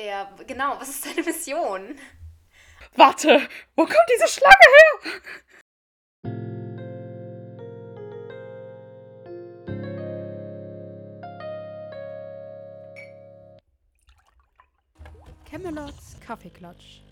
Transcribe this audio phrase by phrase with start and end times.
[0.00, 0.30] er?
[0.46, 1.98] Genau, was ist seine Mission?
[2.96, 4.54] Warte, wo kommt diese Schlange
[5.04, 5.20] her?
[15.44, 17.02] Camelots Kaffeeklatsch.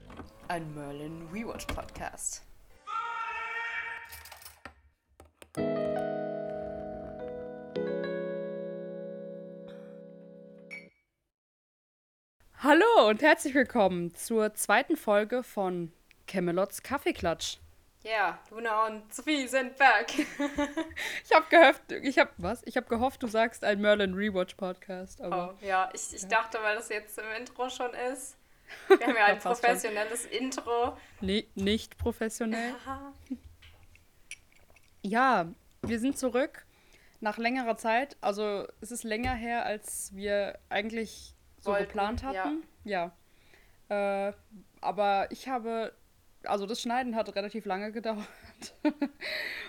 [0.48, 2.47] Ein Merlin Rewatch Podcast.
[13.08, 15.90] Hallo und herzlich willkommen zur zweiten Folge von
[16.26, 17.56] Camelots Kaffeeklatsch.
[18.04, 20.12] Ja, Luna und Sophie sind back.
[21.24, 22.60] Ich habe gehofft, ich habe was?
[22.66, 26.76] Ich habe gehofft, du sagst ein Merlin Rewatch Podcast, oh, ja, ich, ich dachte, weil
[26.76, 28.36] das jetzt im Intro schon ist.
[28.88, 29.70] Wir haben ja ein Passt schon.
[29.70, 30.98] professionelles Intro.
[31.22, 32.74] nee, nicht professionell.
[35.00, 35.46] Ja,
[35.80, 36.66] wir sind zurück
[37.20, 38.18] nach längerer Zeit.
[38.20, 42.62] Also es ist länger her, als wir eigentlich so Wollten, geplant hatten.
[42.84, 43.12] Ja.
[43.88, 44.32] Äh,
[44.80, 45.92] aber ich habe,
[46.44, 48.26] also das Schneiden hat relativ lange gedauert.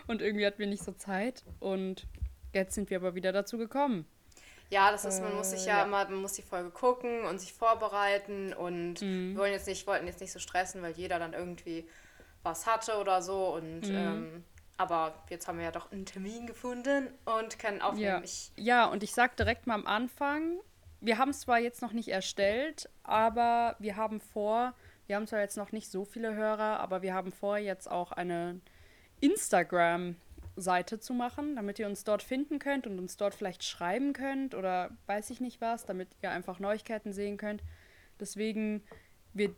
[0.07, 1.43] und irgendwie hatten wir nicht so Zeit.
[1.59, 2.05] Und
[2.53, 4.05] jetzt sind wir aber wieder dazu gekommen.
[4.71, 5.83] Ja, das ist, man muss sich Äh, ja, ja.
[5.85, 9.31] immer, man muss die Folge gucken und sich vorbereiten und Mhm.
[9.33, 11.89] wir wollen jetzt nicht, wollten jetzt nicht so stressen, weil jeder dann irgendwie
[12.43, 13.95] was hatte oder so und Mhm.
[13.95, 14.43] ähm,
[14.77, 18.05] aber jetzt haben wir ja doch einen Termin gefunden und können aufnehmen.
[18.05, 18.21] Ja.
[18.23, 20.59] Ich, Ja, und ich sag direkt mal am Anfang,
[21.02, 24.73] wir haben es zwar jetzt noch nicht erstellt, aber wir haben vor,
[25.08, 28.11] wir haben zwar jetzt noch nicht so viele Hörer, aber wir haben vor, jetzt auch
[28.11, 28.59] eine
[29.22, 34.55] Instagram-Seite zu machen, damit ihr uns dort finden könnt und uns dort vielleicht schreiben könnt
[34.55, 37.64] oder weiß ich nicht was, damit ihr einfach Neuigkeiten sehen könnt.
[38.20, 38.83] Deswegen,
[39.33, 39.55] wir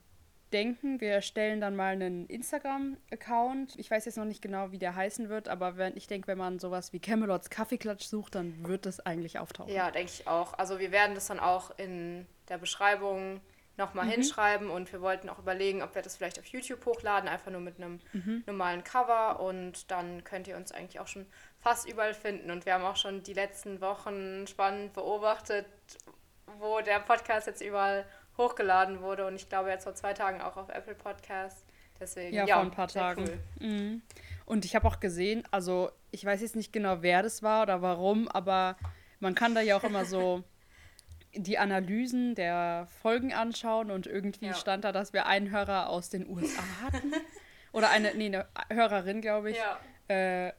[0.54, 3.76] denken, wir erstellen dann mal einen Instagram-Account.
[3.78, 6.38] Ich weiß jetzt noch nicht genau, wie der heißen wird, aber wenn, ich denke, wenn
[6.38, 9.74] man sowas wie Camelots Kaffeeklatsch sucht, dann wird das eigentlich auftauchen.
[9.74, 10.54] ja, denke ich auch.
[10.58, 13.42] Also wir werden das dann auch in der Beschreibung
[13.78, 14.12] nochmal Mhm.
[14.12, 17.62] hinschreiben und wir wollten auch überlegen, ob wir das vielleicht auf YouTube hochladen, einfach nur
[17.62, 18.44] mit einem Mhm.
[18.46, 21.26] normalen Cover und dann könnt ihr uns eigentlich auch schon
[21.60, 25.66] fast überall finden und wir haben auch schon die letzten Wochen spannend beobachtet,
[26.60, 28.06] wo der Podcast jetzt überall
[28.42, 31.66] hochgeladen wurde und ich glaube jetzt vor zwei Tagen auch auf Apple Podcast.
[32.00, 33.24] Deswegen, Ja, ja, vor ein paar Tagen.
[33.60, 33.68] Cool.
[33.68, 34.02] Mhm.
[34.46, 37.82] Und ich habe auch gesehen, also ich weiß jetzt nicht genau, wer das war oder
[37.82, 38.76] warum, aber
[39.20, 40.44] man kann da ja auch immer so
[41.34, 44.54] die Analysen der Folgen anschauen und irgendwie Ja.
[44.56, 47.14] stand da, dass wir einen Hörer aus den USA hatten.
[47.72, 49.58] Oder eine, nee, eine Hörerin, glaube ich.
[49.58, 50.52] Ja, Äh,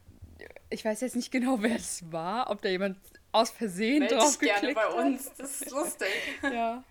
[0.70, 2.96] ich weiß jetzt nicht genau, wer es war, ob da jemand
[3.32, 6.08] aus Versehen melde drauf dich gerne geklickt bei uns, das ist lustig.
[6.42, 6.82] Ja.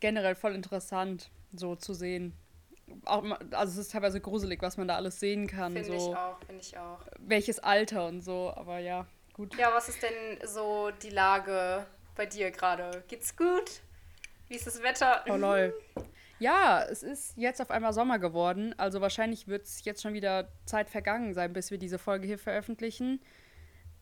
[0.00, 2.32] Ist generell voll interessant, so zu sehen.
[3.04, 5.74] Auch, also es ist teilweise gruselig, was man da alles sehen kann.
[5.74, 7.00] Finde so ich auch, finde ich auch.
[7.18, 9.54] welches Alter und so, aber ja, gut.
[9.56, 11.84] Ja, was ist denn so die Lage
[12.16, 13.04] bei dir gerade?
[13.08, 13.82] Geht's gut?
[14.48, 15.22] Wie ist das Wetter?
[15.28, 15.74] Oh lol.
[16.38, 20.48] Ja, es ist jetzt auf einmal Sommer geworden, also wahrscheinlich wird es jetzt schon wieder
[20.64, 23.20] Zeit vergangen sein, bis wir diese Folge hier veröffentlichen.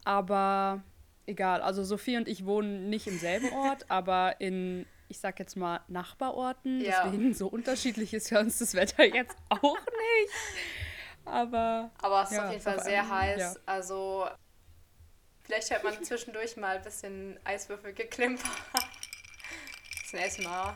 [0.05, 0.85] Aber
[1.27, 5.57] egal, also Sophie und ich wohnen nicht im selben Ort, aber in, ich sag jetzt
[5.57, 6.81] mal, Nachbarorten.
[6.81, 7.05] Ja.
[7.05, 10.33] Deswegen so unterschiedlich ist für uns das Wetter jetzt auch nicht.
[11.25, 13.41] Aber Aber es ist Ja, auf jeden Fall sehr einmal- heiß.
[13.41, 13.55] ja.
[13.67, 14.29] Also
[15.43, 18.49] vielleicht hört man zwischendurch mal ein bisschen Eiswürfel geklimper.
[20.11, 20.75] Bisschen ASMR.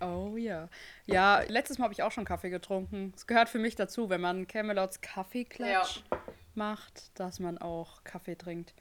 [0.00, 0.68] Oh ja.
[1.06, 3.12] Ja, letztes Mal habe ich auch schon Kaffee getrunken.
[3.16, 6.02] Es gehört für mich dazu, wenn man Camelots Kaffeeklatsch
[6.54, 8.74] macht, dass man auch Kaffee trinkt.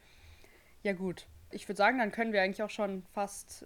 [0.84, 1.26] Ja gut.
[1.52, 3.66] Ich würde sagen, dann können wir eigentlich auch schon fast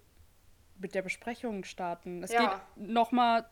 [0.84, 2.22] mit der Besprechung starten.
[2.22, 2.62] Es Ja.
[2.76, 3.46] geht nochmal,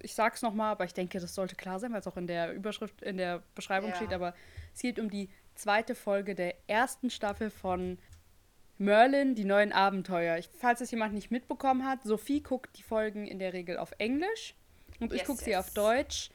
[0.00, 2.52] ich sag's nochmal, aber ich denke, das sollte klar sein, weil es auch in der
[2.52, 3.96] Überschrift, in der Beschreibung Ja.
[3.96, 4.34] steht, aber
[4.74, 7.98] es geht um die zweite Folge der ersten Staffel von
[8.78, 10.36] Merlin, die neuen Abenteuer.
[10.36, 13.92] Ich, falls es jemand nicht mitbekommen hat, Sophie guckt die Folgen in der Regel auf
[13.98, 14.54] Englisch
[15.00, 15.58] und ich Yes, gucke sie yes.
[15.60, 16.30] auf Deutsch.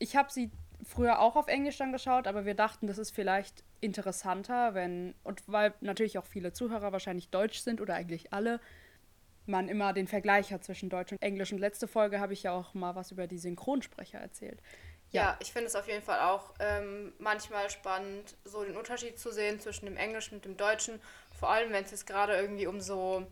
[0.00, 0.50] Ich habe sie
[0.84, 5.42] früher auch auf Englisch dann geschaut, aber wir dachten, das ist vielleicht interessanter, wenn, und
[5.46, 8.60] weil natürlich auch viele Zuhörer wahrscheinlich Deutsch sind oder eigentlich alle,
[9.48, 11.52] man immer den Vergleich hat zwischen Deutsch und Englisch.
[11.52, 14.60] Und letzte Folge habe ich ja auch mal was über die Synchronsprecher erzählt.
[15.10, 19.32] Ja, ich finde es auf jeden Fall auch ähm, manchmal spannend, so den Unterschied zu
[19.32, 21.00] sehen zwischen dem Englischen und dem Deutschen.
[21.38, 23.26] Vor allem, wenn es jetzt gerade irgendwie um so,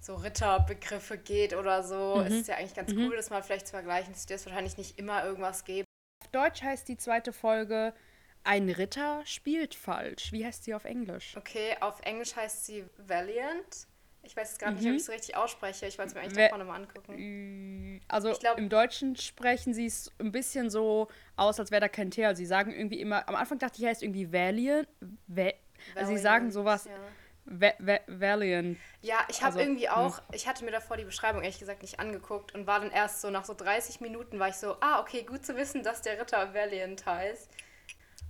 [0.00, 3.72] so Ritterbegriffe geht oder so, ist es ja eigentlich ganz cool, das mal vielleicht zu
[3.72, 4.12] vergleichen.
[4.14, 5.86] Es wird wahrscheinlich nicht immer irgendwas geben.
[6.24, 7.94] Auf Deutsch heißt die zweite Folge
[8.42, 10.32] Ein Ritter spielt falsch.
[10.32, 11.36] Wie heißt sie auf Englisch?
[11.36, 13.86] Okay, auf Englisch heißt sie Valiant.
[14.26, 15.86] Ich weiß jetzt gerade nicht, ob ich es richtig ausspreche.
[15.86, 18.00] Ich wollte es mir eigentlich Wer- davon nochmal angucken.
[18.08, 22.10] Also glaub- im Deutschen sprechen sie es ein bisschen so aus, als wäre da kein
[22.10, 22.24] T.
[22.24, 24.88] Also sie sagen irgendwie immer, am Anfang dachte ich, er heißt irgendwie Valiant.
[25.28, 25.50] Va
[25.94, 26.92] also sie sagen sowas, ja.
[27.44, 28.76] Va Va Valiant.
[29.02, 29.94] Ja, ich habe also, irgendwie hm.
[29.94, 33.20] auch, ich hatte mir davor die Beschreibung ehrlich gesagt nicht angeguckt und war dann erst
[33.20, 36.20] so nach so 30 Minuten war ich so, ah, okay, gut zu wissen, dass der
[36.20, 37.48] Ritter Valiant heißt.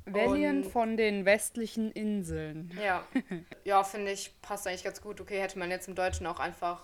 [0.07, 2.71] Valiant von den westlichen Inseln.
[2.83, 3.05] Ja,
[3.65, 5.21] ja finde ich, passt eigentlich ganz gut.
[5.21, 6.83] Okay, hätte man jetzt im Deutschen auch einfach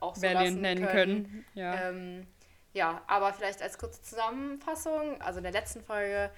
[0.00, 1.24] auch so Valiant nennen können.
[1.24, 1.44] können.
[1.54, 1.88] Ja.
[1.88, 2.26] Ähm,
[2.72, 6.30] ja, aber vielleicht als kurze Zusammenfassung, also in der letzten Folge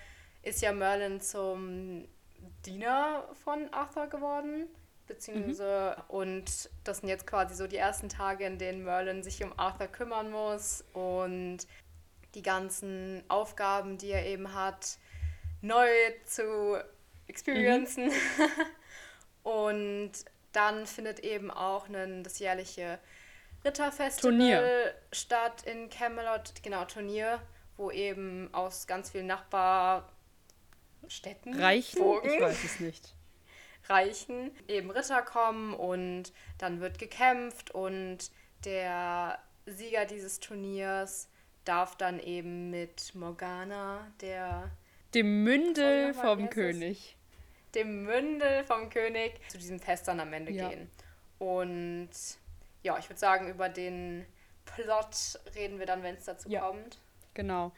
[0.43, 2.07] ist ja Merlin zum
[2.65, 4.69] Diener von Arthur geworden
[5.09, 6.03] beziehungsweise mhm.
[6.09, 9.89] und das sind jetzt quasi so die ersten Tage, in denen Merlin sich um Arthur
[9.89, 11.61] kümmern muss und
[12.35, 14.99] die ganzen Aufgaben, die er eben hat,
[15.61, 15.89] neu
[16.25, 16.83] zu
[17.27, 18.07] experiencen.
[18.07, 18.13] Mhm.
[19.43, 20.13] und
[20.53, 22.99] dann findet eben auch ein, das jährliche
[23.65, 24.95] Ritterfestival Turnier.
[25.13, 27.43] statt in Camelot, genau, Turnier,
[27.77, 32.01] wo eben aus ganz vielen Nachbarstädten Reichen?
[32.01, 33.15] Bogen, ich weiß es nicht
[33.89, 38.31] Reichen eben Ritter kommen und dann wird gekämpft und
[38.65, 41.29] der Sieger dieses Turniers
[41.65, 44.71] darf dann eben mit Morgana, der
[45.19, 47.17] dem Mündel vom König,
[47.75, 50.69] dem Mündel vom König zu diesem Fest dann am Ende ja.
[50.69, 50.89] gehen.
[51.39, 52.11] Und
[52.83, 54.25] ja, ich würde sagen, über den
[54.65, 56.61] Plot reden wir dann, wenn es dazu ja.
[56.61, 56.99] kommt.
[57.35, 57.73] Genau.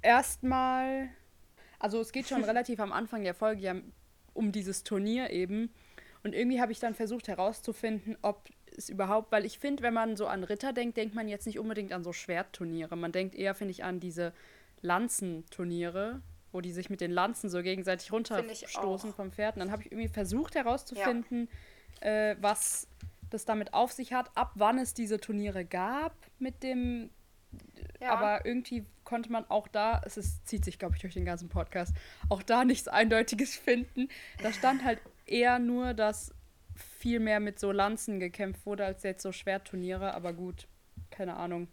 [0.00, 1.10] Erstmal,
[1.78, 3.74] also es geht schon relativ am Anfang der Folge ja
[4.34, 5.70] um dieses Turnier eben.
[6.22, 10.16] Und irgendwie habe ich dann versucht herauszufinden, ob es überhaupt, weil ich finde, wenn man
[10.16, 12.96] so an Ritter denkt, denkt man jetzt nicht unbedingt an so Schwertturniere.
[12.96, 14.32] Man denkt eher, finde ich, an diese
[14.80, 19.56] Lanzenturniere, wo die sich mit den Lanzen so gegenseitig runterstoßen vom Pferd.
[19.56, 21.48] Und dann habe ich irgendwie versucht herauszufinden,
[22.02, 22.30] ja.
[22.30, 22.86] äh, was
[23.30, 27.10] das damit auf sich hat, ab wann es diese Turniere gab mit dem.
[28.00, 28.12] Ja.
[28.12, 31.48] Aber irgendwie konnte man auch da, es ist, zieht sich, glaube ich, durch den ganzen
[31.48, 31.94] Podcast,
[32.28, 34.08] auch da nichts Eindeutiges finden.
[34.42, 36.34] Da stand halt eher nur, dass
[36.74, 40.66] viel mehr mit so Lanzen gekämpft wurde, als jetzt so Schwertturniere, aber gut,
[41.10, 41.68] keine Ahnung.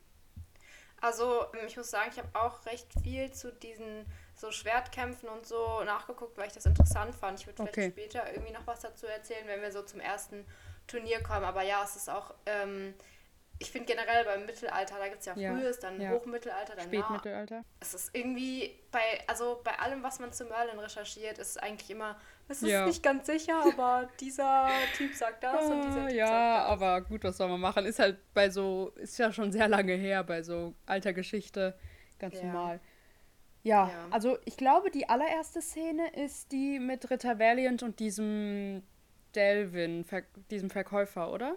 [1.01, 4.05] Also, ich muss sagen, ich habe auch recht viel zu diesen
[4.39, 7.39] so Schwertkämpfen und so nachgeguckt, weil ich das interessant fand.
[7.39, 7.91] Ich würde vielleicht okay.
[7.91, 10.45] später irgendwie noch was dazu erzählen, wenn wir so zum ersten
[10.87, 11.43] Turnier kommen.
[11.43, 12.93] Aber ja, es ist auch ähm,
[13.61, 16.11] ich finde generell beim Mittelalter, da gibt es ja, ja frühes, dann ja.
[16.11, 17.65] Hochmittelalter, dann Spätmittelalter.
[17.81, 21.89] Es ist irgendwie bei, also bei allem, was man zu Merlin recherchiert, ist es eigentlich
[21.89, 22.85] immer, es ist ja.
[22.85, 26.39] nicht ganz sicher, aber dieser Typ sagt das und dieser Typ ja, sagt das.
[26.39, 27.85] Ja, aber gut, was soll man machen?
[27.85, 31.77] Ist halt bei so, ist ja schon sehr lange her, bei so alter Geschichte
[32.17, 32.79] ganz normal.
[33.69, 38.81] Ja, also ich glaube, die allererste Szene ist die mit Ritter Valiant und diesem
[39.35, 41.55] Delvin, Ver diesem Verkäufer, oder?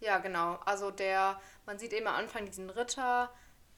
[0.00, 0.54] Ja, genau.
[0.64, 3.32] Also der, man sieht eben am Anfang diesen Ritter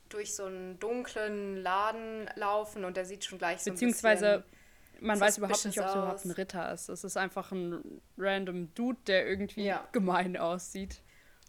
[0.08, 4.56] durch so einen dunklen Laden laufen und der sieht schon gleich so Beziehungsweise ein bisschen
[5.00, 6.88] man weiß überhaupt nicht, ob es überhaupt ein Ritter ist.
[6.88, 9.86] Es ist einfach ein random Dude, der irgendwie ja.
[9.92, 11.02] gemein aussieht.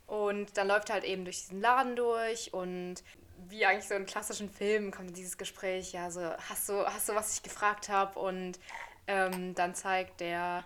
[0.05, 3.03] Und dann läuft er halt eben durch diesen Laden durch und
[3.49, 7.15] wie eigentlich so in klassischen Filmen kommt dieses Gespräch, ja, so, hast du, hast du,
[7.15, 8.19] was ich gefragt habe?
[8.19, 8.59] Und
[9.07, 10.63] ähm, dann zeigt der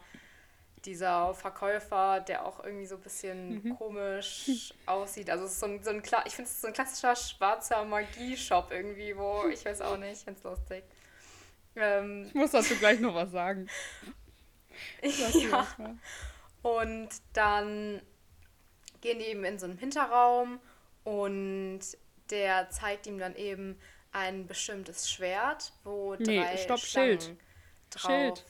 [0.86, 3.78] dieser Verkäufer, der auch irgendwie so ein bisschen mhm.
[3.78, 5.30] komisch aussieht.
[5.30, 8.72] Also es ist so ein, so ein ich finde es so ein klassischer schwarzer Magie-Shop
[8.72, 10.84] irgendwie, wo ich weiß auch nicht, ich finde es lustig.
[11.76, 13.68] Ähm, ich muss dazu gleich noch was sagen.
[15.52, 15.68] ja.
[16.64, 18.02] Und dann
[19.02, 20.60] gehen die eben in so einen Hinterraum
[21.04, 21.82] und
[22.32, 23.80] der zeigt ihm dann eben
[24.12, 27.38] ein bestimmtes Schwert, wo drei nee, stopp, Schlangen Schild.
[27.92, 28.46] drauf Schild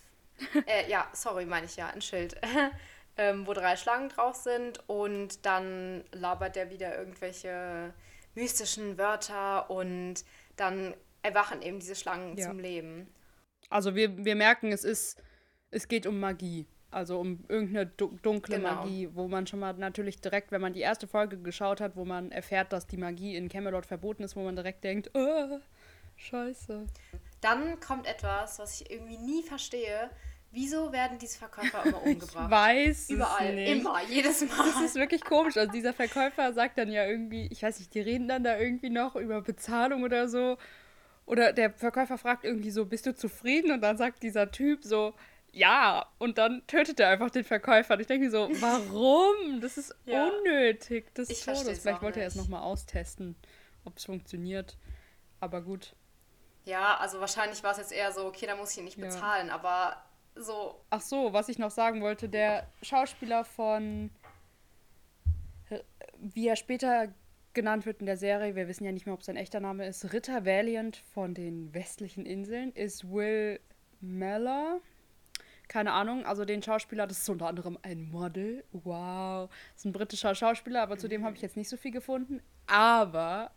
[0.66, 2.40] äh, ja, sorry, meine ich ja, ein Schild.
[3.18, 7.94] ähm, wo drei Schlangen drauf sind und dann labert er wieder irgendwelche
[8.36, 10.24] mystischen Wörter und
[10.56, 12.48] dann erwachen eben diese Schlangen ja.
[12.48, 13.14] zum Leben.
[13.70, 15.22] Also wir, wir merken, es ist,
[15.70, 16.68] es geht um Magie.
[16.92, 18.76] Also um irgendeine dunkle genau.
[18.76, 22.04] Magie, wo man schon mal natürlich direkt, wenn man die erste Folge geschaut hat, wo
[22.04, 25.60] man erfährt, dass die Magie in Camelot verboten ist, wo man direkt denkt, oh,
[26.18, 26.86] scheiße.
[27.40, 30.10] Dann kommt etwas, was ich irgendwie nie verstehe.
[30.52, 32.46] Wieso werden diese Verkäufer immer umgebracht?
[32.46, 34.70] Ich weiß Überall, immer, jedes Mal.
[34.74, 35.56] Das ist wirklich komisch.
[35.56, 38.90] Also dieser Verkäufer sagt dann ja irgendwie, ich weiß nicht, die reden dann da irgendwie
[38.90, 40.58] noch über Bezahlung oder so.
[41.26, 43.72] Oder der Verkäufer fragt irgendwie so, bist du zufrieden?
[43.72, 45.14] Und dann sagt dieser Typ so,
[45.52, 46.06] ja.
[46.18, 47.96] Und dann tötet er einfach den Verkäufer.
[47.96, 49.62] Und ich denke so, warum?
[49.62, 50.28] Das ist ja.
[50.28, 51.14] unnötig.
[51.14, 51.80] Das ist Todes.
[51.80, 53.36] Vielleicht wollte er es nochmal austesten,
[53.86, 54.78] ob es funktioniert.
[55.40, 55.96] Aber gut.
[56.66, 59.48] Ja, also wahrscheinlich war es jetzt eher so, okay, da muss ich ihn nicht bezahlen,
[59.48, 59.56] ja.
[59.56, 60.04] aber
[60.36, 60.80] so.
[60.92, 64.12] Ach so, was ich noch sagen wollte, der Schauspieler von,
[66.20, 67.14] wie er später
[67.54, 70.14] genannt wird in der Serie, wir wissen ja nicht mehr, ob sein echter Name ist,
[70.14, 73.60] Ritter Valiant von den westlichen Inseln, ist Will
[74.00, 74.80] Meller.
[75.72, 78.66] Keine Ahnung, also den Schauspieler, das ist unter anderem ein Model.
[78.74, 79.50] Wow.
[79.50, 82.42] Das ist ein britischer Schauspieler, aber zu dem habe ich jetzt nicht so viel gefunden.
[82.68, 83.52] Aber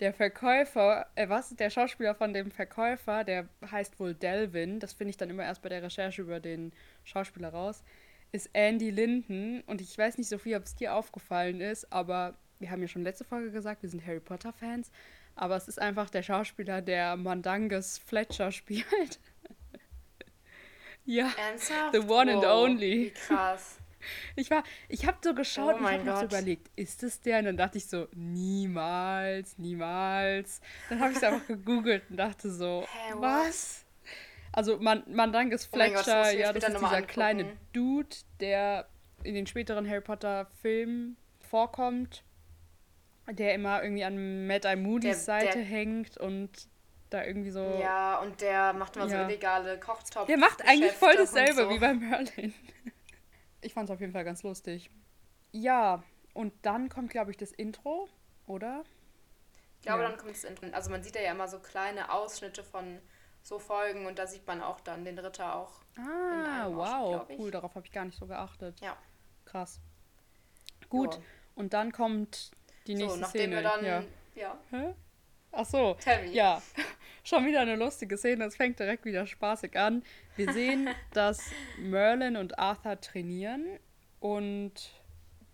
[0.00, 1.54] der Verkäufer, äh, was?
[1.54, 5.60] Der Schauspieler von dem Verkäufer, der heißt wohl Delvin, das finde ich dann immer erst
[5.60, 6.72] bei der Recherche über den
[7.04, 7.84] Schauspieler raus,
[8.32, 9.60] ist Andy Linden.
[9.66, 13.02] Und ich weiß nicht, Sophie, ob es dir aufgefallen ist, aber wir haben ja schon
[13.02, 14.90] letzte Folge gesagt, wir sind Harry Potter-Fans.
[15.34, 19.20] Aber es ist einfach der Schauspieler, der Mandangus Fletcher spielt.
[21.10, 21.30] Ja.
[21.48, 21.92] Ernsthaft?
[21.94, 23.06] The one and only.
[23.06, 23.76] Wie krass.
[24.34, 26.32] Ich war, ich habe so geschaut Oh und habe mir so Gott.
[26.32, 27.40] überlegt, ist es der?
[27.40, 30.62] Und dann dachte ich so, niemals, niemals.
[30.88, 33.20] Dann habe ich es einfach gegoogelt und dachte so, what?
[33.20, 33.84] was?
[34.52, 37.60] Also man, Mandangus Oh Gott, Fletcher, ich mir ja, das ist dieser kleine angucken.
[37.74, 38.88] Dude, der
[39.22, 42.24] in den späteren Harry Potter Filmen vorkommt,
[43.30, 46.50] der immer irgendwie an Mad Eye Moody's Der- der- Seite hängt und
[47.10, 47.60] da irgendwie so...
[47.80, 49.24] Ja, und der macht immer Ja.
[49.24, 50.26] so illegale Kochtopf.
[50.26, 51.70] Der macht eigentlich voll dasselbe so.
[51.70, 52.54] wie bei Merlin.
[53.62, 54.90] Ich fand es auf jeden Fall ganz lustig.
[55.52, 56.02] Ja,
[56.32, 58.08] und dann kommt, glaube ich, das Intro,
[58.46, 58.84] oder?
[59.80, 60.08] Ich glaube, Ja.
[60.08, 60.72] dann kommt es in.
[60.72, 63.00] Also man sieht ja immer so kleine Ausschnitte von
[63.42, 65.82] so Folgen und da sieht man auch dann den Ritter auch.
[65.98, 68.80] Ah, wow, cool, darauf habe ich gar nicht so geachtet.
[68.80, 68.96] Ja.
[69.44, 69.78] Krass.
[70.88, 71.20] Gut, Ja.
[71.54, 72.52] und dann kommt
[72.86, 73.56] die nächste so, nachdem Szene.
[73.56, 73.84] wir dann.
[73.84, 74.02] ja.
[74.36, 74.58] ja.
[75.52, 76.32] Ach so, me.
[76.32, 76.62] ja.
[77.22, 80.02] Schon wieder eine lustige Szene, es fängt direkt wieder spaßig an.
[80.36, 83.78] Wir sehen, dass Merlin und Arthur trainieren
[84.20, 84.72] und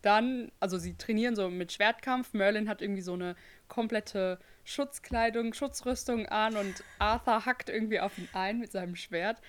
[0.02, 2.32] dann, also sie trainieren so mit Schwertkampf.
[2.32, 3.34] Merlin hat irgendwie so eine
[3.66, 9.40] komplette Schutzkleidung, Schutzrüstung an und Arthur hackt irgendwie auf ihn ein mit seinem Schwert.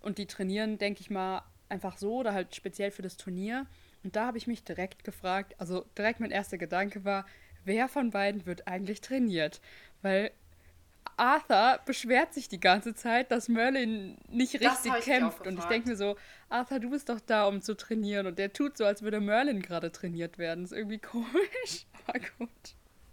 [0.00, 3.66] Und die trainieren, denke ich mal, einfach so oder halt speziell für das Turnier.
[4.02, 7.26] Und da habe ich mich direkt gefragt, also direkt mein erster Gedanke war,
[7.64, 9.60] wer von beiden wird eigentlich trainiert?
[10.02, 10.32] Weil
[11.16, 15.46] Arthur beschwert sich die ganze Zeit, dass Merlin nicht Das richtig hab ich kämpft.
[15.46, 16.16] Und ich denke mir so,
[16.48, 18.26] Arthur, du bist doch da, um zu trainieren.
[18.26, 20.64] Und der tut so, als würde Merlin gerade trainiert werden.
[20.64, 22.48] ist irgendwie komisch, aber gut.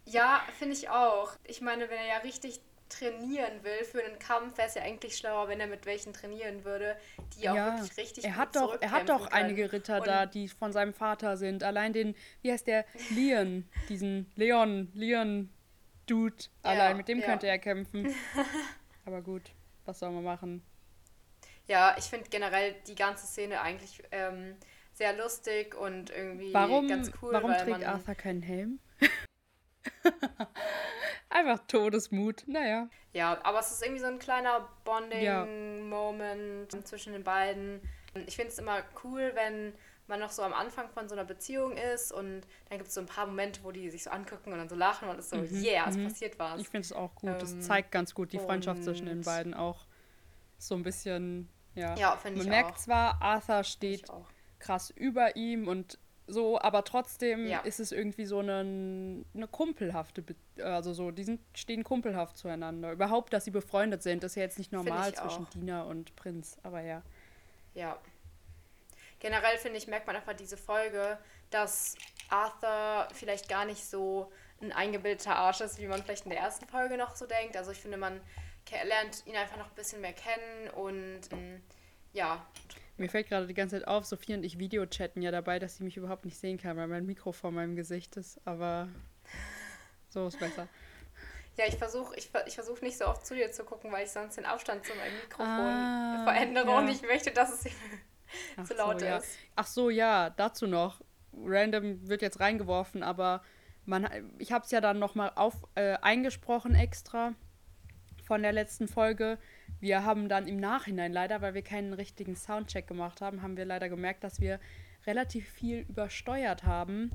[0.05, 1.33] Ja, finde ich auch.
[1.43, 5.17] Ich meine, wenn er ja richtig trainieren will für einen Kampf, wäre es ja eigentlich
[5.17, 6.97] schlauer, wenn er mit welchen trainieren würde,
[7.35, 9.45] die auch wirklich richtig er gut hat doch, er hat doch können.
[9.45, 11.63] einige Ritter Und da, die von seinem Vater sind.
[11.63, 12.85] Allein den, wie heißt der?
[13.11, 15.49] Leon, diesen Leon, Leon
[16.05, 16.35] Dude.
[16.63, 17.25] Ja, Allein mit dem ja.
[17.25, 18.13] könnte er kämpfen.
[19.05, 19.51] Aber gut,
[19.85, 20.63] was soll man machen?
[21.67, 24.55] Ja, ich finde generell die ganze Szene eigentlich ähm,
[24.93, 27.33] sehr lustig und irgendwie Warum, ganz cool.
[27.33, 28.79] warum trägt Arthur keinen Helm?
[31.29, 32.43] Einfach Todesmut.
[32.47, 32.87] Naja.
[33.13, 34.69] Ja, aber es ist irgendwie so ein kleiner Ja.
[34.85, 37.81] Bonding-Moment zwischen den beiden.
[38.25, 39.73] Ich finde es immer cool, wenn
[40.07, 43.01] man noch so am Anfang von so einer Beziehung ist und dann gibt es so
[43.01, 45.35] ein paar Momente, wo die sich so angucken und dann so lachen und es so,
[45.35, 46.55] yeah, es passiert was.
[46.55, 47.41] Mhm, Ich finde es auch gut.
[47.41, 49.85] das Ähm, zeigt ganz gut die Freundschaft zwischen den beiden auch.
[50.57, 51.95] So ein bisschen, ja.
[51.97, 52.77] Ja, finde Man ich merkt auch.
[52.77, 54.05] zwar, Arthur steht
[54.59, 57.59] krass über ihm und so, aber trotzdem Ja.
[57.59, 62.91] ist es irgendwie so eine, eine kumpelhafte, Be also so, die sind, stehen kumpelhaft zueinander.
[62.91, 65.49] Überhaupt, dass sie befreundet sind, ist ja jetzt nicht normal zwischen auch.
[65.51, 67.01] Dina und Prinz, aber ja.
[67.73, 67.97] Ja.
[69.19, 71.17] Generell finde ich, merkt man einfach diese Folge,
[71.49, 71.95] dass
[72.29, 74.31] Arthur vielleicht gar nicht so
[74.61, 77.55] ein eingebildeter Arsch ist, wie man vielleicht in der ersten Folge noch so denkt.
[77.55, 78.19] Also ich finde, man
[78.83, 81.61] lernt ihn einfach noch ein bisschen mehr kennen und ähm,
[82.13, 82.45] ja,
[82.97, 85.83] Mir fällt gerade die ganze Zeit auf, Sophie und ich Videochatten ja dabei, dass sie
[85.83, 88.89] mich überhaupt nicht sehen kann, weil mein Mikro vor meinem Gesicht ist, aber
[90.09, 90.67] so ist besser.
[91.57, 94.11] ja, ich versuche ich, ich versuch nicht so oft zu dir zu gucken, weil ich
[94.11, 96.77] sonst den Abstand zu meinem Mikrofon Ah, verändere ja.
[96.79, 97.71] und ich möchte, dass es
[98.67, 99.17] zu laut so, ja.
[99.17, 99.37] ist.
[99.55, 101.01] Ach so, ja, dazu noch.
[101.33, 103.43] Random wird jetzt reingeworfen, aber
[103.85, 107.35] man, ich habe es ja dann nochmal auf, äh, eingesprochen extra
[108.25, 109.37] von der letzten Folge.
[109.79, 113.65] Wir haben dann im Nachhinein leider, weil wir keinen richtigen Soundcheck gemacht haben, haben wir
[113.65, 114.59] leider gemerkt, dass wir
[115.05, 117.11] relativ viel übersteuert haben.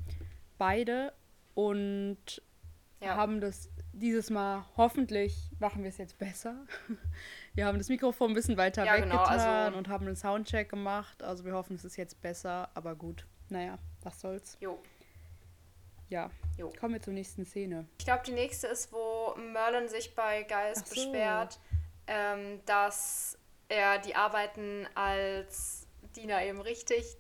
[0.59, 1.13] Beide.
[1.55, 2.41] Und
[3.01, 3.17] Ja.
[3.17, 6.55] haben das dieses Mal, hoffentlich machen wir es jetzt besser.
[7.55, 10.71] Wir haben das Mikrofon ein bisschen weiter Ja, genau, weggetan also- und haben einen Soundcheck
[10.71, 11.23] gemacht.
[11.23, 13.27] Also wir hoffen, es ist jetzt besser, aber gut.
[13.51, 14.57] Naja, was soll's.
[14.61, 14.81] Jo.
[16.09, 16.71] Ja, Jo.
[16.81, 17.87] kommen wir zur nächsten Szene.
[17.99, 20.95] Ich glaube, die nächste ist, wo Merlin sich bei Giles so.
[20.95, 21.59] beschwert,
[22.13, 23.39] ähm, dass
[23.69, 27.17] er die Arbeiten als Diener eben richtig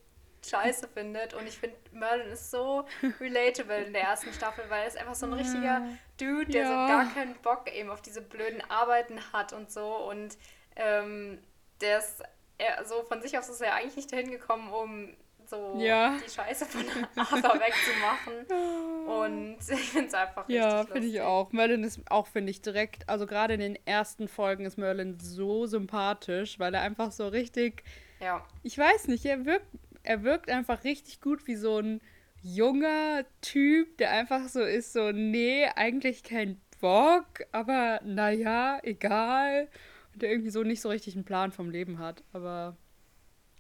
[0.47, 1.33] scheiße findet.
[1.33, 2.85] Und ich finde, Merlin ist so
[3.21, 5.83] relatable in der ersten Staffel, weil er ist einfach so ein richtiger
[6.21, 6.69] Dude, der Ja.
[6.69, 9.87] so gar keinen Bock eben auf diese blöden Arbeiten hat und so.
[10.11, 10.37] Und
[10.77, 11.39] ähm,
[11.81, 12.23] der ist
[12.59, 15.17] er, so von sich aus ist er eigentlich nicht dahin gekommen, um
[15.53, 16.17] so Ja.
[16.25, 16.83] die Scheiße von
[17.17, 19.07] Arthur wegzumachen.
[19.07, 21.53] Und ich finde es einfach richtig Ja, finde ich auch.
[21.53, 25.67] Merlin ist auch, finde ich, direkt, also gerade in den ersten Folgen ist Merlin so
[25.67, 27.85] sympathisch, weil er einfach so richtig
[28.21, 28.45] Ja.
[28.63, 29.67] Ich weiß nicht, er wirkt,
[30.03, 32.01] er wirkt einfach richtig gut wie so ein
[32.43, 39.69] junger Typ, der einfach so ist, so, nee, eigentlich kein Bock, aber naja, egal.
[40.13, 42.25] Und der irgendwie so nicht so richtig einen Plan vom Leben hat.
[42.33, 42.77] Aber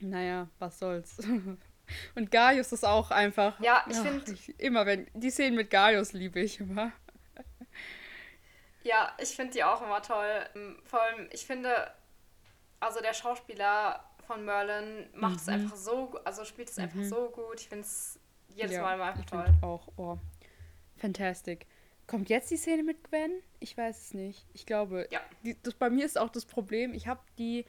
[0.01, 1.19] naja, was soll's.
[2.15, 3.59] Und Gaius ist auch einfach.
[3.61, 4.37] Ja, ich finde.
[4.59, 5.07] Immer wenn.
[5.15, 6.93] Die Szenen mit Gaius liebe ich immer.
[8.85, 10.45] Ja, ich finde die auch immer toll.
[10.55, 11.93] Ähm, vor allem, ich finde,
[12.81, 15.53] also der Schauspieler von Merlin macht es mhm.
[15.53, 16.85] einfach so, also spielt es mhm.
[16.85, 17.61] einfach so gut.
[17.61, 18.19] Ich finde es
[18.49, 19.47] jedes ja, Mal einfach ich toll.
[19.63, 20.19] Auch, oh.
[20.97, 21.67] Fantastic.
[22.07, 23.43] Kommt jetzt die Szene mit Gwen?
[23.61, 24.47] Ich weiß es nicht.
[24.53, 25.21] Ich glaube, ja.
[25.45, 27.65] Die, das, bei mir ist auch das Problem, ich habe die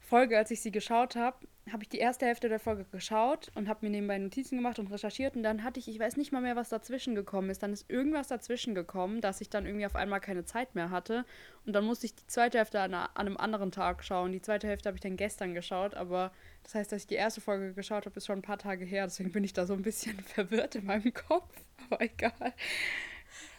[0.00, 3.68] Folge, als ich sie geschaut habe, habe ich die erste Hälfte der Folge geschaut und
[3.68, 6.42] habe mir nebenbei Notizen gemacht und recherchiert und dann hatte ich, ich weiß nicht mal
[6.42, 7.62] mehr, was dazwischen gekommen ist.
[7.62, 11.24] Dann ist irgendwas dazwischen gekommen, dass ich dann irgendwie auf einmal keine Zeit mehr hatte
[11.64, 14.32] und dann musste ich die zweite Hälfte an, an einem anderen Tag schauen.
[14.32, 17.40] Die zweite Hälfte habe ich dann gestern geschaut, aber das heißt, dass ich die erste
[17.40, 19.04] Folge geschaut habe, ist schon ein paar Tage her.
[19.04, 21.50] Deswegen bin ich da so ein bisschen verwirrt in meinem Kopf,
[21.90, 22.52] aber egal.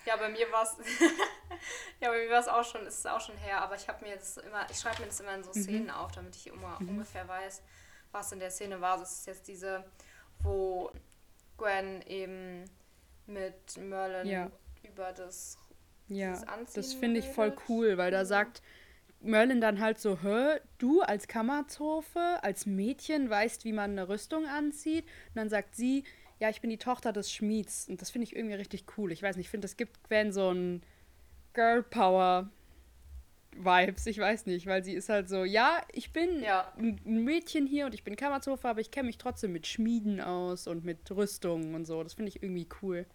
[0.05, 0.77] Ja, bei mir war es
[2.00, 4.05] ja, bei mir war es auch schon, ist es auch schon her, aber ich habe
[4.05, 5.63] mir das immer, ich schreibe mir das immer in so mhm.
[5.63, 5.89] Szenen mhm.
[5.89, 6.89] auf, damit ich immer mhm.
[6.89, 7.63] ungefähr weiß,
[8.15, 8.98] was in der Szene war.
[8.98, 9.84] Das ist jetzt diese,
[10.39, 10.89] wo
[11.57, 12.65] Gwen eben
[13.27, 14.51] mit Merlin ja.
[14.84, 15.57] über das
[16.07, 16.39] ja,
[16.75, 18.27] das finde ich voll cool, weil da mhm.
[18.27, 18.62] sagt
[19.22, 24.45] Merlin dann halt so, hä, du als Kammerzofe, als Mädchen weißt, wie man eine Rüstung
[24.45, 25.05] anzieht.
[25.29, 26.03] Und dann sagt sie,
[26.39, 27.89] ja, ich bin die Tochter des Schmieds.
[27.89, 29.12] Und das finde ich irgendwie richtig cool.
[29.12, 30.84] Ich weiß nicht, ich finde, es gibt Gwen so ein
[31.53, 32.51] Girl Power
[33.57, 36.71] Vibes, ich weiß nicht, weil sie ist halt so, ja, ich bin ja.
[36.77, 40.67] ein Mädchen hier und ich bin Kammerzofe, aber ich kenne mich trotzdem mit Schmieden aus
[40.67, 42.03] und mit Rüstungen und so.
[42.03, 43.05] Das finde ich irgendwie cool.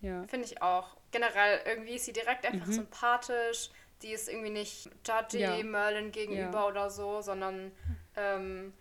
[0.00, 0.26] Ja.
[0.26, 0.96] Finde ich auch.
[1.10, 2.72] Generell, irgendwie ist sie direkt einfach mhm.
[2.72, 3.70] sympathisch.
[4.02, 5.62] Die ist irgendwie nicht judgy ja.
[5.62, 6.66] Merlin gegenüber ja.
[6.66, 7.70] oder so, sondern
[8.16, 8.72] ähm,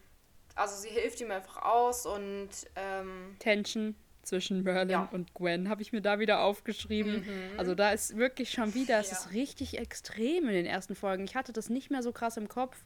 [0.55, 3.95] also sie hilft ihm einfach aus und ähm, Tension
[4.31, 5.09] zwischen Merlin ja.
[5.11, 7.15] und Gwen habe ich mir da wieder aufgeschrieben.
[7.17, 7.59] Mhm.
[7.59, 9.17] Also da ist wirklich schon wieder, es ja.
[9.17, 11.25] ist richtig extrem in den ersten Folgen.
[11.25, 12.77] Ich hatte das nicht mehr so krass im Kopf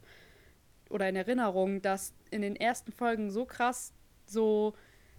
[0.90, 3.94] oder in Erinnerung, dass in den ersten Folgen so krass
[4.26, 4.74] so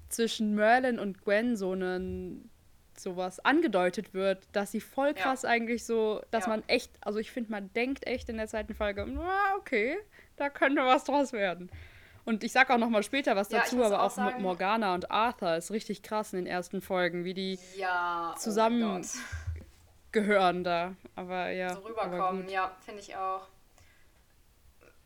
[0.08, 2.50] zwischen Merlin und Gwen so einen
[2.98, 5.50] sowas angedeutet wird, dass sie voll krass ja.
[5.50, 9.06] eigentlich so, dass man echt, also ich finde, man denkt echt in der zweiten Folge,
[9.58, 9.96] okay,
[10.36, 11.70] da könnte was draus werden.
[12.26, 14.94] Und ich sag auch noch mal später was dazu, ja, aber auch, auch mit Morgana
[14.94, 19.60] und Arthur ist richtig krass in den ersten Folgen, wie die ja, oh zusammen oh
[20.10, 20.96] gehören da.
[21.14, 21.72] Aber ja.
[21.72, 23.46] So rüberkommen, ja, finde ich auch.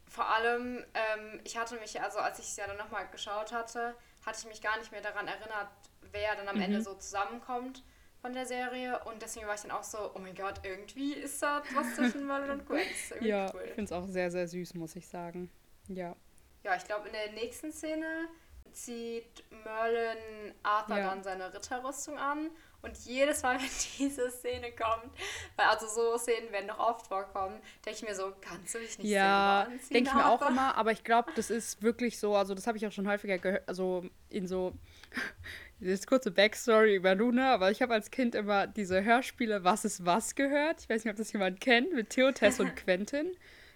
[0.09, 3.95] Vor allem, ähm, ich hatte mich, also als ich es ja dann nochmal geschaut hatte,
[4.25, 5.69] hatte ich mich gar nicht mehr daran erinnert,
[6.13, 6.63] wer dann am mhm.
[6.63, 7.85] Ende so zusammenkommt
[8.23, 8.99] von der Serie.
[9.05, 12.27] Und deswegen war ich dann auch so, oh mein Gott, irgendwie ist da was zwischen
[12.27, 12.81] Merlin und Gwen.
[13.21, 13.61] Ja, cool.
[13.67, 15.51] ich finde es auch sehr, sehr süß, muss ich sagen.
[15.89, 16.17] Ja.
[16.63, 18.29] Ja, ich glaube, in der nächsten Szene
[18.73, 21.11] zieht Merlin Arthur ja.
[21.11, 22.51] dann seine Ritterrüstung an.
[22.83, 23.69] Und jedes Mal, wenn
[23.99, 25.13] diese Szene kommt,
[25.57, 28.99] weil also so Szenen werden noch oft vorkommen, denke ich mir so, kannst du dich
[28.99, 29.95] nicht ja, selber anziehen?
[29.95, 32.79] denke ich mir auch immer, aber ich glaube, das ist wirklich so, also das habe
[32.79, 34.73] ich auch schon häufiger gehört, also in so,
[35.81, 40.07] das kurze Backstory über Luna, aber ich habe als Kind immer diese Hörspiele Was ist
[40.07, 40.81] was gehört.
[40.81, 43.31] Ich weiß nicht, ob das jemand kennt, mit Theo, Tess und Quentin.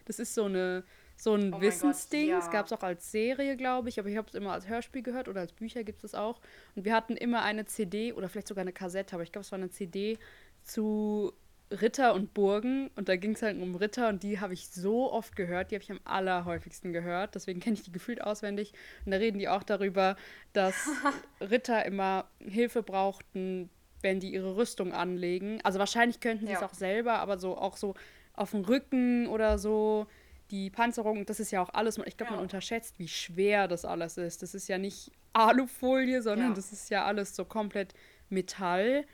[0.06, 0.84] Das ist so eine
[1.16, 2.28] so ein oh Wissensding.
[2.28, 2.38] Ja.
[2.38, 5.02] Es gab es auch als Serie, glaube ich, aber ich habe es immer als Hörspiel
[5.02, 6.40] gehört oder als Bücher gibt es auch.
[6.74, 9.52] Und wir hatten immer eine CD oder vielleicht sogar eine Kassette, aber ich glaube, es
[9.52, 10.18] war eine CD
[10.64, 11.32] zu
[11.70, 12.90] Ritter und Burgen.
[12.96, 15.76] Und da ging es halt um Ritter und die habe ich so oft gehört, die
[15.76, 17.34] habe ich am allerhäufigsten gehört.
[17.34, 18.72] Deswegen kenne ich die gefühlt auswendig.
[19.04, 20.16] Und da reden die auch darüber,
[20.52, 20.74] dass
[21.40, 23.70] Ritter immer Hilfe brauchten,
[24.02, 25.60] wenn die ihre Rüstung anlegen.
[25.64, 27.94] Also wahrscheinlich könnten sie es auch selber, aber so auch so
[28.34, 30.06] auf dem Rücken oder so
[30.50, 32.36] die Panzerung, das ist ja auch alles, ich glaube, ja.
[32.36, 34.42] man unterschätzt, wie schwer das alles ist.
[34.42, 36.54] Das ist ja nicht Alufolie, sondern ja.
[36.54, 37.94] das ist ja alles so komplett
[38.28, 39.04] Metall.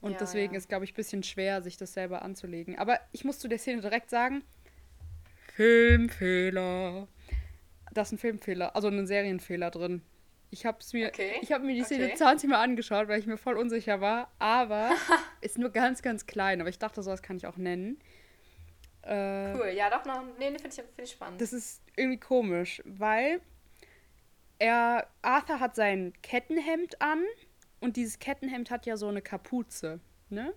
[0.00, 2.78] Und ja, deswegen ist, glaube ich, ein bisschen schwer, sich das selber anzulegen.
[2.78, 4.44] Aber ich muss zu der Szene direkt sagen,
[5.54, 7.08] Filmfehler.
[7.92, 10.02] Das ist ein Filmfehler, also ein Serienfehler drin.
[10.50, 11.32] Ich habe mir, okay.
[11.40, 12.14] ich habe mir die Szene okay.
[12.16, 14.30] 20 Mal angeschaut, weil ich mir voll unsicher war.
[14.38, 14.90] Aber
[15.40, 16.60] ist nur ganz, ganz klein.
[16.60, 17.98] Aber ich dachte, sowas kann ich auch nennen.
[19.06, 20.22] Äh, cool, ja, doch noch.
[20.38, 21.40] Nee, finde ich, find ich spannend.
[21.40, 23.40] Das ist irgendwie komisch, weil
[24.58, 25.08] er.
[25.22, 27.22] Arthur hat sein Kettenhemd an
[27.80, 30.54] und dieses Kettenhemd hat ja so eine Kapuze, ne?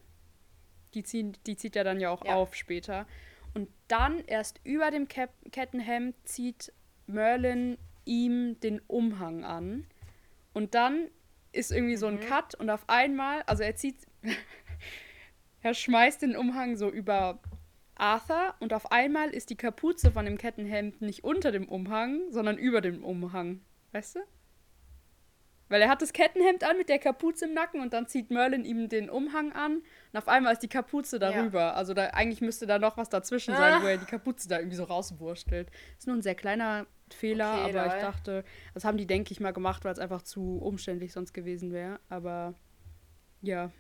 [0.94, 2.36] Die, ziehen, die zieht er dann ja auch ja.
[2.36, 3.06] auf später.
[3.54, 6.72] Und dann erst über dem Ke Kettenhemd zieht
[7.06, 9.86] Merlin ihm den Umhang an.
[10.54, 11.10] Und dann
[11.52, 12.22] ist irgendwie so ein mhm.
[12.22, 14.06] Cut und auf einmal, also er zieht,
[15.62, 17.40] er schmeißt den Umhang so über
[18.00, 22.58] Arthur und auf einmal ist die Kapuze von dem Kettenhemd nicht unter dem Umhang, sondern
[22.58, 23.62] über dem Umhang.
[23.92, 24.20] Weißt du?
[25.70, 28.64] Weil er hat das Kettenhemd an mit der Kapuze im Nacken und dann zieht Merlin
[28.64, 29.82] ihm den Umhang an
[30.14, 31.60] und auf einmal ist die Kapuze darüber.
[31.60, 31.74] Ja.
[31.74, 33.58] Also da, eigentlich müsste da noch was dazwischen ah.
[33.58, 35.70] sein, wo er die Kapuze da irgendwie so rauswurstelt.
[35.98, 39.40] Ist nur ein sehr kleiner Fehler, okay, aber ich dachte, das haben die, denke ich
[39.40, 42.00] mal, gemacht, weil es einfach zu umständlich sonst gewesen wäre.
[42.10, 42.54] Aber
[43.42, 43.72] ja.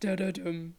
[0.00, 0.74] Da, da, dum.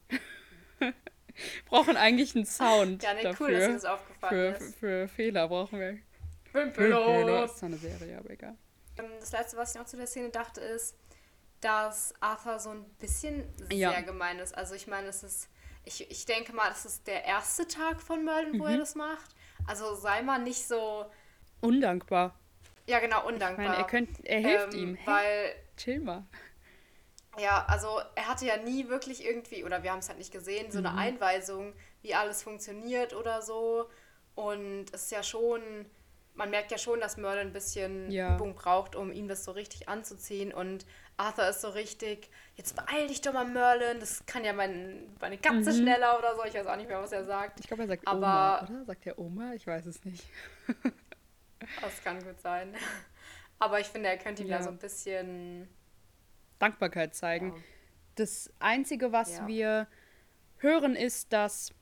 [1.66, 3.02] brauchen eigentlich einen Sound.
[3.02, 3.46] Ja, nicht dafür.
[3.46, 4.74] cool, dass dir das aufgefallen für, ist.
[4.74, 5.98] Für, für Fehler brauchen wir.
[6.52, 8.56] Das ist eine Serie, aber egal.
[8.98, 10.96] Ähm, das letzte, was ich noch zu der Szene dachte, ist,
[11.60, 13.90] dass Arthur so ein bisschen ja.
[13.90, 14.56] sehr gemein ist.
[14.56, 15.48] Also ich meine, es ist,
[15.84, 18.72] ich, ich denke mal, das ist der erste Tag von Merlin, wo mhm.
[18.72, 19.34] er das macht.
[19.66, 21.06] Also sei mal nicht so...
[21.60, 22.34] Undankbar.
[22.86, 23.64] Ja, genau, undankbar.
[23.64, 24.98] Ich meine, er, könnt, er hilft ähm, ihm.
[25.04, 25.54] Weil...
[25.76, 26.24] Chill mal.
[27.38, 30.70] Ja, also er hatte ja nie wirklich irgendwie, oder wir haben es halt nicht gesehen,
[30.70, 30.86] so mhm.
[30.86, 31.72] eine Einweisung,
[32.02, 33.88] wie alles funktioniert oder so.
[34.34, 35.62] Und es ist ja schon
[36.38, 38.36] man merkt ja schon, dass Merlin ein bisschen ja.
[38.36, 40.54] Übung braucht, um ihm das so richtig anzuziehen.
[40.54, 45.14] Und Arthur ist so richtig, jetzt beeil dich doch mal, Merlin, das kann ja mein,
[45.20, 45.82] meine Katze mhm.
[45.82, 46.44] schneller oder so.
[46.44, 47.58] Ich weiß auch nicht mehr, was er sagt.
[47.60, 48.84] Ich glaube, er sagt Aber, Oma, oder?
[48.84, 49.52] Sagt er Oma?
[49.54, 50.24] Ich weiß es nicht.
[51.82, 52.72] das kann gut sein.
[53.58, 54.58] Aber ich finde, er könnte ihm ja.
[54.58, 55.68] da so ein bisschen
[56.58, 57.48] Dankbarkeit zeigen.
[57.48, 57.62] Ja.
[58.16, 59.86] Das Einzige, was wir
[60.56, 61.72] hören, ist, dass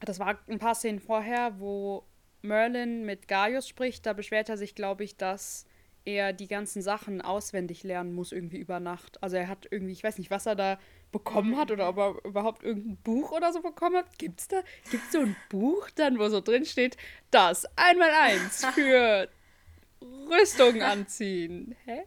[0.00, 2.04] das war ein paar Szenen vorher, wo
[2.42, 5.66] Merlin mit Gaius spricht, da beschwert er sich, glaube ich, dass
[6.04, 9.22] er die ganzen Sachen auswendig lernen muss irgendwie über Nacht.
[9.22, 10.78] Also er hat irgendwie, ich weiß nicht, was er da
[11.12, 14.18] bekommen hat oder ob er überhaupt irgendein Buch oder so bekommen hat.
[14.18, 16.96] Gibt's da, gibt's so ein Buch dann, wo so drin steht,
[17.30, 19.28] das einmal eins für
[20.00, 21.74] Rüstung anziehen.
[21.84, 22.04] Hä?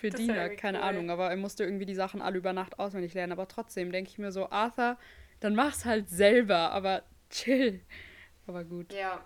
[0.00, 0.84] Für das Diener, keine cool.
[0.84, 3.32] Ahnung, aber er musste irgendwie die Sachen alle über Nacht auswendig lernen.
[3.32, 4.96] Aber trotzdem denke ich mir so, Arthur,
[5.40, 7.80] dann mach's halt selber, aber chill.
[8.46, 8.92] Aber gut.
[8.92, 9.24] Ja.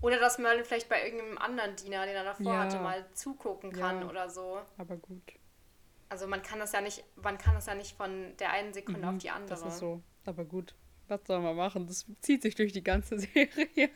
[0.00, 2.58] Oder dass Merlin vielleicht bei irgendeinem anderen Diener, den er davor ja.
[2.60, 4.08] hatte, mal zugucken kann ja.
[4.08, 4.60] oder so.
[4.76, 5.22] Aber gut.
[6.08, 9.00] Also man kann das ja nicht, man kann das ja nicht von der einen Sekunde
[9.00, 9.50] mhm, auf die andere.
[9.50, 10.02] Das ist so.
[10.24, 10.74] Aber gut.
[11.08, 11.86] Was soll man machen?
[11.86, 13.90] Das zieht sich durch die ganze Serie.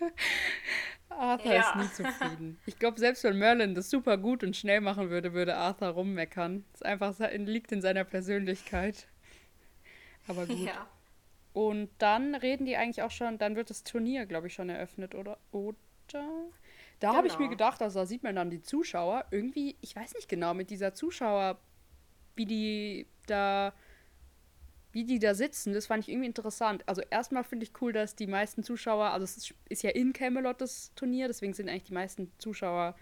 [1.09, 1.61] Arthur ja.
[1.61, 2.59] ist nie zufrieden.
[2.67, 6.65] Ich glaube, selbst wenn Merlin das super gut und schnell machen würde, würde Arthur rummeckern.
[6.73, 9.07] Das einfach liegt in seiner Persönlichkeit.
[10.27, 10.59] Aber gut.
[10.59, 10.89] Ja.
[11.53, 15.15] Und dann reden die eigentlich auch schon, dann wird das Turnier, glaube ich, schon eröffnet,
[15.15, 15.39] oder?
[15.51, 15.77] Oder?
[16.09, 17.15] Da genau.
[17.15, 17.51] habe ich mir genau.
[17.51, 20.95] gedacht, also da sieht man dann die Zuschauer irgendwie, ich weiß nicht genau, mit dieser
[20.95, 21.59] Zuschauer,
[22.37, 23.75] wie die da,
[24.93, 26.87] wie die da sitzen, das fand ich irgendwie interessant.
[26.87, 30.61] Also erstmal finde ich cool, dass die meisten Zuschauer, also es ist, ja in Camelot
[30.61, 32.95] das Turnier, deswegen sind eigentlich die meisten Zuschauer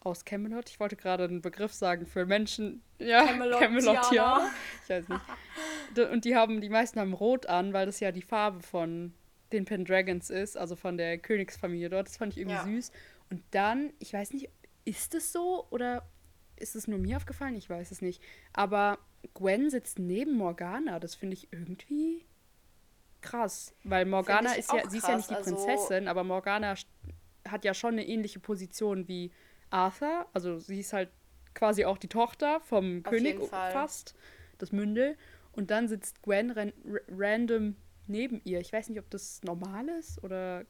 [0.00, 0.70] aus Camelot.
[0.70, 2.82] Ich wollte gerade einen Begriff sagen für Menschen.
[2.98, 4.50] Ja, Camelot, Camelot ja.
[4.84, 6.10] Ich weiß nicht.
[6.10, 9.12] Und die haben, die meisten haben Rot an, weil das ja die Farbe von
[9.52, 12.08] den Pendragons ist, also von der Königsfamilie dort.
[12.08, 12.64] Das fand ich irgendwie ja.
[12.64, 12.92] süß.
[13.30, 14.48] Und dann, ich weiß nicht,
[14.84, 16.08] ist es so oder
[16.56, 17.56] ist es nur mir aufgefallen?
[17.56, 18.22] Ich weiß es nicht.
[18.52, 18.98] Aber
[19.34, 20.98] Gwen sitzt neben Morgana.
[20.98, 22.24] Das finde ich irgendwie
[23.20, 23.74] krass.
[23.84, 24.90] Weil Morgana ist ja, krass.
[24.90, 26.74] sie ist ja nicht die also Prinzessin, aber Morgana
[27.48, 29.32] hat ja schon eine ähnliche Position wie
[29.70, 31.10] Arthur, also sie ist halt
[31.54, 34.14] quasi auch die Tochter vom König fast,
[34.58, 35.16] das Mündel.
[35.52, 36.72] Und dann sitzt Gwen ran
[37.08, 38.60] random neben ihr.
[38.60, 40.64] Ich weiß nicht, ob das normal ist oder.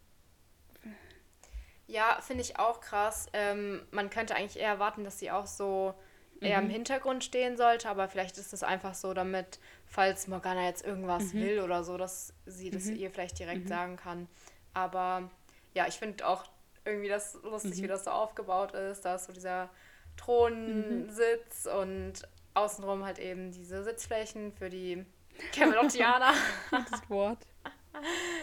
[1.86, 3.26] Ja, finde ich auch krass.
[3.32, 5.94] Ähm, man könnte eigentlich eher erwarten, dass sie auch so
[6.40, 6.66] eher mhm.
[6.66, 11.34] im Hintergrund stehen sollte, aber vielleicht ist es einfach so, damit, falls Morgana jetzt irgendwas
[11.34, 11.40] mhm.
[11.40, 12.96] will oder so, dass sie das mhm.
[12.96, 13.68] ihr vielleicht direkt mhm.
[13.68, 14.28] sagen kann.
[14.72, 15.30] Aber
[15.74, 16.44] ja, ich finde auch
[16.84, 17.82] irgendwie das lustig, mhm.
[17.82, 19.04] wie das so aufgebaut ist.
[19.04, 19.68] Da ist so dieser
[20.16, 21.78] Thronsitz mhm.
[21.78, 22.12] und
[22.54, 25.04] außenrum halt eben diese Sitzflächen für die
[25.52, 26.32] Camelotianer.
[26.70, 27.46] Gutes Wort.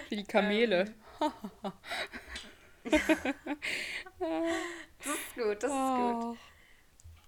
[0.10, 0.94] Für die Kamele.
[1.22, 1.32] Ähm.
[5.00, 5.76] das ist gut, das oh.
[5.76, 6.38] ist gut.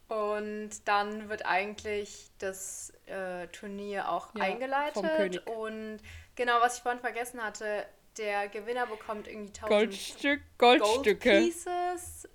[0.09, 5.47] Und dann wird eigentlich das äh, Turnier auch ja, eingeleitet.
[5.47, 5.99] Und
[6.35, 7.85] genau, was ich vorhin vergessen hatte,
[8.17, 11.29] der Gewinner bekommt irgendwie 1000 Goldstück, Goldstücke.
[11.29, 12.27] Gold Pieces.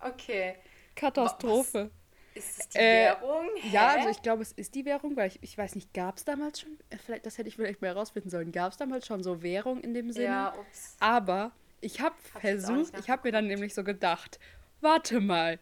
[0.00, 0.56] Okay.
[0.94, 1.90] Katastrophe.
[1.90, 2.00] Was?
[2.34, 3.46] Ist es die äh, Währung?
[3.56, 3.68] Hä?
[3.70, 6.24] Ja, also ich glaube, es ist die Währung, weil ich, ich weiß nicht, gab es
[6.24, 9.22] damals schon, äh, vielleicht, das hätte ich vielleicht mal herausfinden sollen, gab es damals schon
[9.22, 10.26] so Währung in dem Sinne?
[10.26, 10.96] Ja, ups.
[11.00, 14.38] Aber ich habe hab versucht, ich habe mir dann nämlich so gedacht,
[14.80, 15.58] warte mal,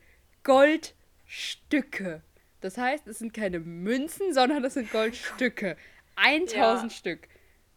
[1.28, 2.22] Goldstücke.
[2.60, 5.76] Das heißt, es sind keine Münzen, sondern es sind Goldstücke.
[6.16, 6.90] 1000 ja.
[6.90, 7.28] Stück.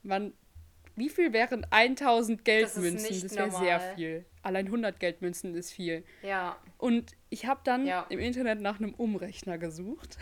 [0.04, 0.34] Man
[0.96, 3.22] wie viel wären 1000 Geldmünzen?
[3.22, 4.26] Das, das wäre sehr viel.
[4.44, 6.04] Allein 100 Geldmünzen ist viel.
[6.22, 6.58] Ja.
[6.78, 8.06] Und ich habe dann ja.
[8.10, 10.18] im Internet nach einem Umrechner gesucht.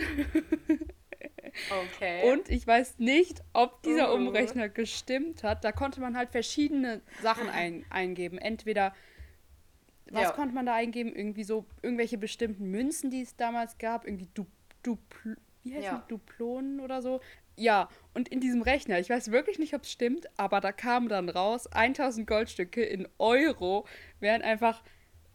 [1.70, 2.32] Okay.
[2.32, 4.16] Und ich weiß nicht, ob dieser Uh.
[4.16, 5.64] Umrechner gestimmt hat.
[5.64, 8.38] Da konnte man halt verschiedene Sachen ein, eingeben.
[8.38, 8.94] Entweder,
[10.12, 10.32] was Ja.
[10.32, 11.14] konnte man da eingeben?
[11.16, 14.06] Irgendwie so irgendwelche bestimmten Münzen, die es damals gab.
[14.06, 14.46] Irgendwie du,
[14.84, 16.06] Dupl, wie heißt Ja.
[16.08, 17.20] Duplonen oder so.
[17.58, 21.10] Ja, und in diesem Rechner, ich weiß wirklich nicht, ob es stimmt, aber da kam
[21.10, 23.86] dann raus, 1000 Goldstücke in Euro
[24.22, 24.82] wären einfach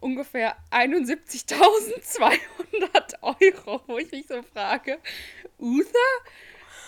[0.00, 4.98] ungefähr 71.200 Euro, wo ich mich so frage,
[5.58, 5.90] Uther,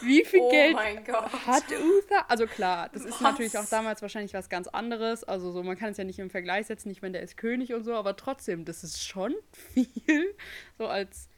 [0.02, 1.30] wie viel oh Geld mein Gott.
[1.46, 2.30] hat Uther?
[2.30, 3.20] Also klar, das ist Was?
[3.20, 5.24] natürlich auch damals wahrscheinlich was ganz anderes.
[5.24, 7.72] Also so, man kann es ja nicht im Vergleich setzen, nicht wenn der ist König
[7.74, 9.34] und so, aber trotzdem, das ist schon
[9.74, 10.34] viel.
[10.78, 11.28] So als.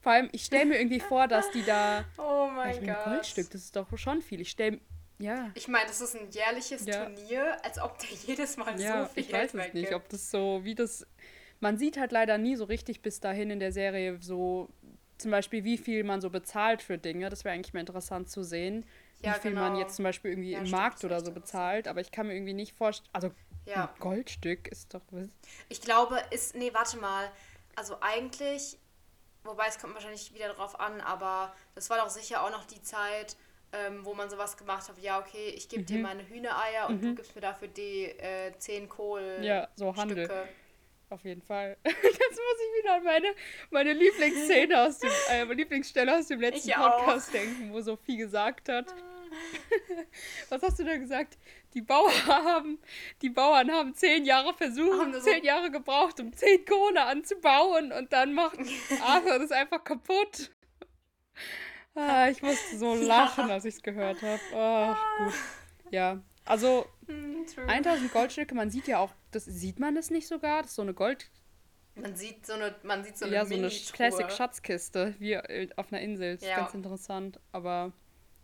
[0.00, 2.04] Vor allem, ich stelle mir irgendwie vor, dass die da.
[2.18, 3.04] Oh mein ich meine, Gott.
[3.04, 4.40] Goldstück, das ist doch schon viel.
[4.40, 4.80] Ich stelle.
[5.18, 5.50] Ja.
[5.54, 7.04] Ich meine, das ist ein jährliches Ja.
[7.06, 9.94] Turnier, als ob der jedes Mal Ja, so viel ich Geld weiß es nicht, weggibt.
[9.94, 11.06] ob das so, wie das.
[11.60, 14.68] Man sieht halt leider nie so richtig bis dahin in der Serie so,
[15.18, 17.28] zum Beispiel, wie viel man so bezahlt für Dinge.
[17.30, 18.84] Das wäre eigentlich mal interessant zu sehen.
[19.20, 19.80] Wie Ja, viel man genau.
[19.84, 21.88] jetzt zum Beispiel irgendwie Ja, im Markt oder so bezahlt.
[21.88, 23.08] Aber ich kann mir irgendwie nicht vorstellen.
[23.12, 23.30] Also,
[23.66, 23.92] Ja.
[23.94, 25.00] ein Goldstück ist doch.
[25.10, 25.28] was-
[25.68, 26.54] Ich glaube, ist.
[26.56, 27.30] Nee, warte mal.
[27.76, 28.78] Also eigentlich.
[29.44, 32.80] Wobei es kommt wahrscheinlich wieder drauf an, aber das war doch sicher auch noch die
[32.82, 33.36] Zeit,
[33.72, 34.96] ähm, wo man sowas gemacht hat.
[34.98, 35.86] Ja, okay, ich gebe Mhm.
[35.86, 39.40] dir meine Hühnereier und du gibst mir dafür die äh, 10 Kohl.
[39.42, 40.24] Ja, so Handel.
[40.24, 40.48] Stücke.
[41.14, 41.76] Auf jeden Fall.
[41.86, 43.28] Jetzt muss ich wieder an meine,
[43.70, 47.04] meine Lieblingsszene aus dem, äh, Lieblingsstelle aus dem letzten Ich auch.
[47.04, 48.92] Podcast denken, wo Sophie gesagt hat.
[50.48, 51.38] Was hast du da gesagt?
[51.72, 52.80] Die Bauern haben,
[53.22, 57.92] die Bauern haben zehn Jahre Haben versucht, das zehn Jahre gebraucht, um zehn Kohle anzubauen
[57.92, 58.58] und dann macht
[59.04, 60.50] Arthur das einfach kaputt.
[61.94, 64.40] Ah, ich musste so lachen, als ich es gehört habe.
[64.52, 65.34] Ach, gut.
[65.90, 67.68] Ja, also Hm, true.
[67.68, 70.82] 1000 Goldstücke, man sieht ja auch, das sieht man das nicht sogar, das ist so
[70.82, 71.30] eine Gold,
[71.96, 73.68] Man sieht so eine, man sieht so eine ja, so eine.
[73.68, 76.34] Classic-Schatzkiste, wie äh, auf einer Insel.
[76.34, 76.56] Das ist Ja.
[76.56, 77.38] ganz interessant.
[77.52, 77.92] Aber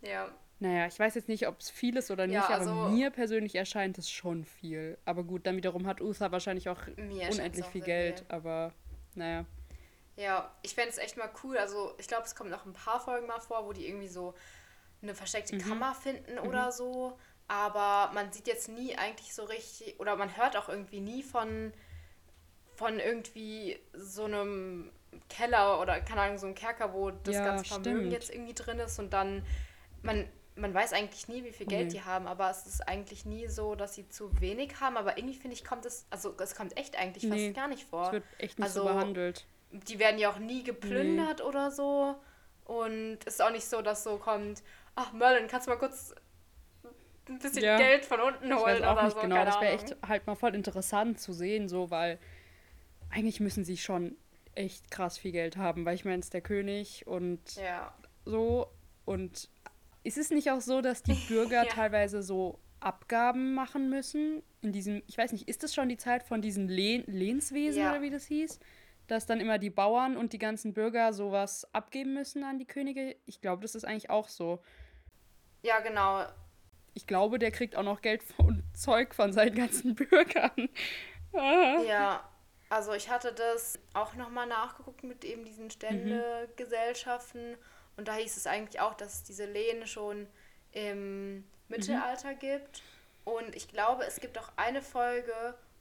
[0.01, 0.29] Ja.
[0.59, 3.09] naja, ich weiß jetzt nicht, ob es viel ist oder nicht, Ja, aber also- mir
[3.09, 4.97] persönlich erscheint es schon viel.
[5.05, 8.19] Aber gut, dann wiederum hat Uther wahrscheinlich auch unendlich auch viel Geld.
[8.19, 8.27] viel.
[8.29, 8.73] Aber
[9.15, 9.45] naja.
[10.15, 11.57] Ja, ich fände es echt mal cool.
[11.57, 14.33] Also, ich glaube, es kommt noch ein paar Folgen mal vor, wo die irgendwie so
[15.01, 15.59] eine versteckte Mhm.
[15.61, 17.17] Kammer finden oder so.
[17.47, 21.73] Aber man sieht jetzt nie eigentlich so richtig, oder man hört auch irgendwie nie von,
[22.75, 24.91] von irgendwie so einem
[25.29, 28.13] Keller oder, keine Ahnung, so einem Kerker, wo das Ja, ganze Vermögen stimmt.
[28.13, 28.97] jetzt irgendwie drin ist.
[28.99, 29.45] Und dann,
[30.01, 31.91] man, man weiß eigentlich nie, wie viel Geld Nee.
[31.91, 34.95] die haben, aber es ist eigentlich nie so, dass sie zu wenig haben.
[34.95, 37.83] Aber irgendwie finde ich, kommt es, also es kommt echt eigentlich fast Nee, gar nicht
[37.89, 39.45] vor Es wird echt nicht so Also, behandelt.
[39.71, 42.15] die werden ja auch nie geplündert oder so.
[42.63, 44.63] Und es ist auch nicht so, dass so kommt,
[44.95, 46.15] ach Merlin, kannst du mal kurz
[47.31, 47.77] ein bisschen Ja.
[47.77, 49.21] Geld von unten Ich holen weiß auch oder nicht so.
[49.21, 49.45] genau.
[49.45, 52.19] Das wäre echt halt mal voll interessant zu sehen, so, weil
[53.09, 54.15] eigentlich müssen sie schon
[54.55, 57.93] echt krass viel Geld haben, weil ich meine, es ist der König und Ja.
[58.25, 58.67] so.
[59.05, 59.49] Und
[60.03, 61.69] ist es nicht auch so, dass die Bürger Ja.
[61.69, 64.41] teilweise so Abgaben machen müssen?
[64.61, 67.91] In diesem, ich weiß nicht, ist das schon die Zeit von diesen Lehn Lehnswesen Ja.
[67.91, 68.59] oder wie das hieß?
[69.07, 73.15] Dass dann immer die Bauern und die ganzen Bürger sowas abgeben müssen an die Könige?
[73.25, 74.61] Ich glaube, das ist eigentlich auch so.
[75.63, 76.25] ja, genau.
[76.93, 80.69] Ich glaube, der kriegt auch noch Geld und Zeug von seinen ganzen Bürgern.
[81.33, 81.81] Ah.
[81.81, 82.29] Ja,
[82.69, 87.57] also ich hatte das auch nochmal nachgeguckt mit eben diesen Ständegesellschaften.
[87.97, 90.27] Und da hieß es eigentlich auch, dass es diese Lehne schon
[90.71, 92.81] im Mittelalter gibt.
[93.23, 95.33] Und ich glaube, es gibt auch eine Folge,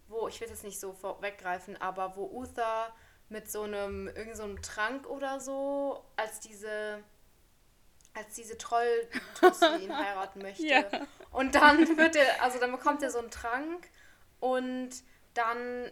[0.08, 2.92] wo, ich will jetzt nicht so vorweggreifen, aber wo Uther
[3.28, 7.02] mit so einem, irgend so einem Trank oder so, als diese,
[8.14, 10.66] als diese Trolltussi ihn heiraten möchte.
[10.66, 10.84] Ja.
[11.30, 13.88] Und dann wird er, also dann bekommt er so einen Trank
[14.40, 14.90] und
[15.34, 15.90] dann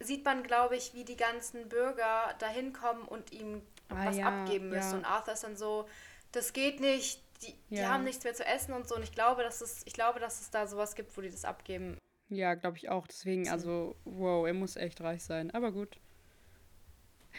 [0.00, 4.26] sieht man, glaube ich, wie die ganzen Bürger da hinkommen und ihm Ah, was ja,
[4.28, 4.90] abgeben müssen.
[4.90, 4.96] ja.
[4.98, 5.88] Und Arthur ist dann so,
[6.32, 8.94] das geht nicht, die, die haben nichts mehr zu essen und so.
[8.96, 11.44] Und ich glaube, dass es, ich glaube, dass es da sowas gibt, wo die das
[11.44, 11.96] abgeben.
[12.28, 13.06] Ja, glaube ich auch.
[13.06, 15.50] Deswegen, also, wow, er muss echt reich sein.
[15.52, 15.98] Aber gut.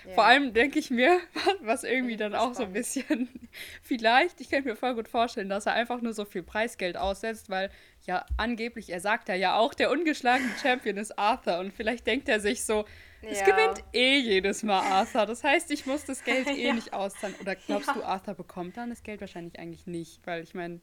[0.06, 0.14] Ja.
[0.14, 1.20] Vor allem denke ich mir,
[1.62, 3.28] was irgendwie dann auch so ein bisschen,
[3.84, 7.50] vielleicht, ich kann mir voll gut vorstellen, dass er einfach nur so viel Preisgeld aussetzt,
[7.50, 7.70] weil
[8.06, 12.30] ja angeblich, er sagt ja ja auch, der ungeschlagene Champion ist Arthur und vielleicht denkt
[12.30, 12.86] er sich so,
[13.22, 13.46] es Ja.
[13.46, 15.26] gewinnt eh jedes Mal Arthur.
[15.26, 16.74] Das heißt, ich muss das Geld eh Ja.
[16.74, 17.36] nicht auszahlen.
[17.42, 20.26] Oder glaubst du, Arthur bekommt dann das Geld wahrscheinlich eigentlich nicht?
[20.26, 20.80] Weil ich meine,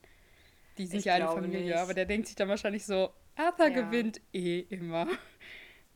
[0.76, 1.76] die sind Ich ja eine Familie, nicht.
[1.76, 5.08] aber der denkt sich dann wahrscheinlich so, Arthur gewinnt eh immer.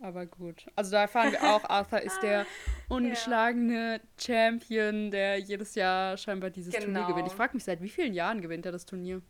[0.02, 0.66] Aber gut.
[0.76, 2.46] Also da erfahren wir auch, Arthur ist der
[2.88, 7.06] ungeschlagene Champion, der jedes Jahr scheinbar dieses Turnier Genau.
[7.08, 7.28] gewinnt.
[7.28, 9.20] Ich frage mich, seit wie vielen Jahren gewinnt er das Turnier?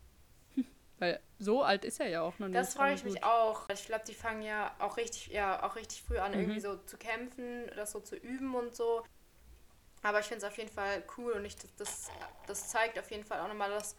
[0.98, 2.58] Weil so alt ist er ja auch noch nicht.
[2.58, 3.68] Das frage aber ich mich auch.
[3.68, 6.40] Ich glaube, die fangen ja auch richtig, ja, auch richtig früh an, Mhm.
[6.40, 9.02] irgendwie so zu kämpfen, das so zu üben und so.
[10.02, 12.10] Aber ich finde es auf jeden Fall cool und ich, das,
[12.46, 13.96] das zeigt auf jeden Fall auch nochmal, dass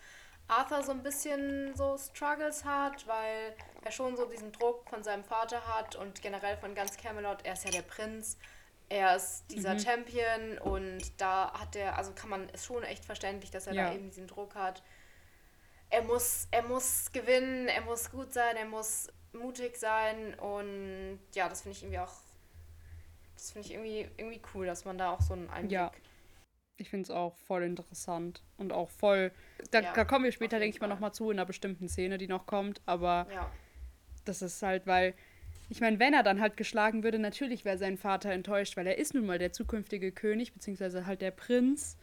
[0.51, 5.23] Arthur so ein bisschen so Struggles hat, weil er schon so diesen Druck von seinem
[5.23, 7.39] Vater hat und generell von ganz Camelot.
[7.43, 8.37] Er ist ja der Prinz,
[8.89, 9.79] er ist dieser mhm.
[9.79, 13.87] Champion und da hat er, also kann man, ist schon echt verständlich, dass er ja.
[13.87, 14.83] da eben diesen Druck hat.
[15.89, 21.47] Er muss, er muss gewinnen, er muss gut sein, er muss mutig sein und ja,
[21.47, 22.13] das finde ich irgendwie auch
[23.41, 25.71] das finde ich irgendwie, irgendwie cool, dass man da auch so einen Einblick.
[25.71, 25.91] Ja.
[26.81, 29.31] Ich finde es auch voll interessant und auch voll.
[29.69, 32.17] Da, ja, da kommen wir später, denke ich mal, nochmal zu in einer bestimmten Szene,
[32.17, 32.81] die noch kommt.
[32.85, 33.51] Aber ja.
[34.25, 35.13] das ist halt, weil.
[35.69, 38.97] Ich meine, wenn er dann halt geschlagen würde, natürlich wäre sein Vater enttäuscht, weil er
[38.97, 41.97] ist nun mal der zukünftige König, beziehungsweise halt der Prinz.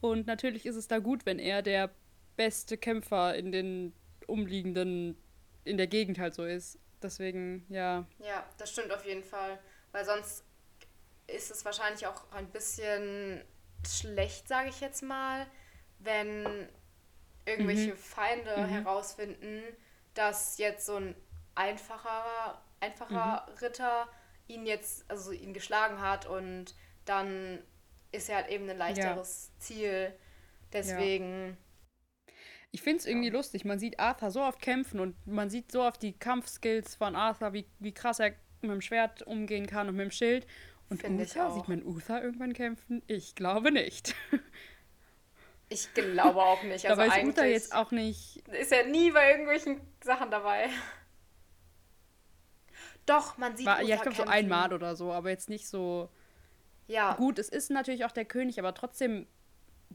[0.00, 1.90] Und natürlich ist es da gut, wenn er der
[2.36, 3.92] beste Kämpfer in den
[4.26, 5.16] umliegenden,
[5.62, 6.80] in der Gegend halt so ist.
[7.00, 8.06] Deswegen, ja.
[8.18, 9.60] Ja, das stimmt auf jeden Fall.
[9.92, 10.44] Weil sonst
[11.26, 13.42] ist es wahrscheinlich auch ein bisschen
[13.88, 15.46] schlecht, sage ich jetzt mal,
[15.98, 16.68] wenn
[17.44, 17.96] irgendwelche mhm.
[17.96, 18.68] Feinde mhm.
[18.68, 19.62] herausfinden,
[20.14, 21.14] dass jetzt so ein
[21.54, 23.58] einfacher, einfacher mhm.
[23.58, 24.08] Ritter
[24.48, 27.62] ihn jetzt, also ihn geschlagen hat und dann
[28.12, 29.60] ist er halt eben ein leichteres ja.
[29.60, 30.14] Ziel.
[30.72, 31.48] Deswegen.
[31.48, 32.34] Ja.
[32.70, 33.34] Ich finde es irgendwie ja.
[33.34, 33.64] lustig.
[33.64, 37.52] Man sieht Arthur so oft kämpfen und man sieht so oft die Kampfskills von Arthur,
[37.52, 40.46] wie, wie krass er mit dem Schwert umgehen kann und mit dem Schild.
[40.88, 43.02] Und Finde Uther, sieht man Uther irgendwann kämpfen?
[43.06, 44.14] Ich glaube nicht.
[45.72, 46.86] Ich glaube auch nicht.
[46.86, 48.46] Also Dabei ist Uther jetzt auch nicht.
[48.48, 50.68] Ist er nie bei irgendwelchen Sachen dabei.
[53.06, 55.66] Doch, man sieht War, Uther Ja, ich glaube so einmal oder so, aber jetzt nicht
[55.66, 56.10] so.
[56.88, 57.14] Ja.
[57.14, 59.26] Gut, es ist natürlich auch der König, aber trotzdem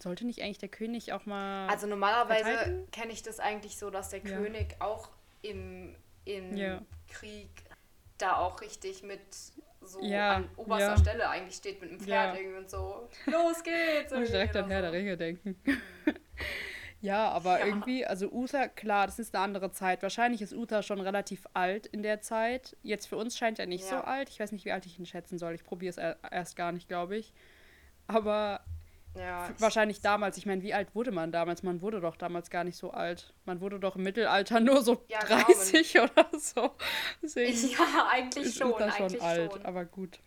[0.02, 1.67] sollte nicht eigentlich der König auch mal.
[1.67, 4.36] Also normalerweise kenne ich das eigentlich so, dass der ja.
[4.38, 5.10] König auch
[5.41, 5.95] im,
[6.26, 6.82] im ja.
[7.08, 7.50] Krieg
[8.17, 9.21] da auch richtig mit
[9.82, 10.98] so ja, an oberster ja.
[10.98, 12.40] Stelle eigentlich steht mit einem Pferd ja.
[12.40, 13.10] irgendwie und so.
[13.26, 14.13] Los geht's!
[14.13, 14.92] Muss direkt an Herr so.
[14.92, 15.56] der Ringe denken.
[17.02, 20.02] ja, aber irgendwie, also Uther, klar, das ist eine andere Zeit.
[20.02, 22.76] Wahrscheinlich ist Uther schon relativ alt in der Zeit.
[22.84, 24.30] Jetzt für uns scheint er nicht so alt.
[24.30, 25.54] Ich weiß nicht, wie alt ich ihn schätzen soll.
[25.54, 25.98] Ich probiere es
[26.32, 27.34] erst gar nicht, glaube ich.
[28.08, 28.62] Aber
[29.18, 30.38] ja, wahrscheinlich damals.
[30.38, 31.64] Ich meine, wie alt wurde man damals?
[31.64, 33.34] Man wurde doch damals gar nicht so alt.
[33.46, 36.72] Man wurde doch im Mittelalter nur so ja, 30 genau, oder so.
[37.22, 38.72] Deswegen ja, eigentlich schon.
[38.72, 39.66] Ist das schon alt, schon.
[39.66, 40.20] aber gut.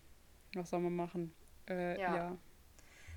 [0.55, 1.35] Was soll man machen?
[1.69, 2.17] Äh, ja.
[2.17, 2.39] ja.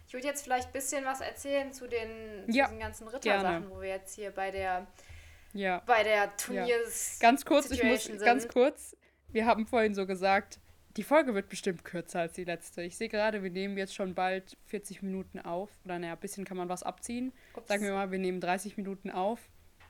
[0.08, 3.82] Ich würde jetzt vielleicht ein bisschen was erzählen zu den zu diesen ganzen Rittersachen, wo
[3.82, 4.86] wir jetzt hier bei der
[5.54, 5.82] ja.
[5.86, 8.24] bei der Turniers ganz kurz, Situation ich muss sind.
[8.24, 8.96] ganz kurz.
[9.30, 10.60] Wir haben vorhin so gesagt,
[10.98, 12.84] die Folge wird bestimmt kürzer als die letzte.
[12.84, 15.70] Ich sehe gerade, wir nehmen jetzt schon bald 40 Minuten auf.
[15.86, 17.34] Oder naja, ein bisschen kann man was abziehen.
[17.56, 17.68] Ups.
[17.68, 19.40] Sagen wir mal, wir nehmen 30 Minuten auf.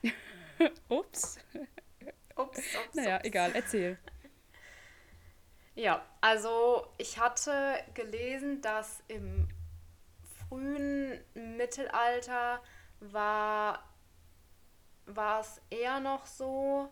[0.88, 1.38] ups.
[2.36, 2.60] Ups, ups.
[2.94, 3.24] Naja, ups.
[3.26, 3.98] egal, erzähl.
[5.74, 7.52] Ja, also ich hatte
[7.94, 9.48] gelesen, dass im
[10.48, 12.62] frühen Mittelalter
[13.00, 13.82] war,
[15.06, 16.88] war es eher noch so,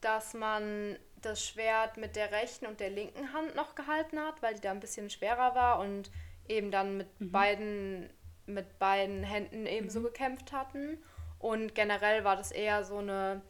[0.00, 4.54] dass man das Schwert mit der rechten und der linken Hand noch gehalten hat, weil
[4.54, 6.10] die da ein bisschen schwerer war und
[6.48, 7.32] eben dann mit mhm.
[7.32, 8.10] beiden
[8.46, 9.90] mit beiden Händen eben mhm.
[9.90, 11.02] so gekämpft hatten.
[11.38, 13.42] Und generell war das eher so eine